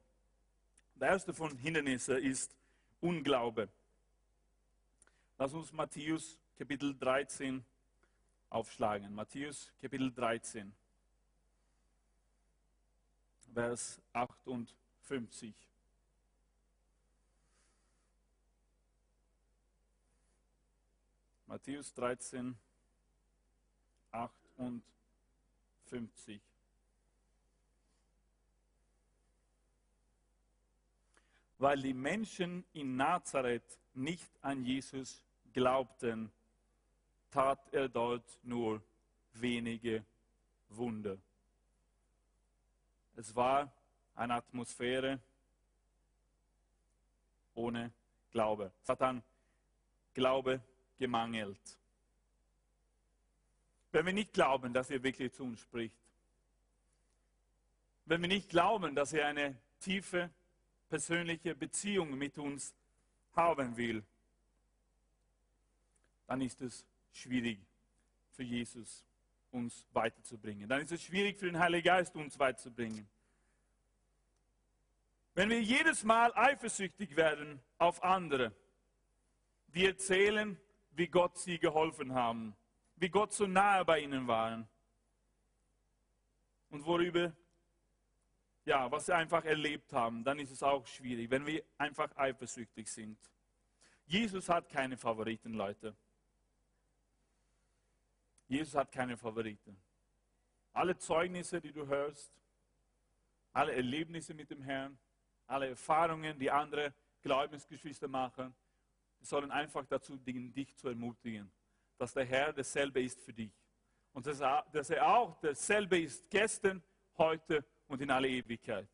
Der 0.94 1.10
erste 1.10 1.34
von 1.34 1.58
Hindernissen 1.58 2.18
ist 2.18 2.56
Unglaube. 3.00 3.68
Lass 5.40 5.52
uns 5.54 5.74
Matthäus 5.74 6.38
Kapitel 6.60 6.96
13 6.96 7.66
aufschlagen. 8.52 9.12
Matthäus 9.16 9.74
Kapitel 9.82 10.14
13, 10.14 10.72
Vers 13.52 14.00
58. 14.14 15.56
Matthäus 21.48 21.92
13, 21.96 22.56
58. 24.12 26.51
Weil 31.62 31.80
die 31.80 31.94
Menschen 31.94 32.66
in 32.74 32.96
Nazareth 32.96 33.78
nicht 33.94 34.32
an 34.42 34.66
Jesus 34.66 35.22
glaubten, 35.54 36.32
tat 37.30 37.60
er 37.72 37.88
dort 37.88 38.26
nur 38.42 38.82
wenige 39.34 40.04
Wunder. 40.70 41.20
Es 43.16 43.36
war 43.36 43.72
eine 44.16 44.34
Atmosphäre 44.34 45.20
ohne 47.54 47.92
Glaube. 48.32 48.72
Es 48.82 48.90
hat 48.90 49.04
an 49.04 49.22
Glaube 50.16 50.62
gemangelt. 50.98 51.78
Wenn 53.92 54.08
wir 54.08 54.14
nicht 54.14 54.34
glauben, 54.34 54.74
dass 54.74 54.90
er 54.90 55.04
wirklich 55.04 55.32
zu 55.32 55.44
uns 55.44 55.60
spricht, 55.60 55.96
wenn 58.08 58.20
wir 58.20 58.30
nicht 58.30 58.50
glauben, 58.50 58.96
dass 58.96 59.14
er 59.14 59.28
eine 59.28 59.56
tiefe 59.80 60.32
persönliche 60.92 61.56
Beziehung 61.56 62.18
mit 62.18 62.38
uns 62.38 62.76
haben 63.34 63.78
will, 63.78 64.04
dann 66.28 66.42
ist 66.42 66.62
es 66.62 66.86
schwierig 67.14 67.60
für 68.34 68.44
Jesus, 68.44 69.06
uns 69.52 69.88
weiterzubringen. 69.94 70.68
Dann 70.68 70.82
ist 70.82 70.92
es 70.92 71.02
schwierig 71.02 71.38
für 71.38 71.46
den 71.46 71.58
Heiligen 71.60 71.86
Geist, 71.86 72.14
uns 72.18 72.38
weiterzubringen. 72.38 73.08
Wenn 75.34 75.50
wir 75.50 75.62
jedes 75.62 76.04
Mal 76.04 76.34
eifersüchtig 76.36 77.16
werden 77.16 77.62
auf 77.78 78.04
andere, 78.04 78.54
die 79.68 79.86
erzählen, 79.86 80.60
wie 80.92 81.08
Gott 81.08 81.38
sie 81.38 81.58
geholfen 81.58 82.14
haben, 82.14 82.54
wie 82.98 83.08
Gott 83.08 83.32
so 83.32 83.48
nahe 83.48 83.86
bei 83.86 84.02
ihnen 84.02 84.28
waren 84.28 84.68
und 86.70 86.86
worüber, 86.86 87.34
ja, 88.66 88.92
was 88.92 89.08
sie 89.08 89.16
einfach 89.16 89.44
erlebt 89.44 89.92
haben, 89.94 90.24
dann 90.24 90.40
ist 90.40 90.52
es 90.52 90.62
auch 90.62 90.86
schwierig, 90.86 91.30
wenn 91.30 91.46
wir 91.46 91.64
einfach 91.78 92.16
eifersüchtig 92.16 92.88
sind. 92.88 93.18
Jesus 94.06 94.50
hat 94.50 94.70
keine 94.70 94.98
Favoriten, 94.98 95.54
Leute. 95.54 95.96
Jesus 98.48 98.76
hat 98.76 98.92
keine 98.92 99.18
Favoriten. 99.18 99.82
Alle 100.74 100.98
Zeugnisse, 100.98 101.62
die 101.62 101.72
du 101.72 101.88
hörst, 101.88 102.32
alle 103.54 103.74
Erlebnisse 103.74 104.34
mit 104.34 104.50
dem 104.50 104.62
Herrn, 104.62 104.98
alle 105.48 105.70
Erfahrungen, 105.70 106.38
die 106.38 106.52
andere 106.52 106.94
Glaubensgeschwister 107.22 108.08
machen, 108.08 108.54
sollen 109.22 109.52
einfach 109.52 109.86
dazu 109.86 110.18
dienen, 110.18 110.54
dich 110.54 110.76
zu 110.76 110.88
ermutigen, 110.88 111.52
dass 111.98 112.14
der 112.14 112.26
Herr 112.26 112.54
dasselbe 112.54 113.02
ist 113.02 113.22
für 113.22 113.34
dich. 113.34 113.52
Und 114.14 114.26
dass 114.26 114.40
er 114.90 115.08
auch 115.08 115.40
dasselbe 115.40 116.00
ist 116.00 116.30
gestern, 116.30 116.84
heute 117.18 117.64
und 117.92 118.02
in 118.02 118.10
alle 118.10 118.30
Ewigkeit. 118.30 118.88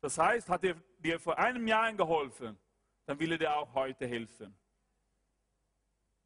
Das 0.00 0.16
heißt, 0.18 0.48
hat 0.48 0.62
er 0.62 0.74
dir 0.98 1.18
vor 1.18 1.36
einem 1.36 1.66
Jahr 1.66 1.92
geholfen, 1.92 2.56
dann 3.06 3.18
will 3.18 3.32
er 3.32 3.38
dir 3.38 3.56
auch 3.56 3.74
heute 3.74 4.06
helfen. 4.06 4.56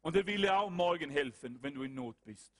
Und 0.01 0.15
er 0.15 0.25
will 0.25 0.41
dir 0.41 0.55
auch 0.57 0.69
morgen 0.69 1.09
helfen, 1.09 1.61
wenn 1.63 1.73
du 1.73 1.83
in 1.83 1.95
Not 1.95 2.21
bist. 2.23 2.53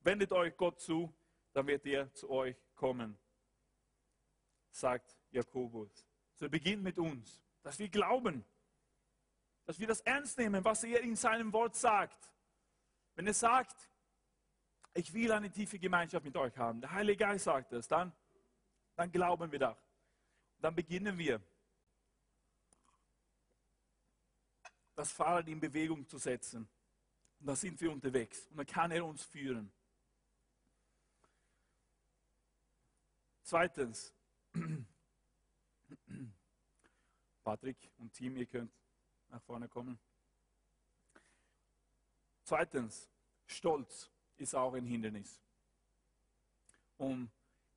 Wendet 0.00 0.32
euch 0.32 0.54
Gott 0.56 0.80
zu, 0.80 1.12
dann 1.52 1.66
wird 1.66 1.86
er 1.86 2.12
zu 2.12 2.28
euch 2.30 2.56
kommen, 2.74 3.18
sagt 4.70 5.16
Jakobus. 5.30 6.06
So 6.34 6.48
beginnt 6.48 6.82
mit 6.82 6.98
uns, 6.98 7.42
dass 7.62 7.78
wir 7.78 7.88
glauben, 7.88 8.44
dass 9.64 9.78
wir 9.78 9.86
das 9.86 10.00
ernst 10.02 10.38
nehmen, 10.38 10.64
was 10.64 10.84
er 10.84 11.00
in 11.00 11.16
seinem 11.16 11.52
Wort 11.52 11.74
sagt. 11.74 12.32
Wenn 13.14 13.26
er 13.26 13.34
sagt, 13.34 13.90
ich 14.94 15.12
will 15.12 15.30
eine 15.32 15.50
tiefe 15.50 15.78
Gemeinschaft 15.78 16.24
mit 16.24 16.36
euch 16.36 16.56
haben, 16.56 16.80
der 16.80 16.90
Heilige 16.90 17.18
Geist 17.18 17.44
sagt 17.44 17.72
es, 17.72 17.86
dann, 17.86 18.12
dann 18.96 19.10
glauben 19.10 19.50
wir 19.50 19.58
das. 19.58 19.76
Dann 20.60 20.74
beginnen 20.74 21.16
wir, 21.16 21.40
das 24.94 25.12
Fahrrad 25.12 25.48
in 25.48 25.58
Bewegung 25.58 26.06
zu 26.06 26.18
setzen. 26.18 26.68
Und 27.38 27.46
da 27.46 27.56
sind 27.56 27.80
wir 27.80 27.90
unterwegs. 27.90 28.46
Und 28.50 28.58
dann 28.58 28.66
kann 28.66 28.90
er 28.90 29.04
uns 29.04 29.22
führen. 29.22 29.72
Zweitens, 33.42 34.14
Patrick 37.42 37.90
und 37.96 38.12
Team, 38.12 38.36
ihr 38.36 38.46
könnt 38.46 38.72
nach 39.28 39.42
vorne 39.42 39.68
kommen. 39.68 39.98
Zweitens, 42.44 43.08
Stolz 43.46 44.10
ist 44.40 44.54
auch 44.54 44.74
ein 44.74 44.86
Hindernis, 44.86 45.40
um 46.96 47.30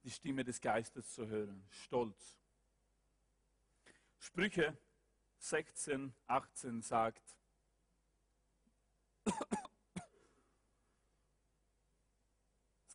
die 0.03 0.11
Stimme 0.11 0.43
des 0.43 0.61
Geistes 0.61 1.13
zu 1.13 1.27
hören. 1.27 1.65
Stolz. 1.69 2.37
Sprüche 4.17 4.77
16, 5.39 6.13
18 6.27 6.81
sagt, 6.81 7.37
das 9.25 9.37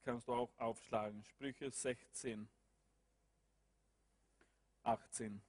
kannst 0.03 0.27
du 0.29 0.33
auch 0.33 0.59
aufschlagen, 0.59 1.23
Sprüche 1.25 1.71
16, 1.71 2.49
18. 4.83 5.43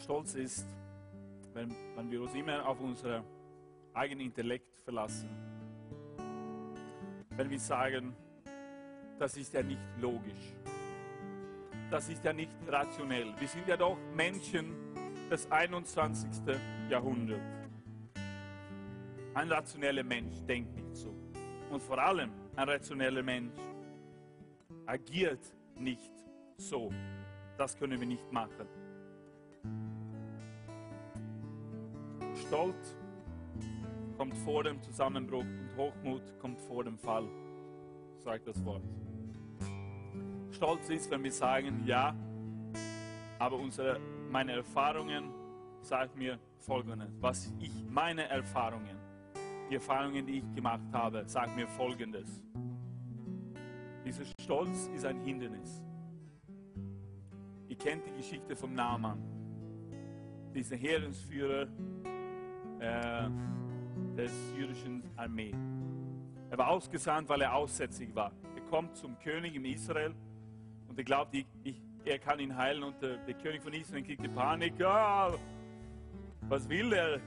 Stolz 0.00 0.34
ist, 0.34 0.66
wenn, 1.52 1.74
wenn 1.94 2.10
wir 2.10 2.22
uns 2.22 2.34
immer 2.34 2.66
auf 2.66 2.80
unseren 2.80 3.22
eigenen 3.92 4.26
Intellekt 4.26 4.78
verlassen. 4.84 5.28
Wenn 7.36 7.50
wir 7.50 7.60
sagen, 7.60 8.14
das 9.18 9.36
ist 9.36 9.52
ja 9.52 9.62
nicht 9.62 9.80
logisch. 10.00 10.54
Das 11.90 12.08
ist 12.08 12.24
ja 12.24 12.32
nicht 12.32 12.50
rationell. 12.66 13.34
Wir 13.38 13.48
sind 13.48 13.66
ja 13.68 13.76
doch 13.76 13.98
Menschen 14.14 14.74
des 15.30 15.50
21. 15.50 16.28
Jahrhunderts. 16.88 17.68
Ein 19.34 19.50
rationeller 19.50 20.02
Mensch 20.02 20.40
denkt 20.48 20.74
nicht 20.74 20.96
so. 20.96 21.14
Und 21.70 21.82
vor 21.82 21.98
allem 21.98 22.30
ein 22.56 22.68
rationeller 22.68 23.22
Mensch 23.22 23.54
agiert 24.86 25.40
nicht 25.76 26.12
so. 26.56 26.90
Das 27.56 27.76
können 27.76 28.00
wir 28.00 28.08
nicht 28.08 28.32
machen. 28.32 28.66
Stolz 32.50 32.96
kommt 34.18 34.36
vor 34.38 34.64
dem 34.64 34.82
Zusammenbruch 34.82 35.44
und 35.44 35.76
Hochmut 35.76 36.36
kommt 36.40 36.60
vor 36.60 36.82
dem 36.82 36.98
Fall, 36.98 37.28
sagt 38.18 38.48
das 38.48 38.64
Wort. 38.64 38.82
Stolz 40.50 40.88
ist, 40.88 41.08
wenn 41.12 41.22
wir 41.22 41.30
sagen, 41.30 41.84
ja, 41.86 42.12
aber 43.38 43.56
unsere, 43.56 44.00
meine 44.28 44.50
Erfahrungen 44.50 45.30
sagen 45.80 46.18
mir 46.18 46.40
Folgendes. 46.58 47.08
Was 47.20 47.54
ich, 47.60 47.70
meine 47.88 48.28
Erfahrungen, 48.28 48.96
die 49.70 49.76
Erfahrungen, 49.76 50.26
die 50.26 50.38
ich 50.38 50.52
gemacht 50.52 50.92
habe, 50.92 51.28
sagen 51.28 51.54
mir 51.54 51.68
Folgendes. 51.68 52.42
Dieser 54.04 54.24
Stolz 54.42 54.88
ist 54.88 55.04
ein 55.04 55.20
Hindernis. 55.20 55.84
Ihr 57.68 57.78
kennt 57.78 58.04
die 58.08 58.12
Geschichte 58.16 58.56
vom 58.56 58.74
Naaman. 58.74 59.22
Dieser 60.52 60.74
Heerensführer 60.74 61.68
äh, 62.80 63.28
der 64.16 64.28
syrischen 64.28 65.02
Armee. 65.16 65.54
Er 66.50 66.58
war 66.58 66.68
ausgesandt, 66.68 67.28
weil 67.28 67.42
er 67.42 67.54
aussätzig 67.54 68.14
war. 68.14 68.32
Er 68.56 68.62
kommt 68.62 68.96
zum 68.96 69.18
König 69.20 69.54
in 69.54 69.64
Israel 69.64 70.14
und 70.88 70.98
er 70.98 71.04
glaubt, 71.04 71.34
ich, 71.34 71.46
ich, 71.62 71.80
er 72.04 72.18
kann 72.18 72.40
ihn 72.40 72.56
heilen. 72.56 72.82
Und 72.82 73.00
der, 73.00 73.18
der, 73.18 73.34
König 73.34 73.62
von 73.62 73.72
Israel 73.72 74.02
kriegt 74.02 74.24
die 74.24 74.28
Panik. 74.28 74.80
Ah, 74.82 75.32
was 76.48 76.68
will 76.68 76.92
er? 76.92 77.20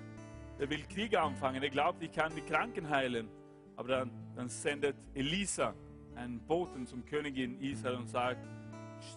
Er 0.60 0.70
will 0.70 0.84
Krieg 0.84 1.18
anfangen. 1.18 1.64
Er 1.64 1.70
glaubt, 1.70 2.04
ich 2.04 2.12
kann 2.12 2.34
die 2.36 2.42
Kranken 2.42 2.90
heilen. 2.90 3.30
Aber 3.76 3.88
dann, 3.88 4.12
dann 4.36 4.50
sendet 4.50 4.96
Elisa 5.14 5.74
einen 6.16 6.40
Boten 6.40 6.86
zum 6.86 7.06
König 7.06 7.38
in 7.38 7.60
Israel 7.60 7.96
und 7.96 8.08
sagt, 8.08 8.46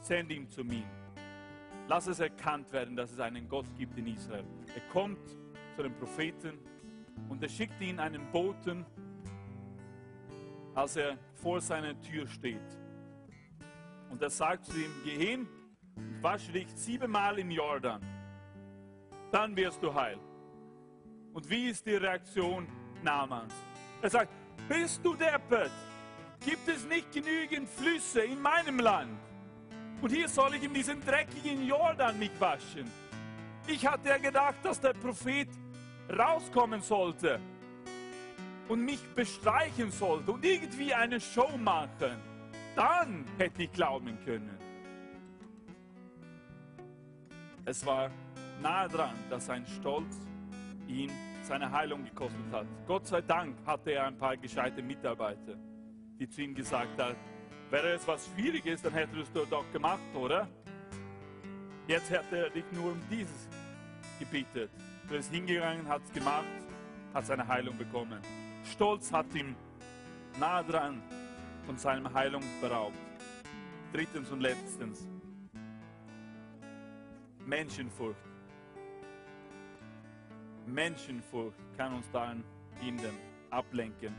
send 0.03 0.31
ihn 0.31 0.49
zu 0.49 0.65
mir. 0.65 0.85
Lass 1.89 2.07
es 2.07 2.21
erkannt 2.21 2.73
werden, 2.73 2.97
dass 2.97 3.13
es 3.13 3.21
einen 3.21 3.49
Gott 3.49 3.67
gibt 3.77 3.97
in 3.99 4.07
Israel. 4.07 4.45
Er 4.75 4.81
kommt 4.93 5.19
zu 5.77 5.83
den 5.83 5.95
Propheten 5.95 6.59
und 7.29 7.43
er 7.43 7.49
schickt 7.49 7.81
ihn 7.83 8.01
einen 8.01 8.31
Boten, 8.33 8.85
als 10.75 10.97
er 10.97 11.19
vor 11.35 11.61
seiner 11.61 12.01
Tür 12.01 12.27
steht. 12.27 12.79
Und 14.11 14.23
er 14.23 14.31
sagt 14.31 14.67
zu 14.67 14.77
ihm, 14.77 14.91
geh 15.05 15.17
hin 15.17 15.49
und 15.97 16.23
wasche 16.23 16.53
dich 16.53 16.69
siebenmal 16.75 17.39
im 17.39 17.51
Jordan. 17.51 18.01
Dann 19.31 19.55
wirst 19.57 19.83
du 19.83 19.93
heil. 19.93 20.19
Und 21.35 21.49
wie 21.51 21.69
ist 21.69 21.85
die 21.85 21.97
Reaktion 21.97 22.67
Namans? 23.03 23.55
Er 24.01 24.11
sagt, 24.11 24.31
bist 24.69 25.05
du 25.05 25.15
deppert? 25.15 25.73
Gibt 26.45 26.69
es 26.69 26.87
nicht 26.87 27.13
genügend 27.13 27.69
Flüsse 27.69 28.21
in 28.21 28.41
meinem 28.41 28.79
Land? 28.79 29.19
Und 30.01 30.11
hier 30.11 30.29
soll 30.29 30.55
ich 30.55 30.63
in 30.63 30.73
diesem 30.73 31.05
dreckigen 31.05 31.67
Jordan 31.67 32.19
mich 32.19 32.31
waschen. 32.39 32.91
Ich 33.67 33.87
hatte 33.87 34.11
ja 34.11 34.19
gedacht, 34.19 34.57
dass 34.63 34.81
der 34.81 34.93
Prophet 34.93 35.49
rauskommen 36.11 36.81
sollte 36.81 37.41
und 38.69 38.85
mich 38.85 39.03
bestreichen 39.15 39.91
sollte 39.91 40.33
und 40.33 40.45
irgendwie 40.45 40.93
eine 40.93 41.21
Show 41.21 41.57
machen 41.59 42.17
dann 42.77 43.25
hätte 43.39 43.65
ich 43.65 43.73
glauben 43.73 44.19
können. 44.25 44.57
Es 47.65 47.85
war 47.85 48.11
nahe 48.63 48.89
dran, 48.89 49.15
dass 49.29 49.47
sein 49.47 49.67
Stolz 49.67 50.21
ihn 50.87 51.11
seine 51.43 51.71
Heilung 51.73 52.05
gekostet 52.05 52.53
hat. 52.53 52.67
Gott 52.87 53.07
sei 53.07 53.23
Dank 53.23 53.57
hatte 53.65 53.93
er 53.93 54.07
ein 54.07 54.17
paar 54.17 54.37
gescheite 54.37 54.83
Mitarbeiter, 54.83 55.57
die 56.19 56.29
zu 56.29 56.43
ihm 56.43 56.55
gesagt 56.55 57.01
haben, 57.01 57.17
wäre 57.71 57.95
es 57.95 58.07
was 58.07 58.29
Schwieriges, 58.29 58.83
dann 58.83 58.93
hättest 58.93 59.35
du 59.35 59.41
es 59.41 59.49
doch 59.49 59.65
gemacht, 59.73 60.15
oder? 60.15 60.47
Jetzt 61.89 62.11
hätte 62.11 62.37
er 62.37 62.51
dich 62.51 62.65
nur 62.73 62.93
um 62.93 63.01
dieses 63.11 63.49
gebietet. 64.19 64.71
Er 65.09 65.19
ist 65.19 65.33
hingegangen, 65.33 65.87
hat 65.89 66.03
es 66.05 66.13
gemacht, 66.13 66.45
hat 67.15 67.27
seine 67.27 67.47
Heilung 67.47 67.79
bekommen. 67.79 68.21
Stolz 68.65 69.13
hat 69.13 69.33
ihm 69.35 69.55
nahe 70.41 70.65
dran 70.65 71.01
von 71.65 71.79
seiner 71.79 72.13
Heilung 72.13 72.43
beraubt. 72.61 72.99
Drittens 73.93 74.31
und 74.31 74.41
letztens, 74.41 75.07
Menschenfurcht. 77.47 78.19
Menschenfurcht 80.67 81.57
kann 81.77 81.95
uns 81.95 82.11
daran 82.11 82.43
hindern, 82.81 83.15
ablenken, 83.51 84.13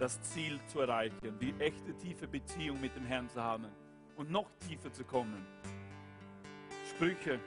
das 0.00 0.20
Ziel 0.22 0.58
zu 0.66 0.80
erreichen, 0.80 1.38
die 1.40 1.54
echte 1.60 1.96
tiefe 1.96 2.26
Beziehung 2.26 2.80
mit 2.80 2.96
dem 2.96 3.06
Herrn 3.06 3.28
zu 3.28 3.40
haben 3.40 3.66
und 4.16 4.32
noch 4.32 4.50
tiefer 4.68 4.92
zu 4.92 5.04
kommen. 5.04 5.46
Sprüche, 6.90 7.38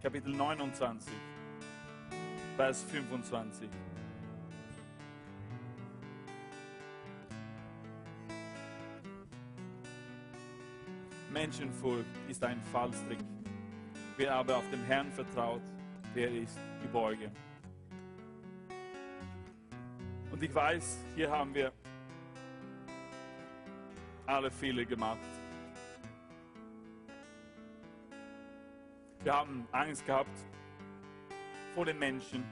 Kapitel 0.00 0.32
29, 0.32 1.12
Vers 2.58 2.82
25. 2.90 3.70
Menschenfurcht 11.32 12.04
ist 12.28 12.42
ein 12.42 12.60
Fallstrick. 12.72 13.20
Wer 14.16 14.34
aber 14.34 14.56
auf 14.56 14.68
dem 14.72 14.82
Herrn 14.82 15.12
vertraut, 15.12 15.62
der 16.16 16.32
ist 16.32 16.58
geborgen. 16.82 17.30
Und 20.32 20.42
ich 20.42 20.52
weiß, 20.52 20.98
hier 21.14 21.30
haben 21.30 21.54
wir 21.54 21.72
alle 24.26 24.50
Fehler 24.50 24.84
gemacht. 24.84 25.20
Wir 29.22 29.32
haben 29.32 29.64
Angst 29.70 30.04
gehabt 30.04 30.44
den 31.84 31.98
Menschen. 31.98 32.44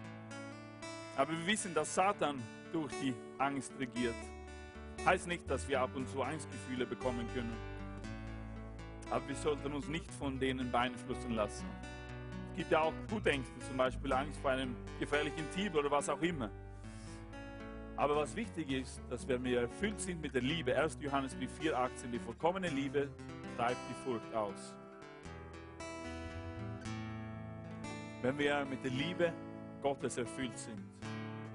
Aber 1.17 1.33
wir 1.33 1.47
wissen, 1.47 1.75
dass 1.75 1.95
Satan 1.95 2.43
durch 2.73 2.93
die 3.03 3.15
Angst 3.39 3.73
regiert. 3.79 4.15
Heißt 5.05 5.27
nicht, 5.27 5.49
dass 5.51 5.69
wir 5.69 5.81
ab 5.81 5.91
und 5.95 6.09
zu 6.09 6.23
Angstgefühle 6.23 6.87
bekommen 6.87 7.27
können. 7.35 7.57
Aber 9.11 9.27
wir 9.29 9.37
sollten 9.37 9.73
uns 9.73 9.89
nicht 9.89 10.11
von 10.13 10.39
denen 10.39 10.71
beeinflussen 10.71 11.35
lassen. 11.35 11.67
Es 12.51 12.57
gibt 12.59 12.73
ja 12.73 12.81
auch 12.81 12.93
Gutängste, 13.09 13.59
zum 13.61 13.77
Beispiel 13.77 14.13
Angst 14.13 14.41
vor 14.41 14.51
einem 14.51 14.75
gefährlichen 14.99 15.49
Tier 15.55 15.75
oder 15.75 15.91
was 15.91 16.09
auch 16.09 16.21
immer. 16.23 16.51
Aber 17.97 18.17
was 18.17 18.37
wichtig 18.37 18.71
ist, 18.71 19.01
dass 19.09 19.27
wir 19.27 19.61
erfüllt 19.61 20.01
sind 20.01 20.21
mit 20.21 20.35
der 20.35 20.43
Liebe, 20.43 20.77
1. 20.77 20.99
Johannesbrief 21.01 21.51
4,18, 21.61 22.11
die 22.13 22.19
vollkommene 22.19 22.69
Liebe 22.69 23.09
treibt 23.57 23.79
die 23.89 23.95
Furcht 24.05 24.35
aus. 24.35 24.75
Wenn 28.27 28.41
wir 28.41 28.65
mit 28.65 28.83
der 28.83 28.91
Liebe 28.91 29.33
Gottes 29.81 30.19
erfüllt 30.19 30.59
sind, 30.59 30.81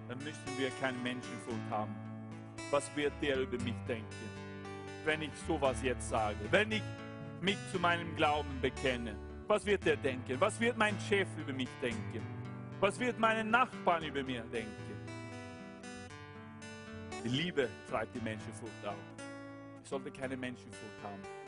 dann 0.08 0.18
müssen 0.20 0.58
wir 0.58 0.70
keine 0.80 0.98
Menschenfurcht 1.00 1.70
haben. 1.70 1.94
Was 2.70 2.90
wird 2.96 3.12
der 3.22 3.42
über 3.42 3.62
mich 3.62 3.76
denken, 3.90 4.30
wenn 5.04 5.22
ich 5.22 5.32
sowas 5.46 5.84
jetzt 5.84 6.08
sage? 6.08 6.38
Wenn 6.50 6.72
ich 6.72 6.82
mich 7.42 7.58
zu 7.74 7.78
meinem 7.78 8.16
Glauben 8.16 8.58
bekenne, 8.62 9.18
was 9.50 9.66
wird 9.66 9.86
er 9.86 9.98
denken? 9.98 10.40
Was 10.40 10.62
wird 10.62 10.78
mein 10.78 10.98
Chef 11.10 11.28
über 11.38 11.52
mich 11.52 11.68
denken? 11.82 12.22
Was 12.80 12.98
wird 13.02 13.20
meine 13.20 13.44
Nachbarn 13.44 14.04
über 14.06 14.24
mir 14.24 14.42
denken? 14.44 14.72
Die 17.22 17.28
Liebe 17.28 17.68
treibt 17.90 18.16
die 18.16 18.22
Menschenfurcht 18.22 18.86
auf. 18.86 18.96
Ich 19.84 19.90
sollte 19.90 20.10
keine 20.10 20.38
Menschenfurcht 20.38 21.04
haben. 21.04 21.41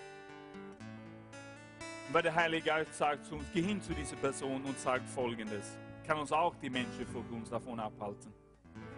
Weil 2.12 2.22
der 2.22 2.36
Heilige 2.36 2.66
Geist 2.66 2.96
sagt 2.96 3.26
zu 3.26 3.36
uns, 3.36 3.46
geh 3.54 3.62
hin 3.62 3.82
zu 3.82 3.94
dieser 3.94 4.16
Person 4.18 4.64
und 4.64 4.78
sag 4.78 5.02
Folgendes, 5.08 5.78
kann 6.06 6.18
uns 6.20 6.32
auch 6.32 6.56
die 6.56 6.70
Menschenfurcht 6.70 7.32
uns 7.32 7.50
davon 7.50 7.80
abhalten. 7.80 8.34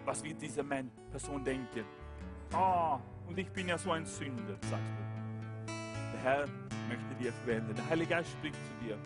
Was 0.04 0.24
wird 0.24 0.42
diese 0.42 0.64
Person 0.64 1.44
denken? 1.44 1.86
Ah, 2.52 3.00
und 3.28 3.38
ich 3.38 3.50
bin 3.50 3.68
ja 3.68 3.78
so 3.78 3.92
ein 3.92 4.06
Sünder, 4.06 4.58
sagst 4.62 4.72
du. 4.72 5.74
Der 6.14 6.22
Herr 6.22 6.48
möchte 6.88 7.16
dir 7.20 7.32
verwenden. 7.34 7.76
Der 7.76 7.90
Heilige 7.90 8.12
Geist 8.12 8.32
spricht 8.32 8.56
zu 8.56 8.86
dir. 8.86 8.98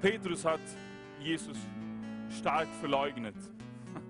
Petrus 0.00 0.44
hat 0.44 0.60
Jesus 1.20 1.58
stark 2.30 2.68
verleugnet. 2.80 3.36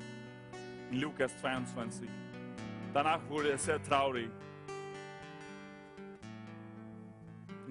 In 0.91 1.01
Lukas 1.01 1.37
22. 1.39 2.09
Danach 2.93 3.21
wurde 3.29 3.53
er 3.53 3.59
sehr 3.59 3.83
traurig. 3.83 4.31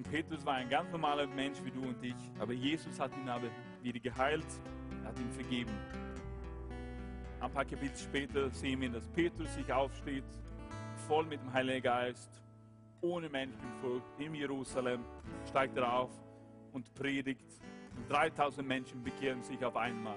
Und 0.00 0.10
Petrus 0.10 0.46
war 0.46 0.54
ein 0.54 0.70
ganz 0.70 0.90
normaler 0.90 1.26
Mensch 1.26 1.58
wie 1.62 1.70
du 1.70 1.82
und 1.82 2.02
ich, 2.02 2.14
aber 2.38 2.54
Jesus 2.54 2.98
hat 2.98 3.14
ihn 3.18 3.28
aber 3.28 3.48
wieder 3.82 3.98
geheilt, 3.98 4.46
hat 5.04 5.18
ihm 5.18 5.30
vergeben. 5.30 5.72
Ein 7.38 7.52
paar 7.52 7.66
Kapitel 7.66 7.98
später 7.98 8.48
sehen 8.48 8.80
wir, 8.80 8.88
dass 8.88 9.06
Petrus 9.08 9.54
sich 9.54 9.70
aufsteht, 9.70 10.24
voll 11.06 11.26
mit 11.26 11.42
dem 11.42 11.52
Heiligen 11.52 11.82
Geist, 11.82 12.30
ohne 13.02 13.28
Menschenfurcht, 13.28 14.06
in 14.16 14.34
Jerusalem, 14.34 15.04
steigt 15.46 15.76
er 15.76 15.92
auf 15.92 16.12
und 16.72 16.94
predigt. 16.94 17.60
Und 17.94 18.10
3000 18.10 18.66
Menschen 18.66 19.04
bekehren 19.04 19.42
sich 19.42 19.62
auf 19.62 19.76
einmal. 19.76 20.16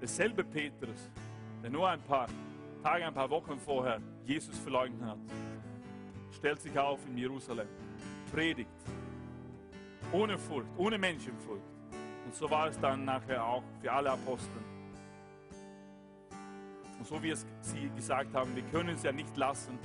Derselbe 0.00 0.42
Petrus, 0.42 1.08
der 1.62 1.70
nur 1.70 1.88
ein 1.88 2.02
paar 2.02 2.26
Tage, 2.82 3.06
ein 3.06 3.14
paar 3.14 3.30
Wochen 3.30 3.60
vorher 3.60 4.00
Jesus 4.24 4.58
verleugnet 4.58 5.02
hat, 5.02 5.18
stellt 6.32 6.60
sich 6.60 6.76
auf 6.76 6.98
in 7.06 7.16
Jerusalem, 7.16 7.68
predigt, 8.32 8.70
ohne 10.10 10.38
Furcht, 10.38 10.68
ohne 10.78 10.98
Menschenfurcht. 10.98 11.62
Und 12.24 12.34
so 12.34 12.50
war 12.50 12.68
es 12.68 12.80
dann 12.80 13.04
nachher 13.04 13.44
auch 13.44 13.62
für 13.80 13.92
alle 13.92 14.10
Apostel. 14.10 14.58
Und 16.98 17.06
so 17.06 17.22
wie 17.22 17.30
es 17.30 17.46
sie 17.60 17.90
gesagt 17.94 18.34
haben, 18.34 18.54
wir 18.56 18.62
können 18.64 18.90
es 18.90 19.02
ja 19.02 19.12
nicht 19.12 19.36
lassen, 19.36 19.78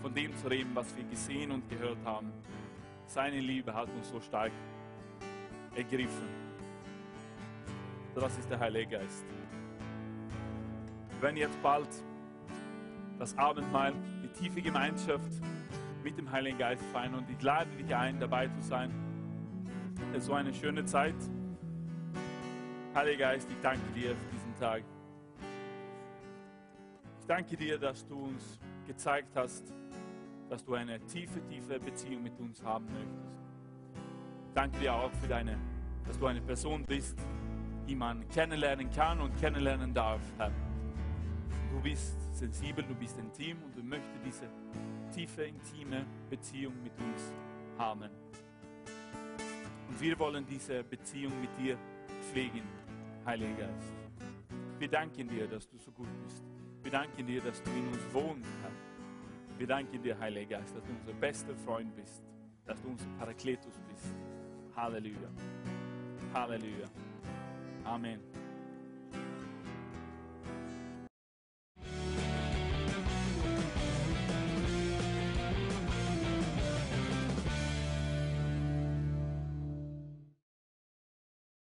von 0.00 0.14
dem 0.14 0.34
zu 0.36 0.48
reden, 0.48 0.70
was 0.74 0.96
wir 0.96 1.04
gesehen 1.04 1.50
und 1.50 1.68
gehört 1.68 1.98
haben. 2.04 2.32
Seine 3.06 3.40
Liebe 3.40 3.74
hat 3.74 3.88
uns 3.90 4.08
so 4.08 4.20
stark 4.20 4.52
ergriffen. 5.74 6.28
Das 8.14 8.38
ist 8.38 8.48
der 8.50 8.58
Heilige 8.58 8.98
Geist. 8.98 9.24
Werden 11.20 11.36
jetzt 11.36 11.60
bald 11.62 11.88
das 13.18 13.36
Abendmahl, 13.36 13.92
die 14.22 14.28
tiefe 14.28 14.62
Gemeinschaft 14.62 15.32
mit 16.02 16.16
dem 16.16 16.30
Heiligen 16.30 16.58
Geist 16.58 16.82
feiern 16.92 17.14
und 17.14 17.28
ich 17.30 17.42
lade 17.42 17.70
dich 17.76 17.94
ein, 17.94 18.18
dabei 18.18 18.48
zu 18.48 18.60
sein. 18.62 18.90
Es 20.14 20.28
war 20.28 20.38
eine 20.38 20.52
schöne 20.52 20.84
Zeit. 20.84 21.14
Heiliger 22.94 23.32
Geist, 23.32 23.48
ich 23.50 23.60
danke 23.60 23.86
dir 23.94 24.16
für 24.16 24.32
diesen 24.32 24.54
Tag. 24.58 24.82
Ich 27.20 27.26
danke 27.26 27.56
dir, 27.56 27.78
dass 27.78 28.06
du 28.06 28.24
uns 28.24 28.58
gezeigt 28.86 29.36
hast, 29.36 29.72
dass 30.48 30.64
du 30.64 30.74
eine 30.74 30.98
tiefe, 31.06 31.40
tiefe 31.46 31.78
Beziehung 31.78 32.22
mit 32.22 32.38
uns 32.40 32.62
haben 32.64 32.86
möchtest. 32.86 33.40
Ich 34.48 34.54
danke 34.54 34.78
dir 34.80 34.94
auch 34.94 35.12
für 35.12 35.28
deine, 35.28 35.56
dass 36.06 36.18
du 36.18 36.26
eine 36.26 36.40
Person 36.40 36.84
bist, 36.84 37.16
die 37.86 37.94
man 37.94 38.26
kennenlernen 38.28 38.90
kann 38.90 39.20
und 39.20 39.36
kennenlernen 39.38 39.94
darf, 39.94 40.20
Herr. 40.38 40.50
Du 41.70 41.80
bist 41.80 42.16
sensibel, 42.36 42.84
du 42.84 42.94
bist 42.94 43.16
intim 43.18 43.58
und 43.62 43.76
du 43.76 43.82
möchtest 43.82 44.24
diese 44.24 44.48
tiefe, 45.10 45.44
intime 45.44 46.04
Beziehung 46.28 46.74
mit 46.82 46.92
uns 46.98 47.32
haben. 47.78 48.10
Und 49.88 50.00
wir 50.00 50.18
wollen 50.18 50.46
diese 50.46 50.84
Beziehung 50.84 51.32
mit 51.40 51.50
dir 51.58 51.76
pflegen, 52.30 52.62
Heiliger 53.26 53.66
Geist. 53.66 53.92
Wir 54.78 54.88
danken 54.88 55.28
dir, 55.28 55.46
dass 55.46 55.68
du 55.68 55.76
so 55.78 55.90
gut 55.90 56.08
bist. 56.24 56.44
Wir 56.82 56.92
danken 56.92 57.26
dir, 57.26 57.40
dass 57.40 57.62
du 57.62 57.70
in 57.70 57.86
uns 57.88 58.14
wohnst, 58.14 58.50
Herr. 58.62 59.58
Wir 59.58 59.66
danken 59.66 60.02
dir, 60.02 60.18
Heiliger 60.18 60.58
Geist, 60.58 60.76
dass 60.76 60.84
du 60.84 60.92
unser 60.92 61.12
bester 61.12 61.54
Freund 61.54 61.94
bist, 61.94 62.22
dass 62.64 62.80
du 62.80 62.88
unser 62.88 63.06
Parakletus 63.18 63.74
bist. 63.92 64.14
Halleluja. 64.74 65.28
Halleluja. 66.32 66.88
Amen. 67.84 68.29